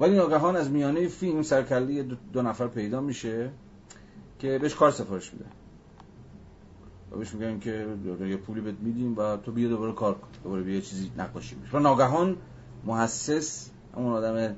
[0.00, 3.50] ولی ناگهان از میانه فیلم سرکله دو, نفر پیدا میشه
[4.38, 5.44] که بهش کار سفارش میده.
[7.10, 7.86] و بهش میگن که
[8.20, 11.76] یه پولی بهت میدیم و تو بیا دوباره کار کن دوباره بیا چیزی نقاشی میشه
[11.76, 12.36] و ناگهان
[12.86, 14.56] محسس اون آدم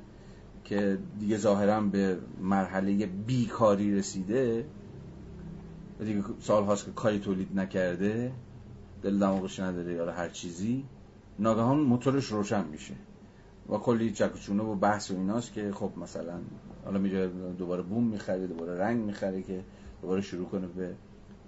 [0.63, 4.65] که دیگه ظاهرا به مرحله بیکاری رسیده
[5.99, 8.31] و دیگه سال هاست که کاری تولید نکرده
[9.01, 10.85] دل دماغش نداره یا هر چیزی
[11.39, 12.93] ناگهان موتورش روشن میشه
[13.69, 16.39] و کلی چکچونه و بحث و ایناست که خب مثلا
[16.85, 19.63] حالا میجا دوباره بوم می‌خره دوباره رنگ می‌خره که
[20.01, 20.95] دوباره شروع کنه به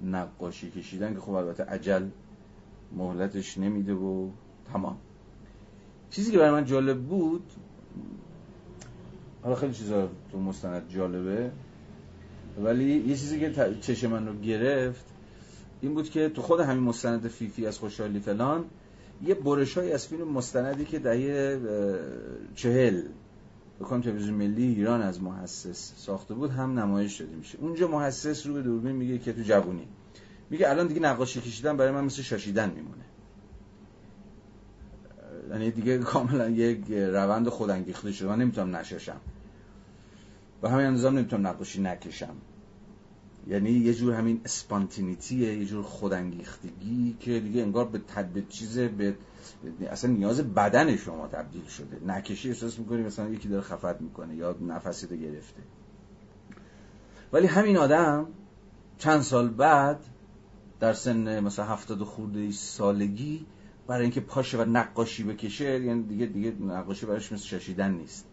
[0.02, 2.08] نقاشی کشیدن که خب البته عجل
[2.96, 4.30] مهلتش نمیده و
[4.74, 4.98] تمام.
[6.10, 7.44] چیزی که برای من جالب بود
[9.44, 11.52] حالا خیلی چیزا تو مستند جالبه
[12.64, 15.06] ولی یه چیزی که چشم من رو گرفت
[15.82, 18.66] این بود که تو خود همین مستند فیفی از خوشحالی فلان
[19.24, 21.60] یه برش های از فیلم مستندی که دهه
[22.56, 23.02] چهل
[23.80, 27.58] بکنم تلویزیون ملی ایران از محسس ساخته بود هم نمایش شده میشه.
[27.58, 29.88] اونجا محسس رو به دوربین میگه که تو جوونی.
[30.50, 33.04] میگه الان دیگه نقاشی کشیدن برای من مثل شاشیدن میمونه.
[35.50, 38.28] یعنی دیگه کاملا یک روند خودانگیخته شده.
[38.28, 39.22] من نمی‌تونم نشاشم
[40.64, 42.36] و همین نظام نمی‌تونم نقاشی نکشم.
[43.48, 49.16] یعنی یه جور همین اسپانتینیتیه یه جور خودانگیختگی که دیگه انگار به تد چیز به
[49.90, 52.06] اصلا نیاز بدن شما تبدیل شده.
[52.08, 55.62] نکشی احساس می‌کنی مثلا یکی داره خفت می‌کنه یا نفسی رو گرفته.
[57.34, 58.28] ولی همین آدم
[58.98, 60.00] چند سال بعد
[60.80, 63.46] در سن مثلا هفتاد خورده سالگی
[63.88, 68.26] برای اینکه پاشه و نقاشی بکشه یعنی دیگه دیگه نقاشی براش مثل شاشیدن نیست.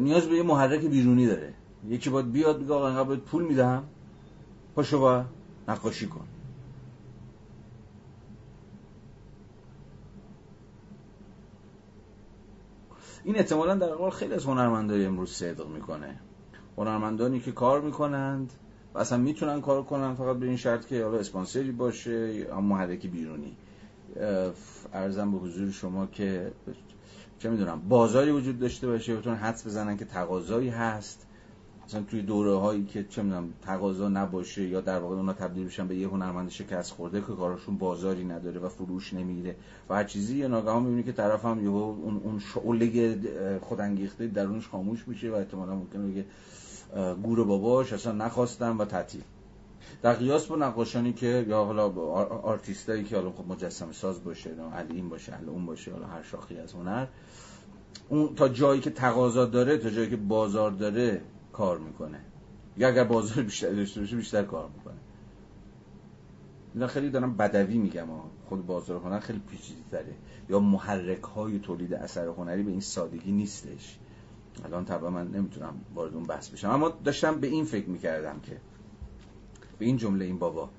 [0.00, 1.54] نیاز به یه محرک بیرونی داره.
[1.88, 3.84] یکی باید بیاد بگه آقا اینقدر پول میدم.
[4.74, 5.24] پاشو با
[5.68, 6.26] نقاشی کن.
[13.24, 16.20] این احتمالا در حال خیلی از هنرمندای امروز صدق می‌کنه.
[16.76, 18.52] هنرمندانی که کار می‌کنند
[18.94, 23.08] و اصلا می‌تونن کار کنن فقط به این شرط که حالا اسپانسری باشه یا محرکی
[23.08, 23.56] بیرونی.
[24.92, 26.52] ارزم به حضور شما که
[27.38, 31.26] چه می‌دونم بازاری وجود داشته باشه بتونن حدس بزنن که تقاضایی هست.
[31.86, 35.88] مثلا توی دوره هایی که چه می‌دونم تقاضا نباشه یا در واقع اونا تبدیل بشن
[35.88, 39.56] به یه هنرمند شکست خورده که کارشون بازاری نداره و فروش نمیره
[39.88, 43.18] و هر چیزی یا ناگهان می‌بینی که طرف هم یهو اون اون شعله
[43.60, 46.24] خودانگیخته درونش خاموش میشه و احتمالا ممکنه بگه
[47.22, 49.22] گور باباش اصلا نخواستم و تعطیل.
[50.02, 51.88] در قیاس با نقاشانی که یا حالا
[52.42, 56.22] آرتیستایی که حالا خب مجسمه ساز باشه علی این باشه علی اون باشه حالا هر
[56.22, 57.06] شاخی از هنر
[58.08, 61.20] اون تا جایی که تقاضا داره تا جایی که بازار داره
[61.56, 62.20] کار می‌کنه.
[62.76, 64.94] یا اگر بازار بیشتر داشته باشه بیشتر کار می‌کنه.
[66.74, 68.06] اینا خیلی دارم بدوی میگم
[68.48, 70.14] خود بازار هنر خیلی پیچیده تره
[70.48, 73.98] یا محرک های تولید اثر هنری به این سادگی نیستش.
[74.64, 76.70] الان طبعا من نمی‌تونم وارد اون بحث بشم.
[76.70, 78.60] اما داشتم به این فکر می‌کردم که
[79.78, 80.70] به این جمله این بابا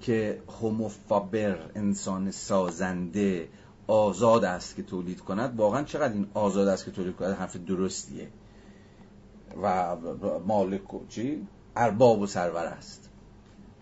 [0.00, 3.48] که هوموفابر انسان سازنده
[3.86, 5.56] آزاد است که تولید کند.
[5.56, 8.28] واقعا چقدر این آزاد است که تولید کند؟ حرف درستیه.
[9.62, 9.96] و
[10.46, 11.46] مالک و چی؟
[11.76, 13.10] ارباب و سرور است.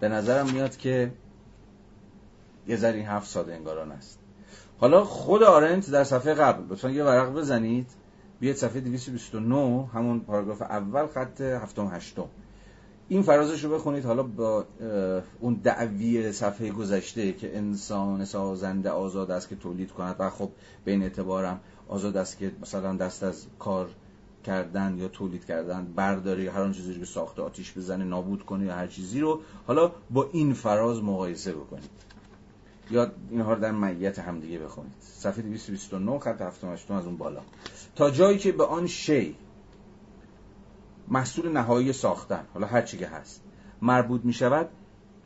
[0.01, 1.13] به نظرم میاد که
[2.69, 4.19] یه ذره این حرف ساده انگاران است.
[4.79, 7.87] حالا خود آرنت در صفحه قبل لطفا یه ورق بزنید.
[8.41, 12.29] بیاید صفحه 229 همون پاراگراف اول خط هفتم هشتم.
[13.09, 14.05] این فرازش رو بخونید.
[14.05, 14.65] حالا با
[15.41, 20.17] اون دعوی صفحه گذشته که انسان سازنده آزاد است که تولید کند.
[20.19, 20.51] و خب
[20.85, 23.91] به این اعتبارم آزاد است که مثلا دست از کار
[24.45, 28.75] کردن یا تولید کردن برداری هر آن چیزی که ساخته آتیش بزنه نابود کنه یا
[28.75, 31.91] هر چیزی رو حالا با این فراز مقایسه بکنید.
[32.91, 34.93] یا اینها رو در معیت همدیگه بخونید.
[35.01, 37.41] صفحه 229 خط 78 از اون بالا.
[37.97, 39.37] تا جایی که به آن شی
[41.09, 43.43] محصول نهایی ساختن حالا هر چی که هست
[43.83, 44.69] مربوط می شود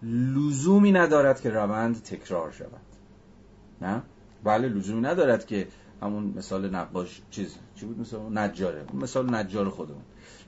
[0.02, 2.80] لزومی ندارد که روند تکرار شود.
[3.80, 4.02] نه؟
[4.44, 5.68] بله لزومی ندارد که
[6.02, 8.84] همون مثال نقاش چیز چی بود مثال؟ نجاره.
[8.94, 10.02] مثال نجار خودمون.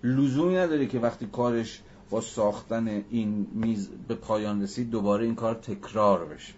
[0.04, 5.54] لزومی نداره که وقتی کارش با ساختن این میز به پایان رسید دوباره این کار
[5.54, 6.54] تکرار بشه.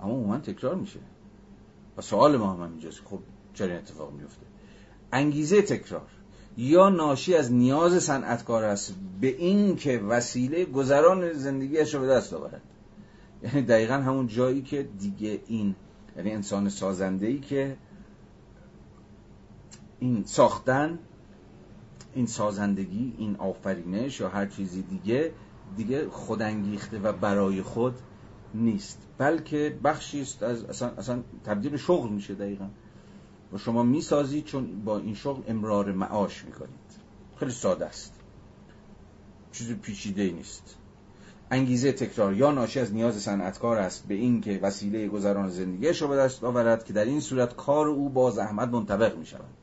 [0.00, 0.98] اما عموما تکرار میشه.
[1.96, 3.18] و سوال ما هم اینجاست خب
[3.54, 4.46] چرا این اتفاق میفته؟
[5.12, 6.06] انگیزه تکرار.
[6.56, 12.32] یا ناشی از نیاز صنعتکار است به این که وسیله گذران زندگیش رو به دست
[12.32, 12.62] آورد.
[13.42, 15.74] یعنی دقیقا همون جایی که دیگه این
[16.16, 17.76] یعنی انسان سازنده ای که
[19.98, 20.98] این ساختن
[22.14, 25.32] این سازندگی این آفرینش یا هر چیزی دیگه
[25.76, 27.94] دیگه خودانگیخته و برای خود
[28.54, 28.98] نیست.
[29.18, 32.68] بلکه بخشی است از اصلا, اصلا تبدیل شغل میشه دقیقا.
[33.52, 36.72] و شما می‌سازید چون با این شغل امرار معاش می‌کنید.
[37.36, 38.20] خیلی ساده است.
[39.52, 40.76] چیز پیچیده نیست.
[41.52, 42.34] انگیزه تکرار.
[42.34, 46.44] یا ناشی از نیاز صنعتکار است به این که وسیله گذران زندگیش را به دست
[46.44, 49.54] آورد که در این صورت کار او با زحمت منطبق می شود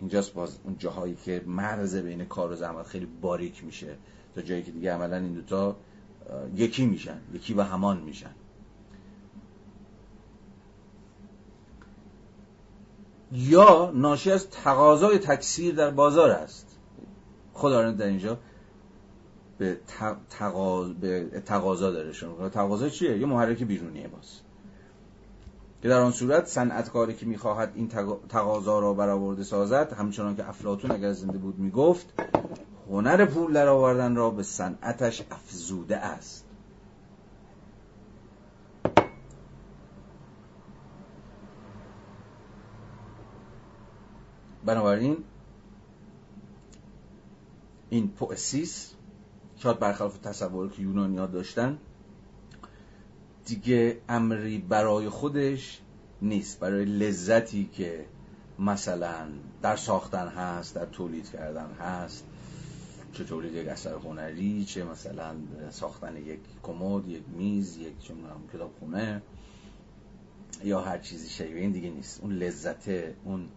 [0.00, 3.96] اینجاست باز اون جاهایی که مرز بین کار و زحمت خیلی باریک میشه.
[4.34, 5.76] تا جایی که دیگه عملا این دوتا
[6.56, 8.30] یکی میشن یکی و همان میشن.
[13.32, 16.76] یا ناشی از تقاضای تکثیر در بازار است.
[17.52, 18.38] خدا در اینجا
[19.58, 19.78] به
[21.44, 24.40] تقاضا داره شما تقاضا چیه؟ یه محرک بیرونیه باز.
[25.82, 27.88] که در آن صورت صنعتکاری که می‌خواهد این
[28.28, 32.12] تقاضا را برآورده سازد همچنان که افلاطون اگر زنده بود می‌گفت
[32.90, 36.44] هنر پول در آوردن را به صنعتش افزوده است.
[44.64, 45.16] بنابراین
[47.90, 48.94] این پوسیس
[49.64, 51.78] شاید برخلاف تصوری که یونانی ها داشتن
[53.44, 55.80] دیگه امری برای خودش
[56.22, 58.06] نیست برای لذتی که
[58.58, 59.28] مثلا
[59.62, 62.24] در ساختن هست در تولید کردن هست
[63.12, 65.34] چه تولید یک اثر هنری چه مثلا
[65.70, 68.14] ساختن یک کمد یک میز یک چه
[68.52, 69.22] کتابخونه
[70.64, 72.20] یا هر چیزی شبیه این دیگه نیست.
[72.20, 72.88] اون لذت
[73.24, 73.48] اون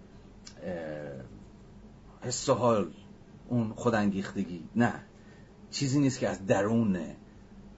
[2.21, 2.91] حس حال
[3.49, 4.93] اون خودانگیختگی نه.
[5.71, 6.99] چیزی نیست که از درون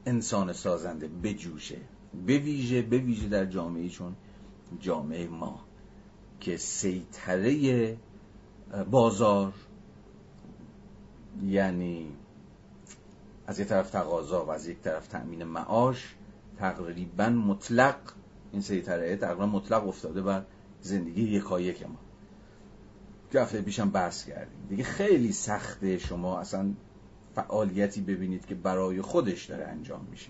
[0.05, 1.77] انسان سازنده بجوشه.
[2.27, 4.15] بویژه بویژه در جامعه چون
[4.79, 5.59] جامعه ما
[6.39, 7.97] که سیطره
[8.91, 9.53] بازار
[11.43, 12.11] یعنی
[13.47, 16.15] از یک طرف تقاضا و از یک طرف تأمین معاش
[16.57, 17.95] تقریبا مطلق
[18.51, 20.43] این سیطره تقریبا مطلق افتاده بر
[20.81, 21.99] زندگی یکایک ما.
[23.31, 24.67] که هفته پیشم بحث کردیم.
[24.69, 26.73] دیگه خیلی سخته شما اصلا
[27.39, 30.29] فعالیتی ببینید که برای خودش داره انجام میشه.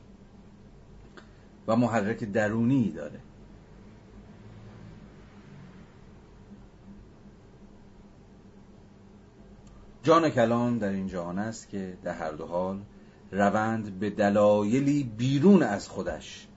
[1.68, 3.20] و محرک درونی داره.
[10.04, 12.82] جان کلام در این جهان است که در هر دو حال
[13.32, 16.48] روند به دلایلی بیرون از خودش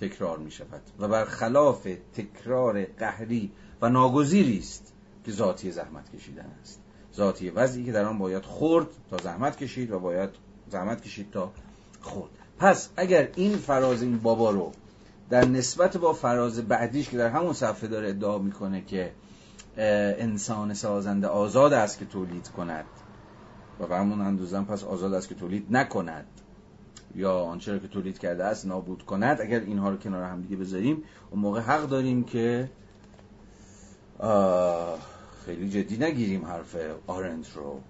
[0.00, 3.52] تکرار می شود و برخلاف تکرار قهری
[3.82, 4.94] و ناگزیری است
[5.24, 6.82] که ذاتی زحمت کشیدن است.
[7.16, 10.30] ذاتی وضعی که در آن باید خورد تا زحمت کشید و باید
[10.70, 11.52] زحمت کشید تا
[12.00, 12.30] خورد.
[12.58, 14.72] پس اگر این فراز این بابا رو
[15.30, 19.12] در نسبت با فراز بعدیش که در همون صفحه داره ادعا می‌کنه که
[19.76, 22.84] انسان سازنده آزاد است که تولید کند
[23.80, 26.26] و به همون اندوزن پس آزاد است که تولید نکند
[27.14, 29.40] یا آنچه را که تولید کرده است نابود کند.
[29.40, 32.70] اگر اینها رو کنار هم دیگه بذاریم اون موقع حق داریم که
[35.44, 37.80] خیلی جدی نگیریم حرف آرنت رو.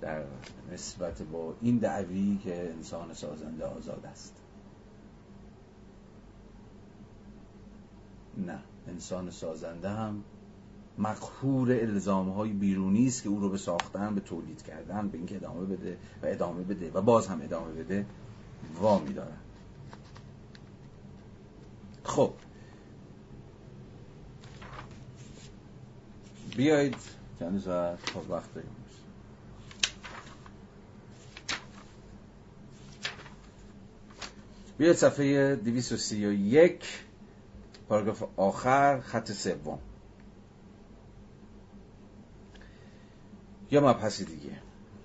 [0.00, 0.24] در
[0.72, 4.34] نسبت با این دعوی که انسان سازنده آزاد است.
[8.36, 8.58] نه
[8.88, 10.24] انسان سازنده هم
[10.98, 15.36] مقهور الزام های بیرونی است که او رو به ساختن به تولید کردن به اینکه
[15.36, 18.06] ادامه بده و ادامه بده و باز هم ادامه بده
[18.80, 19.36] وامی دارن
[22.04, 22.32] خب
[26.58, 26.96] بیایید
[27.38, 28.70] چند ساعت خب وقت داریم.
[34.78, 36.84] بیایید صفحه 231
[37.88, 39.78] پاراگراف آخر خط سوم.
[43.70, 44.52] یا مبحث دیگه.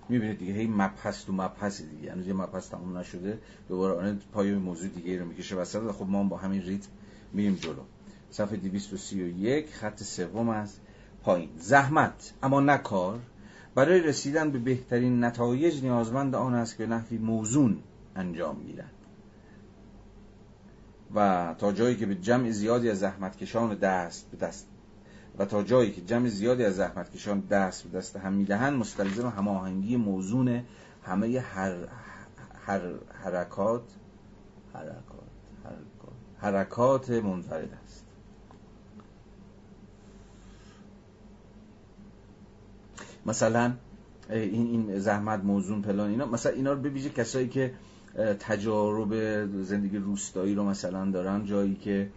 [0.10, 2.12] می‌بینید دیگه هی مبحث تو مبحث دیگه.
[2.12, 3.40] هنوز یه مبحث تموم نشده.
[3.68, 6.90] دوباره آن پای موضوع دیگه رو می‌کشه وسط خب ما با همین ریتم
[7.34, 7.84] میریم جلو.
[8.32, 10.78] صفحه 231 خط سوم از
[11.24, 11.50] پایین.
[11.58, 12.34] زحمت.
[12.44, 13.20] اما نه کار.
[13.76, 17.80] برای رسیدن به بهترین نتایج نیازمند آن است که نحوی موزون
[18.16, 18.92] انجام گیرد
[21.16, 24.68] و تا جایی که به جمع زیادی از زحمتکشان دست به دست
[25.38, 29.98] و تا جایی که جمع زیادی از زحمتکشان دست به دست هم می‌دهند مستلزم هماهنگی
[29.98, 30.64] موزون
[31.04, 31.76] همه هر
[32.66, 32.82] هر
[33.24, 33.84] حرکات
[34.74, 35.30] حرکات
[35.64, 38.03] حرکات حرکات منفرد است.
[43.26, 43.74] مثلا
[44.30, 47.74] این این زحمت موزون پلان اینا مثلا اینا رو ببینید کسایی که
[48.40, 49.14] تجارب
[49.64, 52.10] زندگی روستایی رو مثلا دارن جایی که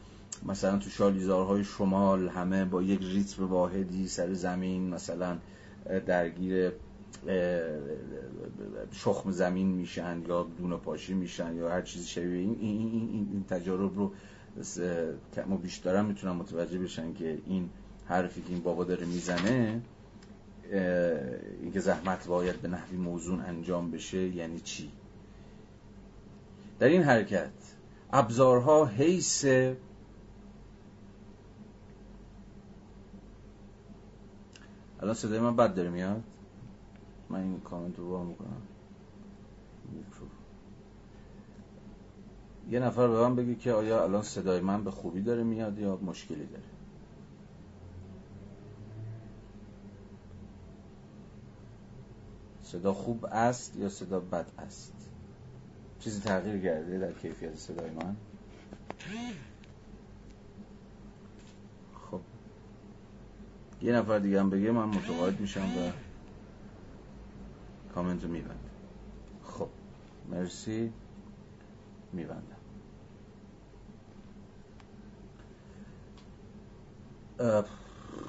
[0.46, 5.38] مثلا تو شالیزارهای شمال همه با یک ریتم واحدی سر زمین مثلا
[6.06, 6.72] درگیر
[8.92, 13.44] شخم زمین میشن یا دونه پاشی میشن یا هر چیزی شبیه این این, این, این
[13.48, 14.12] تجارب رو
[15.34, 17.70] کم و بیشترم می‌تونن متوجه بشن که این
[18.06, 19.80] حرفی که این بابا داره می‌زنه
[21.60, 24.92] اینکه زحمت باید به نحوی موزون انجام بشه یعنی چی؟
[26.78, 27.50] در این حرکت
[28.12, 29.44] ابزارها حیث
[35.00, 36.22] الان صدای من بد داره میاد؟
[37.30, 38.62] من این کامنت رو با می‌کنم.
[42.70, 45.96] یه نفر به من بگی که آیا الان صدای من به خوبی داره میاد یا
[45.96, 46.75] مشکلی داره؟
[52.66, 54.92] صدا خوب است یا صدا بد است؟
[56.00, 58.16] چیزی تغییر کرده در کیفیت صدای من؟
[62.10, 62.20] خب.
[63.82, 65.90] یه نفر دیگه هم بگه من متقاعد میشم و
[67.94, 68.58] کامنت رو میبندم.
[69.44, 69.68] خب.
[70.30, 70.92] مرسی.
[72.12, 72.42] میبندم.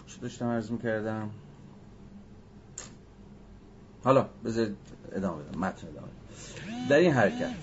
[0.08, 1.30] چی داشتم عرض می‌کردم؟
[4.04, 4.68] حالا بذار
[5.12, 6.08] ادامه بدم متن ادامه
[6.90, 7.56] در این حرکت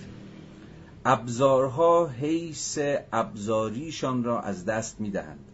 [1.05, 2.79] ابزارها حیث
[3.13, 5.45] ابزاریشان را از دست می‌دهند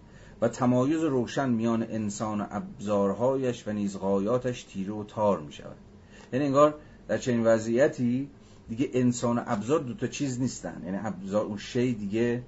[0.40, 5.77] و تمایز روشن میان انسان و ابزارهایش و نیز غایاتش تیره و تار می شود
[6.32, 6.74] یعنی انگار
[7.09, 8.28] در چنین وضعیتی
[8.69, 10.82] دیگه انسان و ابزار دوتا چیز نیستن.
[10.85, 12.43] یعنی ابزار اون شی دیگه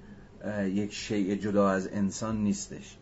[0.64, 2.96] یک شیء جدا از انسان نیستش.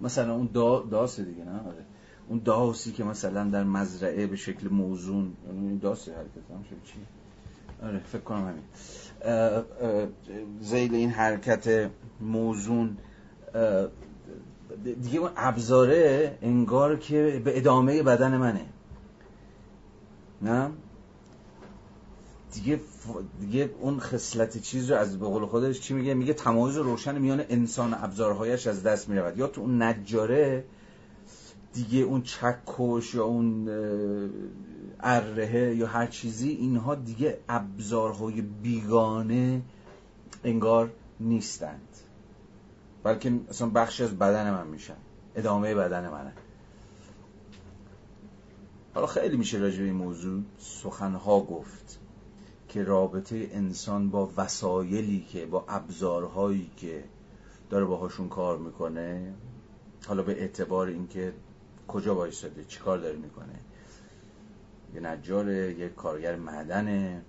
[0.00, 1.84] مثلا اون دا داسه دیگه نه؟ آره.
[2.28, 6.98] اون داسی که مثلا در مزرعه به شکل موزون این داسه حرکت هم چی؟
[7.82, 8.62] آره فکر کنم همین.
[10.60, 11.90] زیل این حرکت
[12.20, 12.96] موزون
[15.02, 18.66] دیگه اون ابزاره انگار که به ادامه بدن منه.
[20.42, 20.70] نه؟
[22.54, 22.80] دیگه
[23.40, 27.44] دیگه اون خصلت چیز رو از به قول خودش چی میگه؟ میگه تمایز روشن میان
[27.48, 29.38] انسان ابزارهایش از دست می‌رود.
[29.38, 30.64] یا تو اون نجاره
[31.72, 33.68] دیگه اون چکش یا اون
[35.00, 39.62] ارهه یا هر چیزی اینها دیگه ابزارهای بیگانه
[40.44, 41.88] انگار نیستند.
[43.02, 44.96] بلکه اصلا بخشی از بدن من میشن.
[45.36, 46.32] ادامه بدن منه.
[48.94, 51.98] حالا خیلی میشه راجع به این موضوع سخنها گفت.
[52.76, 57.04] که رابطه انسان با وسایلی که با ابزارهایی که
[57.70, 59.34] داره باهاشون کار می‌کنه
[60.06, 61.32] حالا به اعتبار اینکه
[61.88, 63.58] کجا وایساده چیکار داره می‌کنه؟
[64.94, 67.22] یه نجار یه کارگر معدن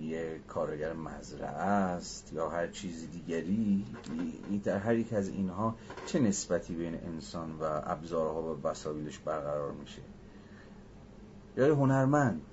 [0.00, 3.84] یه کارگر مزرعه است یا هر چیز دیگری.
[4.64, 5.76] در هر یک از اینها
[6.06, 10.02] چه نسبتی بین انسان و ابزارها و وسایلش برقرار میشه؟
[11.56, 12.46] یا هنرمند.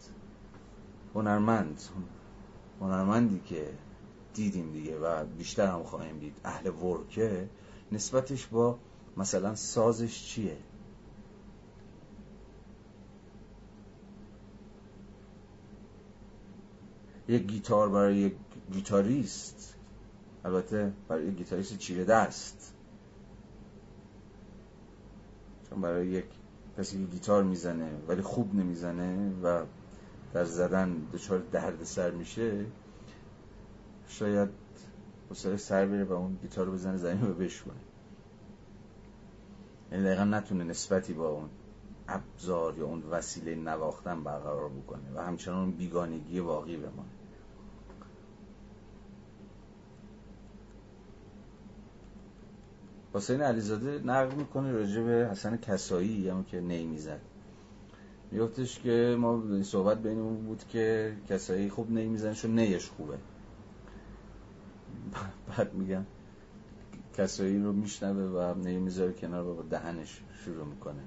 [1.15, 1.82] هنرمند.
[2.82, 3.73] هنرمندی که
[4.34, 6.41] دیدیم دیگه و بیشتر هم خواهیم دید.
[6.44, 7.49] اهل ورکه.
[7.91, 8.80] نسبتش با
[9.18, 10.57] مثلا سازش چیه؟
[17.28, 18.34] یک گیتار برای یک
[18.72, 19.76] گیتاریست.
[20.45, 22.73] البته برای یک گیتاریست چیره دست.
[25.69, 26.26] چون برای یک
[26.77, 29.65] کسی که گیتار می‌زنه ولی خوب نمی‌زنه و
[30.34, 32.65] در زدن دچار درد سر میشه
[34.07, 34.49] شاید
[35.30, 37.76] حوصله سر بره و اون گیتار رو بزنه زمین و بشونه
[39.91, 41.49] یعنی دقیقا نتونه نسبتی با اون
[42.07, 47.20] ابزار یا اون وسیله نواختن برقرار بکنه و همچنان بیگانگی واقعی بمانه.
[53.14, 57.22] حسین علیزاده نقل می‌کنه راجع به حسن کسایی همون که نی می‌زد.
[58.32, 63.18] میگفتش که ما صحبت بینمون بود که کسایی خوب نی می‌زنه چون نیش خوبه.
[65.48, 66.06] بعد میگم
[67.18, 71.02] کسایی رو میشنوه و نی می‌ذاره کنار با دهنش شروع می‌کنه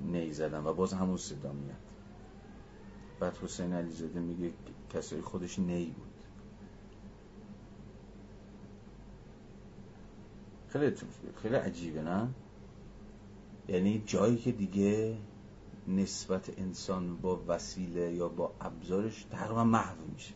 [0.00, 1.76] نی زدن و باز همون صدا میاد.
[3.20, 4.52] بعد حسین علیزاده میگه
[4.90, 6.13] کسایی خودش نی بود.
[10.74, 10.92] خیلی
[11.42, 12.28] خیلی عجیبه نه؟
[13.68, 15.16] یعنی جایی که دیگه
[15.88, 20.34] نسبت انسان با وسیله یا با ابزارش تقریبا محو میشه.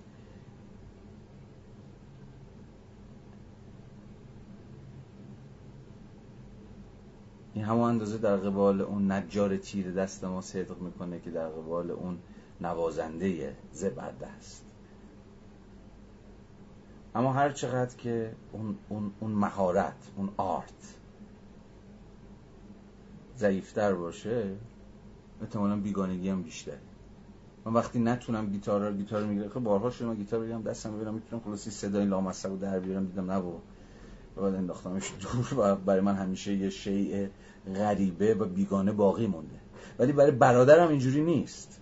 [7.55, 11.90] این همون اندازه در قبال اون نجار تیر دست ما صدق می‌کنه که در قبال
[11.90, 12.19] اون
[12.60, 14.68] نوازنده زبرده است.
[17.19, 20.97] اما هر چقدر که اون, اون, اون مهارت اون آرت
[23.36, 24.57] ضعیفتر باشه
[25.43, 26.78] احتمالا بیگانگی هم بیشتر
[27.65, 31.15] من وقتی نتونم گیتار رو گیتار می‌گیرم خب بارها شده من گیتار بگیرم دستم بگیرم
[31.15, 33.53] می‌تونم خلاصی صدای لامصب رو در بیارم دیدم نه و
[34.36, 37.28] بعد انداختمش دور و برای من همیشه یه شیء
[37.74, 39.59] غریبه و بیگانه باقی مونده.
[39.99, 41.81] ولی برای برادرم اینجوری نیست.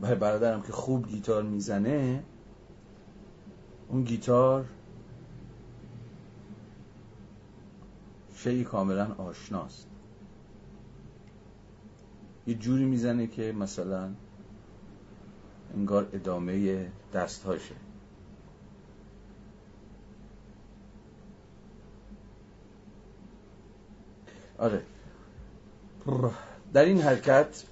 [0.00, 2.24] برای برادرم که خوب گیتار می‌زنه
[3.88, 4.64] اون گیتار
[8.34, 9.86] شیء کاملا آشناست.
[12.46, 14.10] یه جوری می‌زنه که مثلا
[15.74, 17.74] انگار ادامه دستهاشه.
[24.58, 24.82] آره.
[26.72, 27.64] در این حرکت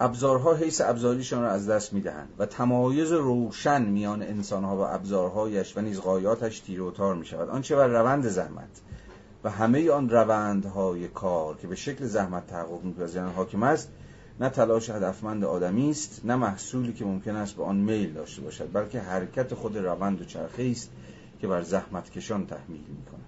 [0.00, 5.80] ابزارها حیث ابزاریشان را از دست می‌دهند و تمایز روشن میان انسانها و ابزارهایش و
[5.80, 8.80] نیز غایاتش تیر و تار می شود آنچه بر روند زحمت
[9.44, 13.90] و همه آن روندهای کار که به شکل زحمت تحقق میپذیرند حاکم است
[14.40, 18.70] نه تلاش هدفمند آدمی است نه محصولی که ممکن است به آن میل داشته باشد
[18.72, 20.90] بلکه حرکت خود روند و چرخه است
[21.40, 23.26] که بر زحمت کشان تحمیل می کند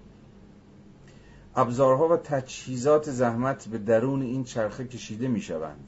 [1.55, 5.87] ابزارها و تجهیزات زحمت به درون این چرخه کشیده می شوند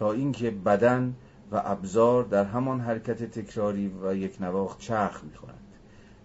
[0.00, 1.14] تا اینکه بدن
[1.52, 5.54] و ابزار در همان حرکت تکراری و یک نواخت چرخ می کنند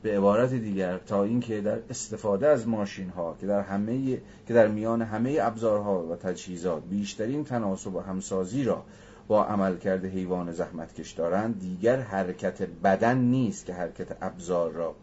[0.02, 4.68] به عبارت دیگر تا اینکه در استفاده از ماشین ها که در همه که در
[4.68, 8.84] میان همه ابزارها و تجهیزات بیشترین تناسب و همسازی را
[9.28, 14.96] با عملکرد حیوان زحمتکش دارند دیگر حرکت بدن نیست که حرکت ابزار را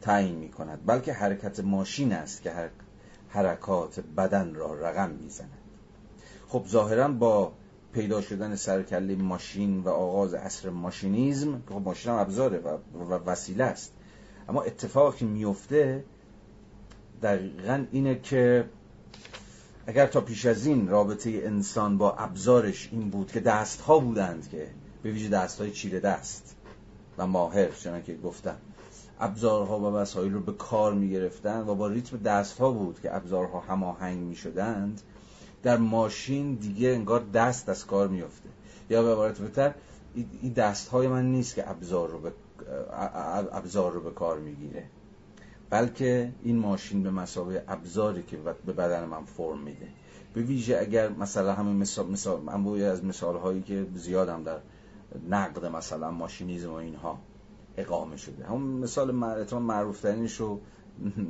[0.00, 2.52] تعیین می کند بلکه حرکت ماشین است که
[3.28, 5.61] حرکات بدن را رقم می‌زند.
[6.52, 7.52] خب ظاهرا با
[7.92, 13.64] پیدا شدن سرکله ماشین و آغاز عصر ماشینیزم که خب ماشین هم ابزاره و وسیله
[13.64, 13.92] است.
[14.48, 16.04] اما اتفاقی میفته
[17.22, 18.68] دقیقا اینه که
[19.86, 24.48] اگر تا پیش از این رابطه انسان با ابزارش این بود که دست ها بودند
[24.50, 24.68] که
[25.02, 26.56] به ویژه دست های چیره دست
[27.18, 28.56] و ماهر چنان که گفتم
[29.20, 33.16] ابزارها و وسایل رو به کار می گرفتن و با ریتم دست ها بود که
[33.16, 35.02] ابزارها هماهنگ می شدند
[35.62, 38.48] در ماشین دیگه انگار دست از کار میفته
[38.90, 39.74] یا به عبارت بهتر
[40.42, 42.32] این دست های من نیست که ابزار رو به
[43.52, 44.84] ابزار رو به کار می‌گیره.
[45.70, 49.88] بلکه این ماشین به مسابقه ابزاری که به بدن من فرم میده.
[50.34, 54.58] به ویژه اگر مثلا همین مثال مثال از مثال هایی که زیادم در
[55.30, 57.18] نقد مثلا ماشینیزم و اینها
[57.76, 58.46] اقامه شده.
[58.46, 59.10] همون مثال
[59.60, 60.60] معروف ترینش و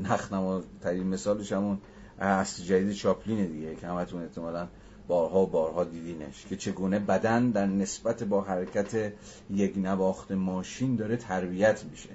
[0.02, 1.78] نخنما ترین مثالش همون
[2.24, 4.68] اصل جدید چاپلین دیگه که همتون احتمالا
[5.08, 9.12] بارها و بارها دیدینش که چگونه بدن در نسبت با حرکت
[9.50, 12.08] یک نواخت ماشین داره تربیت میشه.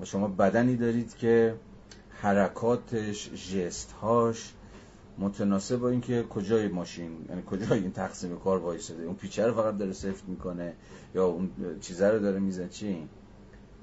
[0.00, 1.54] و شما بدنی دارید که
[2.10, 4.52] حرکاتش جستهاش
[5.18, 9.04] متناسب با اینکه کجای ماشین یعنی کجای این تقسیم کار وایساده.
[9.04, 10.72] اون پیچه رو فقط داره سفت می‌کنه
[11.14, 11.50] یا اون
[11.80, 13.08] چیزه رو داره می‌زنه چی؟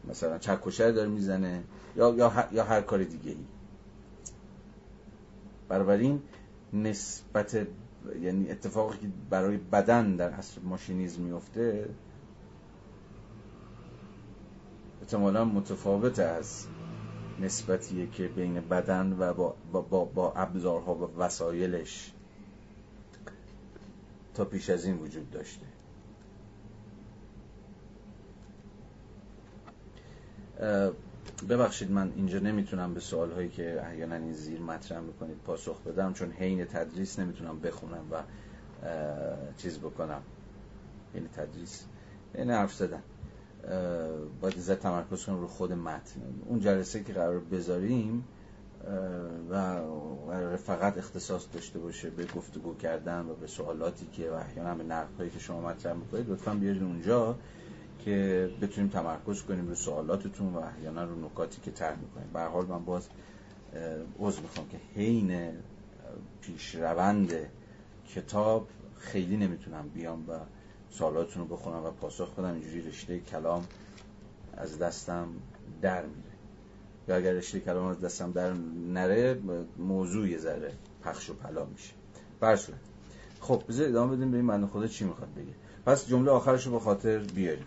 [0.10, 1.64] مثلا چکشه داره می‌زنه
[1.96, 3.38] یا یا هر, یا هر کار دیگه ای
[5.72, 6.22] بنابراین
[6.74, 7.68] نسبت
[8.22, 11.90] یعنی اتفاقی که برای بدن در اصل ماشینیزم میفته
[15.02, 16.68] احتمالا متفاوت از
[17.40, 22.12] نسبتیه که بین بدن و با, با, با ابزارها و وسایلش
[24.34, 25.66] تا پیش از این وجود داشته.
[31.50, 36.14] ببخشید من اینجا نمی‌تونم به سوال هایی که احیانا این زیر مطرح می‌کنید پاسخ بدم
[36.14, 38.24] چون حین تدریس نمی‌تونم بخونم و
[39.58, 40.22] چیز بکنم.
[41.16, 41.86] یعنی تدریس.
[42.36, 43.02] یعنی حرف زدن.
[44.42, 46.22] باید ازت تمرکز کنم رو خود متن.
[46.46, 48.24] اون جلسه که قرار بذاریم
[49.52, 49.82] و
[50.58, 55.18] فقط اختصاص داشته باشه به گفتگو کردن و به سوالاتی که و احیانا به نقد
[55.18, 57.36] هایی که شما مطرح می‌کنید لطفا بیارید اونجا.
[58.06, 62.30] که بتونیم تمرکز کنیم رو سوالاتتون و احیانا رو نکاتی که طرح می‌کنیم.
[62.34, 63.08] به حال من باز
[64.20, 65.52] عذر می‌خوام که حین
[66.42, 67.34] پیشروند
[68.16, 68.68] کتاب
[68.98, 70.34] خیلی نمی‌تونم بیام و
[70.90, 72.54] سوالاتتون رو بخونم و پاسخ بدم.
[72.54, 73.66] اینجوری رشته کلام
[74.58, 75.28] از دستم
[75.82, 76.32] در میره.
[77.08, 78.54] یا اگر رشته کلام از دستم در
[78.94, 79.40] نره
[79.78, 80.74] موضوع یه ذره
[81.04, 81.94] پخش و پلا میشه.
[82.40, 82.78] برسونه
[83.40, 85.54] خب بذار ادامه بدیم ببین من خدا چی می‌خواد بگه.
[85.86, 87.66] پس جمله آخرش رو به خاطر بیاریم.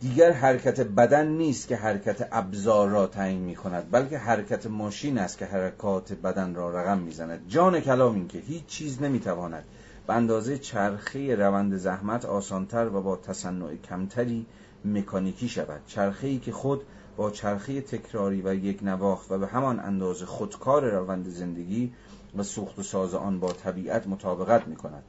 [0.00, 5.38] دیگر حرکت بدن نیست که حرکت ابزار را تعیین می کند بلکه حرکت ماشین است
[5.38, 7.48] که حرکات بدن را رقم می‌زند.
[7.48, 9.64] جان کلام این که هیچ چیز نمی‌تواند
[10.06, 14.46] به اندازه چرخه روند زحمت آسانتر و با تصنع کمتری
[14.84, 15.80] مکانیکی شود.
[15.86, 16.82] چرخه ای که خود
[17.16, 21.92] با چرخه تکراری و یک نواخت و به همان اندازه خودکار روند زندگی
[22.36, 25.02] و سوخت و ساز آن با طبیعت مطابقت می کند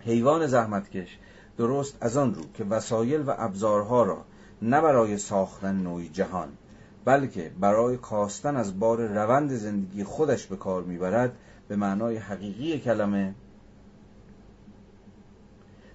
[0.00, 1.18] حیوان زحمتکش
[1.56, 4.24] درست از آن رو که وسایل و ابزارها را
[4.62, 6.48] نه برای ساختن نوعی جهان
[7.04, 11.32] بلکه برای کاستن از بار روند زندگی خودش به کار می‌برد
[11.68, 13.34] به معنای حقیقی کلمه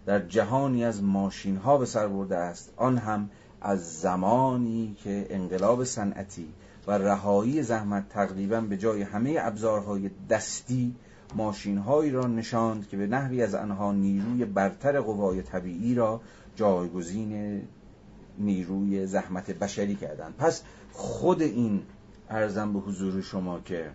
[0.06, 2.74] در جهانی از ماشین ها به سر برده است.
[2.78, 3.30] آن هم
[3.62, 6.54] از زمانی که انقلاب صنعتی
[6.88, 10.96] و رهایی زحمت تقریبا به جای همه ابزارهای دستی
[11.36, 16.22] ماشین هایی را نشاند که به نحوی از آنها نیروی برتر قوای طبیعی را
[16.56, 17.62] جایگزین
[18.38, 20.36] نیروی زحمت بشری کردند.
[20.38, 21.84] پس خود این
[22.30, 23.92] ارزم به حضور شما که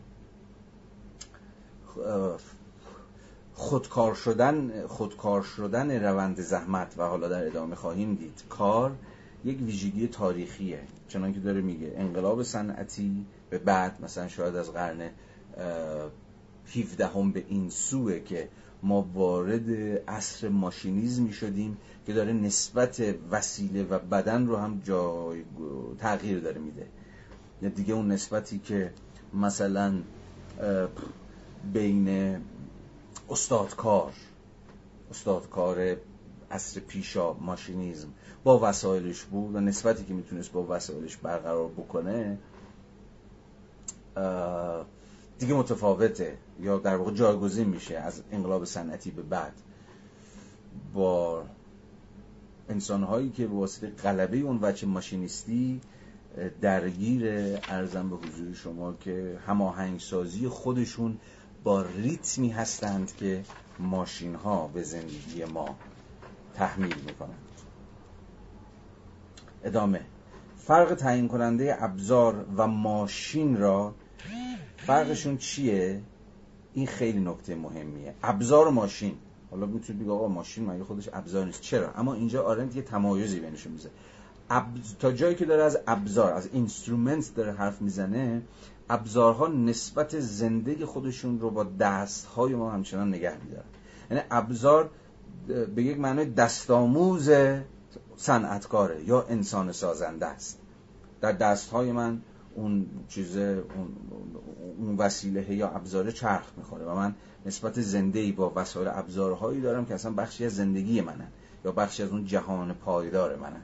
[3.54, 8.42] خودکار شدن خودکار شدن روند زحمت و حالا در ادامه خواهیم دید.
[8.48, 8.92] کار
[9.44, 10.80] یک ویژگی تاریخیه.
[11.08, 15.10] چنانکه داره میگه انقلاب صنعتی به بعد مثلا شاید از قرن
[16.66, 18.48] 17 هم به این سوه که
[18.82, 19.70] ما وارد
[20.08, 21.76] عصر ماشینیزم شدیم
[22.06, 25.44] که داره نسبت وسیله و بدن رو هم جای
[25.98, 26.86] تغییر داره میده.
[27.62, 28.92] یا دیگه اون نسبتی که
[29.34, 30.02] مثلا
[31.72, 32.36] بین
[33.30, 34.12] استادکار
[35.10, 35.96] استادکار
[36.50, 38.08] عصر پیشا ماشینیزم
[38.44, 42.38] با وسایلش بود و نسبتی که می‌تونست با وسایلش برقرار بکنه
[45.42, 49.52] دیگه متفاوته یا در واقع جایگزین میشه از انقلاب صنعتی به بعد.
[50.94, 51.44] با
[52.68, 55.80] انسانهایی که به واسطه غلبه اون وچه ماشینیستی
[56.60, 57.24] درگیر
[57.68, 61.18] ارزم به حضور شما که هماهنگسازی خودشون
[61.64, 63.44] با ریتمی هستند که
[63.78, 65.76] ماشین ها به زندگی ما
[66.54, 67.48] تحمیل می‌کنند.
[69.64, 70.00] ادامه.
[70.56, 73.94] فرق تعیین کننده ابزار و ماشین را
[74.86, 76.00] فرقشون چیه؟
[76.74, 78.14] این خیلی نکته مهمیه.
[78.22, 79.14] ابزار و ماشین.
[79.50, 83.40] حالا می‌تونید بگید آقا ماشین مگه خودش ابزار نیست؟ چرا؟ اما اینجا آرنت یه تمایزی
[83.40, 83.90] بینشون میذاره
[85.00, 88.42] تا جایی که داره از ابزار از instrument داره حرف می‌زنه
[88.90, 93.64] ابزارها نسبت زندگی خودشون رو با دستهای ما همچنان نگه میدارن.
[94.10, 94.90] یعنی ابزار
[95.46, 97.30] به یک معنی دستآموز
[98.16, 100.58] صنعتکاره یا انسان سازنده است.
[101.20, 102.22] در دستهای من
[102.54, 103.66] اون چیز اون,
[104.78, 107.14] اون وسیله یا ابزار چرخ می‌خوره و من
[107.46, 111.28] نسبت زنده ای با وسایل ابزارهایی دارم که اصلا بخشی از زندگی منن
[111.64, 113.62] یا بخشی از اون جهان پایدار منن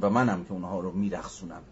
[0.00, 1.62] و منم که اونها رو میرخصونم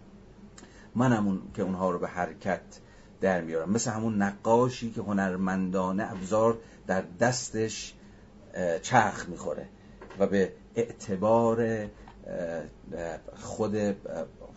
[0.95, 2.81] منم اون که اونها رو به حرکت
[3.21, 3.71] در میارم.
[3.71, 7.95] مثل همون نقاشی که هنرمندانه ابزار در دستش
[8.83, 9.69] چرخ می‌خوره
[10.19, 11.87] و به اعتبار
[13.35, 13.77] خود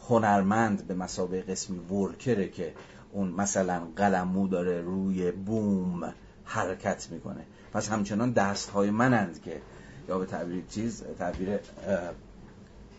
[0.10, 2.74] هنرمند به مسابقه قسمی ورکره که
[3.12, 6.14] اون مثلا قلمو داره روی بوم
[6.46, 7.46] حرکت می‌کنه.
[7.74, 9.62] پس همچنان دست های منند که
[10.10, 11.60] یا به تعبیر چیز تعبیر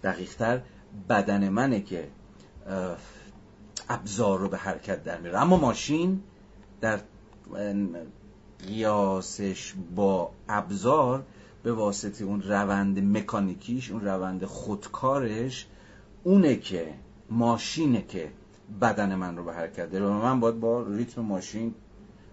[0.02, 0.60] دقیقتر
[1.08, 2.08] بدن منه که
[3.88, 6.22] ابزار رو به حرکت در میره اما ماشین
[6.80, 7.00] در
[8.66, 11.24] قیاسش با ابزار
[11.62, 15.66] به واسطه اون روند مکانیکیش اون روند خودکارش
[16.24, 16.94] اونه که
[17.30, 18.30] ماشینه که
[18.80, 20.04] بدن من رو به حرکت داره.
[20.04, 21.74] و من باید با ریتم ماشین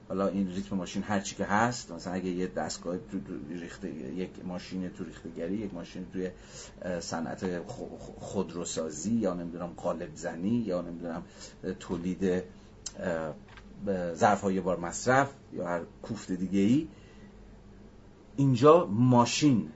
[0.07, 3.17] حالا این ریتم ماشین هر چی که هست مثلا اگه یه دستگاه تو
[3.49, 6.29] ریخته یک ماشین تو ریختگری یک ماشین توی
[6.99, 7.61] صنعت
[8.19, 11.23] خودروسازی یا نمی‌دونم قالب زنی یا نمی‌دونم
[11.79, 12.43] تولید
[14.13, 16.87] ظرف های بار مصرف یا هر کوفت دیگه ای
[18.35, 19.69] اینجا ماشین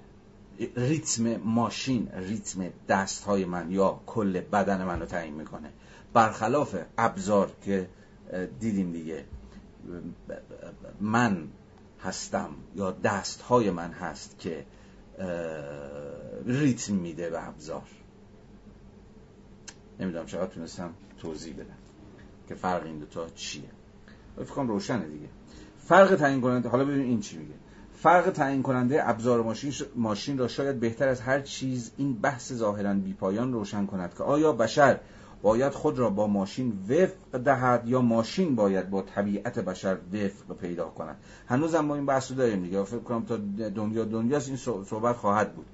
[0.76, 5.70] ریتم ماشین ریتم دست های من یا کل بدن من رو تعیین می‌کنه.
[6.14, 7.90] برخلاف ابزار که
[8.60, 9.26] دیدیم دیگه
[11.02, 11.48] من
[12.04, 14.66] هستم یا دست های من هست که
[16.46, 17.84] ریتم میده به ابزار.
[20.00, 21.78] نمی‌دونم چقدر تونستم توضیح بدم
[22.48, 23.64] که فرق این دوتا چیه.
[24.36, 25.28] فکر روشنه دیگه.
[25.80, 27.54] فرق تعیین کننده حالا ببین این چی میگه.
[28.02, 32.94] فرق تعیین کننده ابزار ماشین ماشین را شاید بهتر از هر چیز این بحث ظاهرا
[32.94, 35.00] بیپایان روشن کند که آیا بشر
[35.42, 40.86] باید خود را با ماشین وفق دهد یا ماشین باید با طبیعت بشر وفق پیدا
[40.86, 41.18] کند؟
[41.48, 42.84] هنوز ما این بحث رو داریم دیگه.
[42.84, 43.38] فکر کنم تا
[43.70, 45.66] دنیا دنیاست این صحبت خواهد بود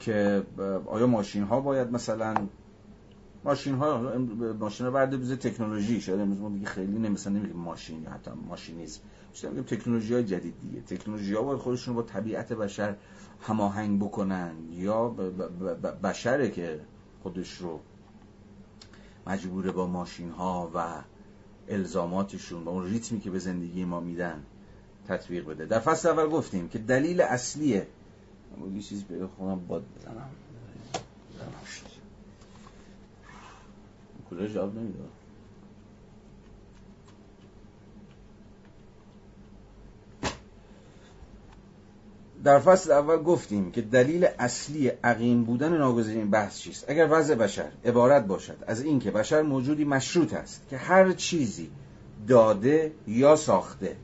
[0.00, 0.42] که
[0.86, 2.34] آیا ماشین ها باید مثلا
[3.44, 3.98] ماشین ها
[4.60, 8.30] ماشین ها برده بیزه تکنولوژی شاید امروز ما دیگه خیلی نمیسن نمیگیم ماشین یا حتی
[8.48, 9.00] ماشینیزم
[9.32, 10.80] بیشتر میگیم تکنولوژی های جدید دیگه.
[10.80, 12.96] تکنولوژی ها باید خودشون با طبیعت بشر
[13.40, 14.52] هماهنگ بکنن.
[14.70, 15.08] یا
[16.02, 16.80] بشره که
[17.22, 17.80] خودش رو
[19.26, 20.84] مجبوره با ماشین ها و
[21.68, 24.42] الزاماتشون با اون ریتمی که به زندگی ما میدن
[25.08, 25.66] تطبیق بده.
[25.66, 27.86] در فصل اول گفتیم که دلیل اصلیه
[28.74, 30.30] یه چیزی به خودم باد بزنم.
[34.32, 34.98] کولر جواب نمیده.
[42.44, 47.68] در فصل اول گفتیم که دلیل اصلی عقیم بودن ناگزیر بحث چیست؟ اگر وضع بشر
[47.84, 51.70] عبارت باشد از اینکه بشر موجودی مشروط است که هر چیزی
[52.28, 53.96] داده یا ساخته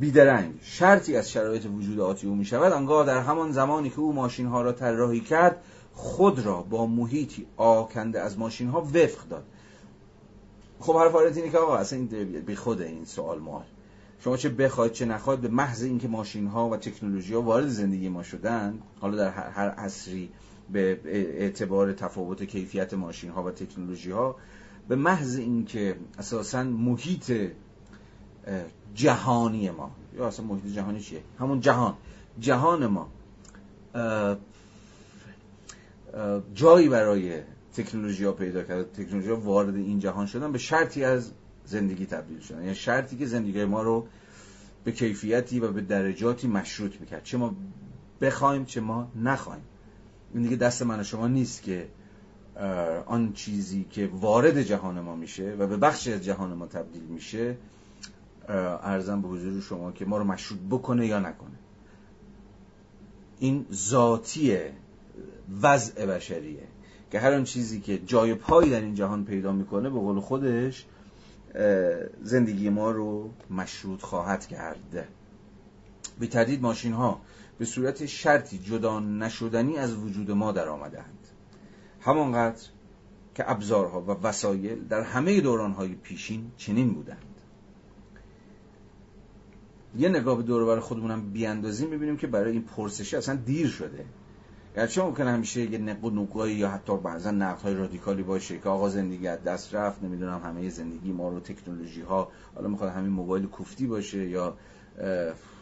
[0.00, 4.12] بیدرنگ شرطی از شرایط وجود آتی او می شود انگاه در همان زمانی که او
[4.12, 5.56] ماشین ها را طراحی کرد
[5.98, 9.44] خود را با محیطی آکنده از ماشین ها وفق داد.
[10.80, 11.98] خب حرف اینه که آقا اصلا
[12.46, 13.64] بی خود این سوال مال.
[14.20, 18.08] شما چه بخواید چه نخواید به محض اینکه ماشین ها و تکنولوژی ها وارد زندگی
[18.08, 20.30] ما شدن حالا در هر عصری
[20.72, 24.36] به اعتبار تفاوت کیفیت ماشین ها و تکنولوژی ها
[24.88, 27.32] به محض اینکه اساسا محیط
[28.94, 29.90] جهانی ما.
[30.16, 31.94] یا اصلا محیط جهانی چیه؟ همون جهان.
[32.40, 33.08] جهان ما
[36.54, 37.40] جایی برای
[37.74, 38.92] تکنولوژی ها پیدا کرد.
[38.92, 41.32] تکنولوژی ها وارد این جهان شدن به شرطی از
[41.64, 42.62] زندگی تبدیل شدن.
[42.62, 44.06] یعنی شرطی که زندگی ما رو
[44.84, 47.24] به کیفیتی و به درجاتی مشروط می‌کرد.
[47.24, 47.56] چه ما
[48.20, 49.62] بخوایم چه ما نخوایم.
[50.34, 51.88] این دیگه دست من و شما نیست که
[53.06, 57.56] آن چیزی که وارد جهان ما میشه و به بخش از جهان ما تبدیل میشه
[58.48, 61.58] ارزم به حضور شما که ما رو مشروط بکنه یا نکنه.
[63.38, 64.58] این ذاتی
[65.62, 66.62] وضع بشریه.
[67.10, 70.86] که هر آن چیزی که جای پایی در این جهان پیدا می‌کنه به قول خودش
[72.22, 75.08] زندگی ما رو مشروط خواهد کرد.
[76.20, 77.20] به تردید ماشین ها
[77.58, 81.28] به صورت شرطی جدا نشدنی از وجود ما در آمدهند
[82.00, 82.68] همانقدر
[83.34, 87.18] که ابزارها و وسایل در همه دورانهای پیشین چنین بودند.
[89.96, 94.04] یه نگاه به دور خودمونم بیاندازیم ببینیم که برای این پرسشه اصلا دیر شده.
[94.78, 98.88] گرچه ممکنه همیشه یه نق و یا حتی بعضا نقد های رادیکالی باشه که آقا
[98.88, 103.46] زندگی از دست رفت نمی‌دونم همه زندگی ما رو تکنولوژی ها حالا می‌خواد همین موبایل
[103.46, 104.54] کوفتی باشه یا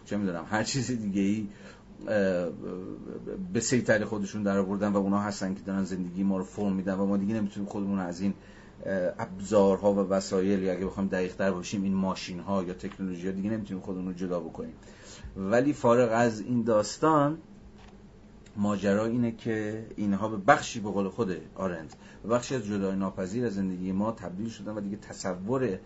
[0.04, 1.48] چه می‌دونم هر چیز دیگه ای
[3.52, 6.94] به سیطره خودشون در آوردن و اونا هستن که دارن زندگی ما رو فرم میدن
[6.94, 8.34] و ما دیگه نمی‌تونیم خودمون از این
[9.18, 13.32] ابزارها و وسایل یا اگه بخوایم دقیق تر باشیم این ماشین ها یا تکنولوژی ها
[13.32, 14.74] دیگه نمی‌تونیم خودمون رو جدا بکنیم.
[15.36, 17.38] ولی فارغ از این داستان
[18.56, 23.46] ماجرا اینه که اینها به بخشی به قول خود آرند به بخشی از جدای ناپذیر
[23.46, 25.78] از زندگی ما تبدیل شدن و دیگه تصور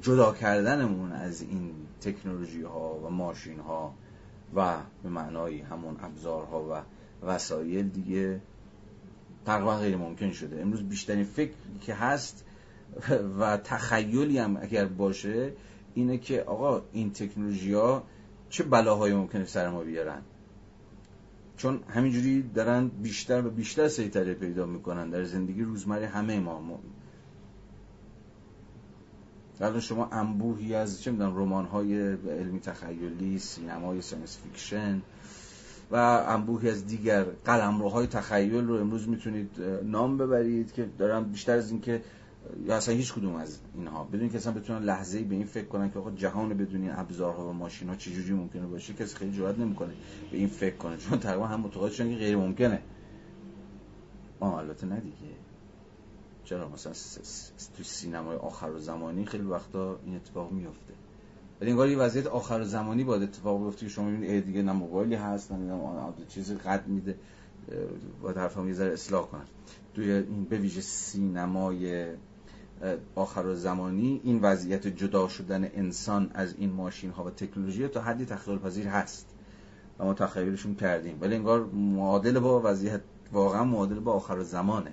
[0.00, 1.70] جدا کردنمون از این
[2.00, 3.94] تکنولوژی ها و ماشین ها
[4.54, 6.82] و به معنای همون ابزارها و
[7.26, 8.40] وسایل دیگه
[9.46, 10.60] تقریبا غیر ممکن شده.
[10.60, 12.44] امروز بیشترین فکر که هست
[13.40, 15.52] و تخیلی هم اگر باشه
[15.94, 18.02] اینه که آقا این تکنولوژی ها
[18.50, 20.22] چه بلاهایی ممکنه سر ما بیارن؟
[21.62, 26.80] چون همینجوری دارن بیشتر و بیشتر سیطره پیدا می‌کنن در زندگی روزمره همه ما.
[29.60, 35.02] الان شما انبوهی از چه می‌دونم رمان های علمی تخیلی سینمای science fiction
[35.90, 35.96] و
[36.28, 39.50] انبوهی از دیگر قلمروهای تخیل رو امروز می‌تونید
[39.84, 42.02] نام ببرید که دارن بیشتر از اینکه
[42.66, 44.04] یا اصلا هیچ کدوم از اینها.
[44.04, 46.92] بدون که اصلا بتونن لحظه ای به این فکر کنن که آقا جهان بدون این
[46.94, 49.92] ابزارها و ماشین ها چجوری ممکنه باشه کسی خیلی جرئت نمی‌کنه
[50.30, 50.96] به این فکر کنه.
[50.96, 52.82] چون تقریبا هم معتقد شدن که غیر ممکنه.
[54.40, 55.34] آه البته نه دیگه.
[56.44, 56.92] چرا؟ مثلا
[57.76, 60.94] تو سینمای آخر و زمانی خیلی وقتا این اتفاق میفته
[61.60, 65.52] ولی انگار یه وضعیت آخر زمانی باید اتفاق بیفته شما می‌بینید دیگه نه موبایلی هست
[65.52, 67.18] نه چیزی قد میده.
[68.22, 69.44] باید حرفم یه ذره اصلاح کنن
[69.94, 72.06] توی این به ویژه سینمای
[73.14, 78.24] آخر زمانی این وضعیت جدا شدن انسان از این ماشین ها و تکنولوژی تا حدی
[78.24, 79.26] تخیل پذیر هست.
[79.98, 81.18] و ما تخیلشون کردیم.
[81.20, 83.00] ولی انگار معادل با وضعیت
[83.32, 84.92] واقعا معادل با آخر زمانه.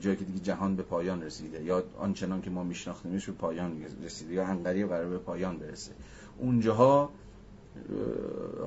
[0.00, 1.64] جایی که دیگه جهان به پایان رسیده.
[1.64, 4.34] یا آنچنان که ما میشناختیمش به پایان رسیده.
[4.34, 5.92] یا انقریه قرار به پایان برسه.
[6.38, 7.10] اونجاها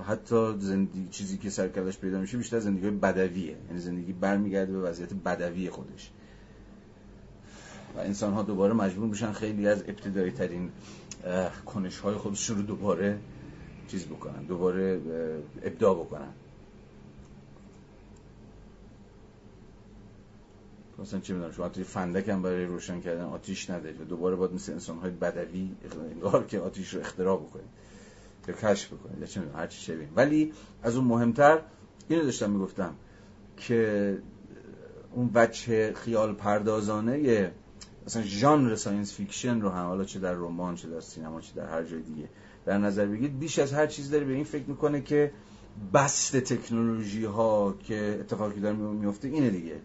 [0.08, 3.58] حتی زندگی چیزی که سرکلش پیدا میشه بیشتر زندگی بدویه.
[3.68, 6.12] یعنی زندگی برمیگرده به وضعیت بدوی خودش.
[7.96, 10.72] و انسان ها دوباره مجبور میشن خیلی از ابتدایی ترین
[11.66, 13.20] کنش های خودشون رو دوباره
[13.88, 15.02] چیز بکنن دوباره
[15.64, 16.34] ابداع بکنن.
[21.00, 24.54] مثلا چه می‌دونم شما توی فندک هم برای روشن کردن آتیش نداری و دوباره باید
[24.54, 25.70] مثل انسان های بدوی
[26.12, 27.66] انگار که آتیش رو اختراع بکنید
[28.48, 30.08] یا کشف بکنید یا چه می‌دونم هرچی شبیه.
[30.16, 30.54] ولی
[30.84, 31.60] از اون مهمتر
[32.10, 32.96] اینو داشتم می‌گفتم
[33.58, 34.18] که
[35.12, 37.52] اون وجه خیال پردازانه
[38.08, 41.70] مثلا ژانر science fiction رو هم حالا چه در رمان چه در سینما چه در
[41.70, 42.30] هر جای دیگه
[42.66, 45.32] در نظر بگیرید بیش از هر چیز داره به این فکر می‌کنه که
[45.94, 49.80] بسط تکنولوژی ها که اتفاقی داره میفته اینه دیگه.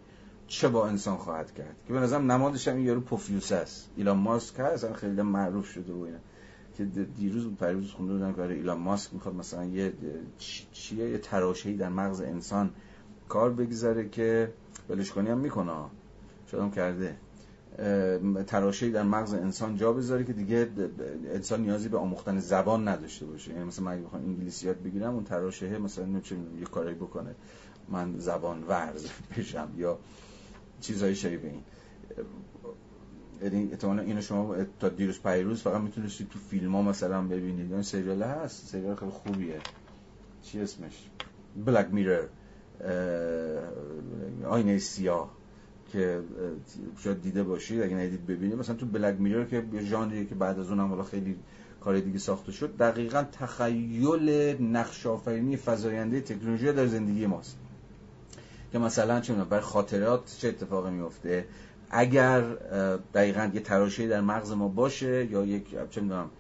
[0.49, 3.91] چه با انسان خواهد کرد؟ که به نظرم نمادش هم یارو پفیوز است.
[3.97, 6.19] ایلان ماسک هست خیلی معروف شده و اینا.
[6.77, 6.85] که
[7.19, 9.93] دیروز پریروز خونده بودن که ایلان ماسک می‌خواد مثلا یه
[10.73, 12.71] چیه؟ یه تراشه‌ای در مغز انسان
[13.29, 14.53] کار بگذاره که
[14.89, 15.73] ولش کنی هم می‌کنه.
[16.51, 17.17] شدم کرده.
[18.47, 20.69] تراشه‌ای در مغز انسان جا بذاره که دیگه
[21.35, 23.53] انسان نیازی به آموختن زبان نداشته باشه.
[23.53, 27.35] یعنی مثلا من بخوام انگلیسی یاد بگیرم اون تراشه مثلا چه یه کاری بکنه
[27.89, 29.07] من زبان ورز
[29.39, 29.99] بشم یا
[30.81, 31.63] چیزای شبیه این.
[33.43, 37.71] یعنی احتمالا اینو شما تا دیروز پیروز فقط می‌تونستید تو فیلم ها مثلا ببینید.
[37.71, 39.59] یعنی سریال هست سریال خیلی خوبیه.
[40.43, 41.11] چی اسمش؟
[41.67, 42.25] بلک میرر
[44.45, 45.31] آینه سیاه.
[45.93, 46.21] که
[46.99, 48.59] شاید دیده باشید اگه ندید ببینید.
[48.59, 51.37] مثلا تو بلک میرر که یه ژانریه که بعد از اونم حالا خیلی
[51.81, 57.57] کار دیگه ساخته شد دقیقا تخیل نقش آفرینی فزاینده تکنولوژی در زندگی ماست.
[58.73, 61.45] که مثلا چه بر خاطرات چه اتفاقی میفته
[61.91, 62.41] اگر
[63.15, 66.31] دقیقا یه تراشه در مغز ما باشه یا یک چه می‌دونم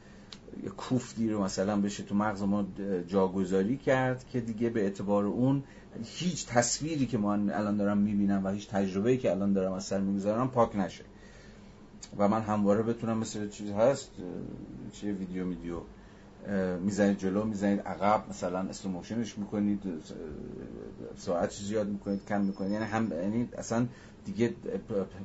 [0.62, 2.66] یه کوفتی رو مثلا بشه تو مغز ما
[3.08, 5.62] جاگذاری کرد که دیگه به اعتبار اون
[6.04, 10.00] هیچ تصویری که من الان دارم می‌بینم و هیچ تجربه‌ای که الان دارم از سر
[10.00, 11.04] می‌گذارم پاک نشه.
[12.18, 14.10] و من همواره بتونم مثل چیز هست
[14.92, 15.80] چیه ویدیو ویدیو
[16.80, 19.80] می‌زنید جلو می‌زنید عقب مثلا اسلو موشنش می‌کنید
[21.16, 22.72] ساعت زیاد می‌کنید کم می‌کنید.
[22.72, 23.86] یعنی هم یعنی اصلا
[24.24, 24.54] دیگه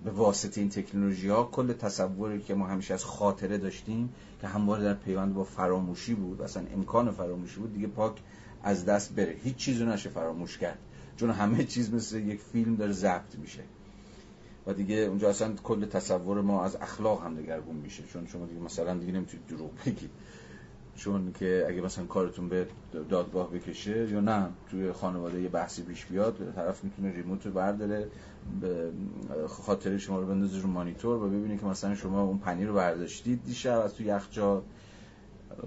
[0.03, 4.09] به واسطه این تکنولوژی ها کل تصوری که ما همیشه از خاطره داشتیم
[4.41, 8.13] که همواره در پیوند با فراموشی بود اصلا امکان فراموشی بود دیگه پاک
[8.63, 9.35] از دست بره.
[9.43, 10.79] هیچ چیزو نشه فراموش کرد.
[11.17, 13.63] چون همه چیز مثل یک فیلم داره ضبط میشه.
[14.67, 18.03] و دیگه اونجا اصلا کل تصور ما از اخلاق هم دگرگون میشه.
[18.13, 20.09] چون شما دیگه مثلا دیگه نمی‌تونید دروغ بگید.
[20.95, 22.67] چون که اگه مثلا کارتون به
[23.09, 28.07] دادگاه بکشه یا نه توی خانواده یه بحثی پیش بیاد طرف می‌تونه ریموت رو برداره
[28.61, 28.91] به
[29.47, 33.43] خاطر شما رو بندازه رو مانیتور و ببینه که مثلا شما اون پنیر رو برداشتید
[33.45, 34.61] دیشب از تو یخچال.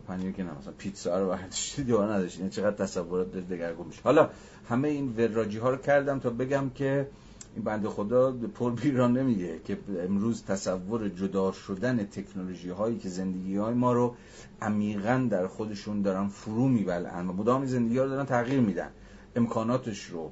[0.07, 4.31] پنیر که نه مثلا پیتزا رو برداشتید یا نداشتید یعنی چقدر تصورات دگرگون میشه حالا
[4.69, 7.09] همه این وراجی ها رو کردم تا بگم که
[7.55, 9.79] این بنده خدا پر بیران نمیگه که
[10.09, 14.17] امروز تصور جدا شدن تکنولوژی هایی که زندگی های ما رو
[14.63, 18.91] عمیقا در خودشون دارن فرو میبلن و مدام زندگی ها رو دارن تغییر میدن.
[19.37, 20.31] امکاناتش رو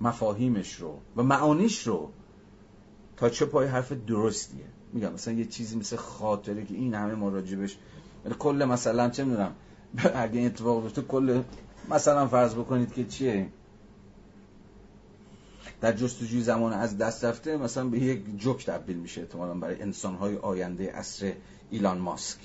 [0.00, 2.10] مفاهیمش رو و معانیش رو.
[3.16, 7.78] تا چه پای حرف درستیه؟ میگم مثلا یه چیزی مثل خاطره که این همه مراجبش
[8.24, 9.54] یعنی کل مثلا چه می‌دونم
[10.14, 11.42] اگه این اتفاق بیفته کل
[11.90, 13.48] مثلا فرض بکنید که چیه؟
[15.80, 20.36] در جستجوی زمان از دست رفته مثلا به یک جوک تبدیل میشه احتمالا برای انسانهای
[20.36, 21.32] آینده عصر
[21.70, 22.38] ایلان ماسک.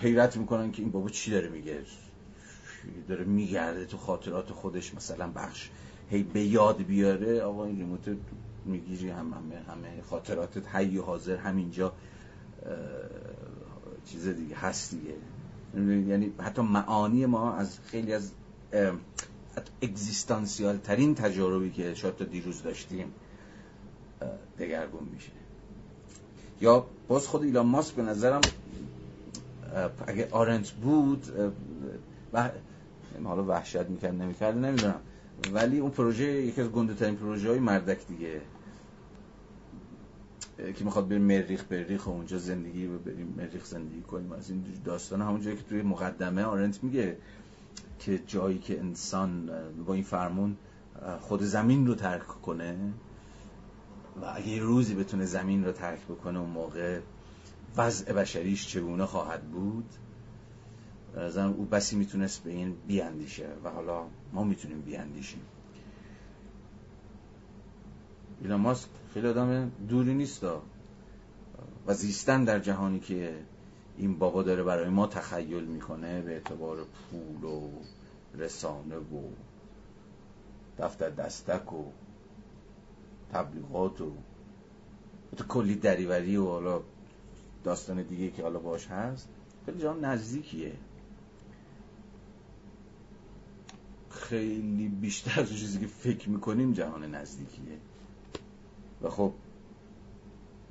[0.00, 1.78] حیرت می‌کنن که این بابا چی داره میگه؟
[3.08, 5.70] داره میگرده تو خاطرات خودش مثلا بخش
[6.10, 8.16] هی به یاد بیاره آقا این ریموت
[8.64, 11.92] می‌گیری هم همه همه خاطراتت حی حاضر همینجا.
[14.04, 15.14] چیز دیگه هست دیگه.
[16.08, 18.30] یعنی حتی معانی ما از خیلی از
[19.82, 23.14] اگزیستانسیال ترین تجاربی که شاید تا دیروز داشتیم
[24.58, 25.30] دگرگون میشه.
[26.60, 28.40] یا باز خود ایلان ماسک به نظرم
[30.06, 31.26] اگه آرنت بود
[32.32, 32.50] و
[33.24, 35.00] حالا وحشت می‌کرد نمی‌کرد نمی‌دونم.
[35.54, 38.40] ولی اون پروژه یکی از گنده ترین پروژه های مردک دیگه.
[40.56, 44.32] که می‌خواد بریم مریخ بریخ و اونجا زندگی و بریم مریخ زندگی کنیم.
[44.32, 47.16] از این داستان همون جایی که توی مقدمه آرنت میگه
[47.98, 49.50] که جایی که انسان
[49.86, 50.56] با این فرمون
[51.20, 52.76] خود زمین رو ترک کنه
[54.22, 57.00] و اگه روزی بتونه زمین رو ترک بکنه اون موقع
[57.76, 59.86] وضع بشریش چگونه خواهد بود؟
[61.28, 65.40] زن او بسی می‌تونست به این بیاندیشه و حالا ما می‌تونیم بیاندیشیم.
[68.40, 70.60] ایلان ماسک خیلی آدم دوری نیست و
[71.94, 73.34] زیستن در جهانی که
[73.96, 77.70] این بابا داره برای ما تخیل می‌کنه به اعتبار پول و
[78.34, 79.28] رسانه و
[80.78, 81.84] دفتر دستک و
[83.32, 84.12] تبلیغات و
[85.48, 86.82] کلی دریوری و حالا
[87.64, 89.28] داستان دیگه که حالا باش هست
[89.66, 90.72] خیلی جام نزدیکیه.
[94.10, 97.78] خیلی بیشتر از چیزی که فکر می‌کنیم جهان نزدیکیه.
[99.02, 99.32] و خب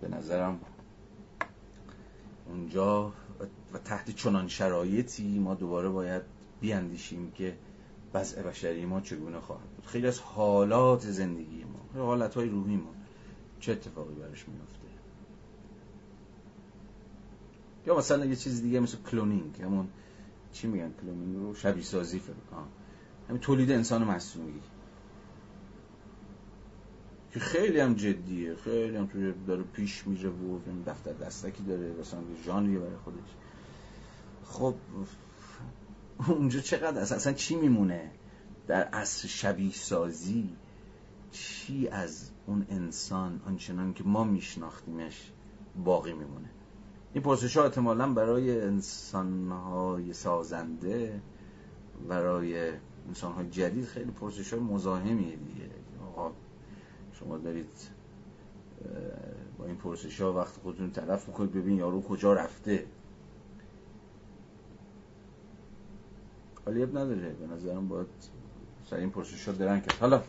[0.01, 0.59] به نظرم
[2.47, 3.13] اونجا
[3.73, 6.21] و تحت چنان شرایطی ما دوباره باید
[6.61, 7.57] بیاندیشیم که
[8.13, 9.85] وضع بشری ما چگونه خواهد بود.
[9.85, 11.63] خیلی از حالات زندگی
[11.95, 12.93] ما حالت های روحی ما
[13.59, 14.81] چه اتفاقی برش میفته
[17.87, 19.87] یا مثلا یه چیز دیگه مثل کلونینگ همون
[20.53, 22.33] چی میگن؟ کلونینگ رو شبیه سازی فکر
[23.29, 24.61] همین تولید انسان مصنوعی
[27.31, 32.19] که خیلی هم جدیه خیلی هم توی داره پیش میره و دفتر دستکی داره مثلا
[32.45, 33.35] ژانریه برای خودش.
[34.43, 34.75] خب
[36.27, 38.11] اونجا چقدر اصلا, اصلا چی میمونه؟
[38.67, 40.49] در عصر شبیه سازی
[41.31, 45.31] چی از اون انسان آنچنان که ما میشناختیمش
[45.85, 46.49] باقی میمونه؟
[47.13, 51.21] این پرسش ها احتمالا برای انسان های سازنده
[52.09, 52.71] برای
[53.07, 55.69] انسان جدید خیلی پرسش های مزاحمیه دیگه.
[56.07, 56.31] آقا
[57.23, 57.89] شما دارید
[59.57, 62.85] با این پرسش ها وقت خودتون طرف بکنید ببین یارو کجا رفته.
[66.65, 68.07] ولی نداره به نظرم باید
[68.89, 69.95] سر این پرسش ها درن کرد.
[69.99, 70.21] حالا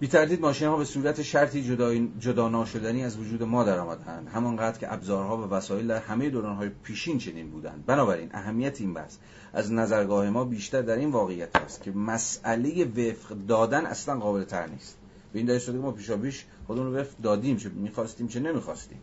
[0.00, 4.28] بی تردید ماشین ها به صورت شرطی جدا, جدا ناشدنی از وجود ما در آمدند
[4.28, 7.86] همانقدر که ابزارها و وسایل در همه دوران های پیشین چنین بودند.
[7.86, 9.16] بنابراین اهمیت این بحث
[9.52, 14.66] از نظرگاه ما بیشتر در این واقعیت است که مسئله وفق دادن اصلا قابل تر
[14.66, 14.96] نیست.
[15.32, 18.98] به این دلیل شده ما پیشا پیش خودمون رو وفق دادیم چه می‌خواستیم چه نمی‌خواستیم.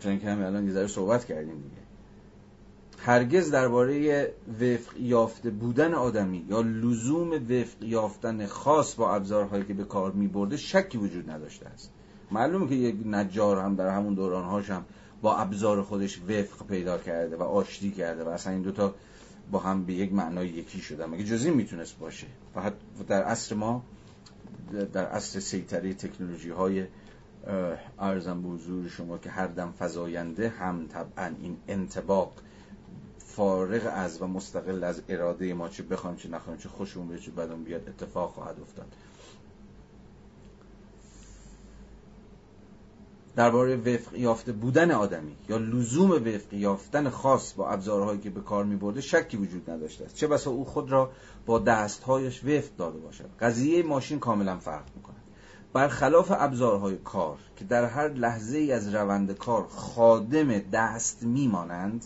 [0.00, 1.87] چون که همین الان یه ذره صحبت کردیم دیگه.
[3.00, 4.26] هرگز درباره
[4.60, 10.28] وفق یافته بودن آدمی یا لزوم وفق یافتن خاص با ابزارهایی که به کار می
[10.28, 11.90] برده شکی وجود نداشته است.
[12.30, 14.84] معلومه که یک نجار هم در همون دورانهاش هم
[15.22, 18.94] با ابزار خودش وفق پیدا کرده و آشتی کرده و اصلا این دوتا
[19.50, 22.72] با هم به یک معنای یکی شدن مگه جزی می‌تونست باشه؟ فقط
[23.08, 23.82] در عصر ما
[24.92, 26.86] در عصر سیطره تکنولوژی های
[27.98, 32.32] ارزم به حضور شما که هر دم فزاینده هم طبعا این انتباق
[33.38, 37.30] فارغ از و مستقل از اراده ما چه بخوایم چه نخوایم چه خوشمون بیاد چه
[37.30, 38.86] بدون بیاد اتفاق خواهد افتاد.
[43.36, 48.64] درباره وفق یافته بودن آدمی یا لزوم وفق یافتن خاص با ابزارهایی که به کار
[48.64, 50.14] می شکی وجود نداشته است.
[50.14, 51.10] چه بسا او خود را
[51.46, 53.30] با دستهایش وفق داده باشد.
[53.40, 55.22] قضیه ماشین کاملا فرق می‌کند.
[55.72, 62.04] برخلاف ابزارهای کار که در هر لحظه ای از روند کار خادم دست میمانند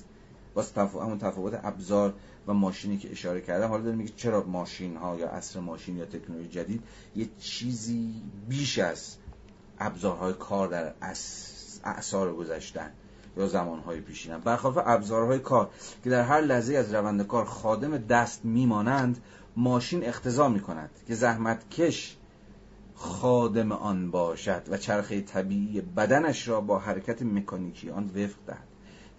[0.55, 2.15] باز همون تفاوت ابزار
[2.47, 6.05] و ماشینی که اشاره کردم حالا داریم میگه چرا ماشین ها یا عصر ماشین یا
[6.05, 6.83] تکنولوژی جدید
[7.16, 9.16] یه چیزی بیش از
[9.79, 10.95] ابزارهای کار در
[11.85, 12.91] اعثار گذشتن
[13.37, 15.70] یا زمانهای پیشینن برخلاف ابزارهای کار
[16.05, 19.19] که در هر لحظه از روند کار خادم دست میمانند
[19.57, 22.16] ماشین اقتضا می‌کند که زحمتکش
[22.95, 28.72] خادم آن باشد و چرخه طبیعی بدنش را با حرکت مکانیکی آن وفق دهد.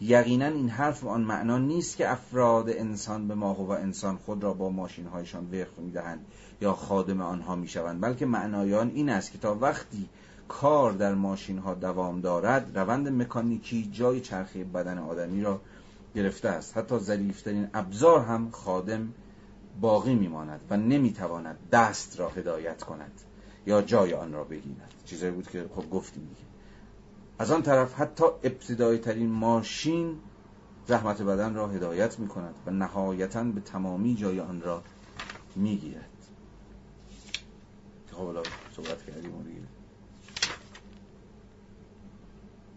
[0.06, 4.54] یقینا این حرف آن معنا نیست که افراد انسان به ماهو و انسان خود را
[4.54, 6.26] با ماشین هایشان وقف می‌دهند
[6.62, 10.10] یا خادم آنها می‌شوند بلکه معنای آن این است که تا وقتی
[10.48, 15.62] کار در ماشین ها دوام دارد روند مکانیکی جای چرخه بدن آدمی را
[16.16, 16.78] گرفته است.
[16.78, 19.14] حتی ظریفترین ابزار هم خادم
[19.82, 23.12] باقی میماند و نمی‌تواند دست را هدایت کند
[23.66, 24.94] یا جای آن را بگیرد.
[25.06, 26.53] چیزایی بود که خب گفتیم دیگه.
[27.44, 30.20] از آن طرف حتی ابتدایی ترین ماشین
[30.88, 34.84] زحمت بدن را هدایت می کند و نهایتا به تمامی جای آن را
[35.56, 36.10] می گیرد
[38.12, 38.38] خب
[38.76, 39.62] صحبت کردیم دیگه.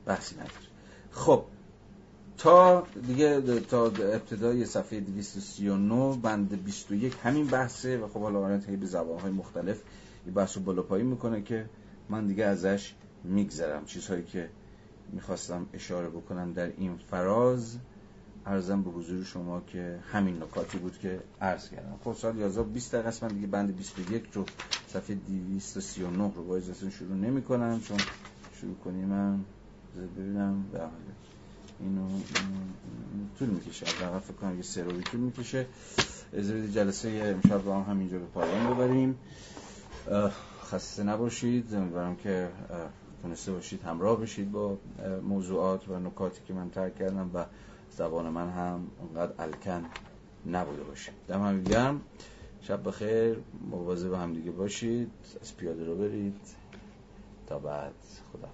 [0.06, 0.50] بحثی نداره.
[1.10, 1.44] خب
[2.38, 8.86] تا دیگه تا ابتدای صفحه 239 بند 21 همین بحثه و خب حالا آنت به
[8.86, 9.82] زبانهای مختلف
[10.26, 11.68] یه بحث رو بالا می‌کنه که
[12.08, 12.94] من دیگه ازش
[13.26, 13.84] میگذرم.
[13.84, 14.50] چیزهایی که
[15.12, 17.76] می‌خواستم اشاره بکنم در این فراز
[18.46, 21.98] ارزم به حضور شما که همین نکاتی بود که عرض کردم.
[22.04, 23.24] خب سال 11 20 دقیقه است.
[23.24, 24.44] من دیگه بند 21 رو
[24.88, 27.98] صفحه 239 رو باید اصلا شروع نمی کنم چون
[28.60, 29.44] شروع کنیم من
[30.16, 30.64] ببینم.
[30.72, 30.80] به
[31.80, 32.08] اینو
[33.38, 33.86] طول می‌کشه.
[33.86, 35.66] از فکر کنم یه سه روی طول می‌کشه.
[36.32, 39.18] از جلسه امشب با هم همینجا به پایان ببریم.
[40.70, 41.74] خسته نباشید.
[41.74, 42.48] امیدوارم که
[43.22, 44.76] تونسته باشید همراه بشید با
[45.22, 47.44] موضوعات و نکاتی که من ترک کردم و
[47.90, 49.84] زبان من هم اونقدر الکن
[50.46, 51.12] نبوده باشه.
[51.28, 52.00] دم هم گرم.
[52.60, 53.36] شب بخیر.
[53.70, 55.10] مواظب هم دیگه باشید.
[55.42, 56.40] از پیاده رو برید.
[57.46, 57.94] تا بعد.
[58.32, 58.48] خدا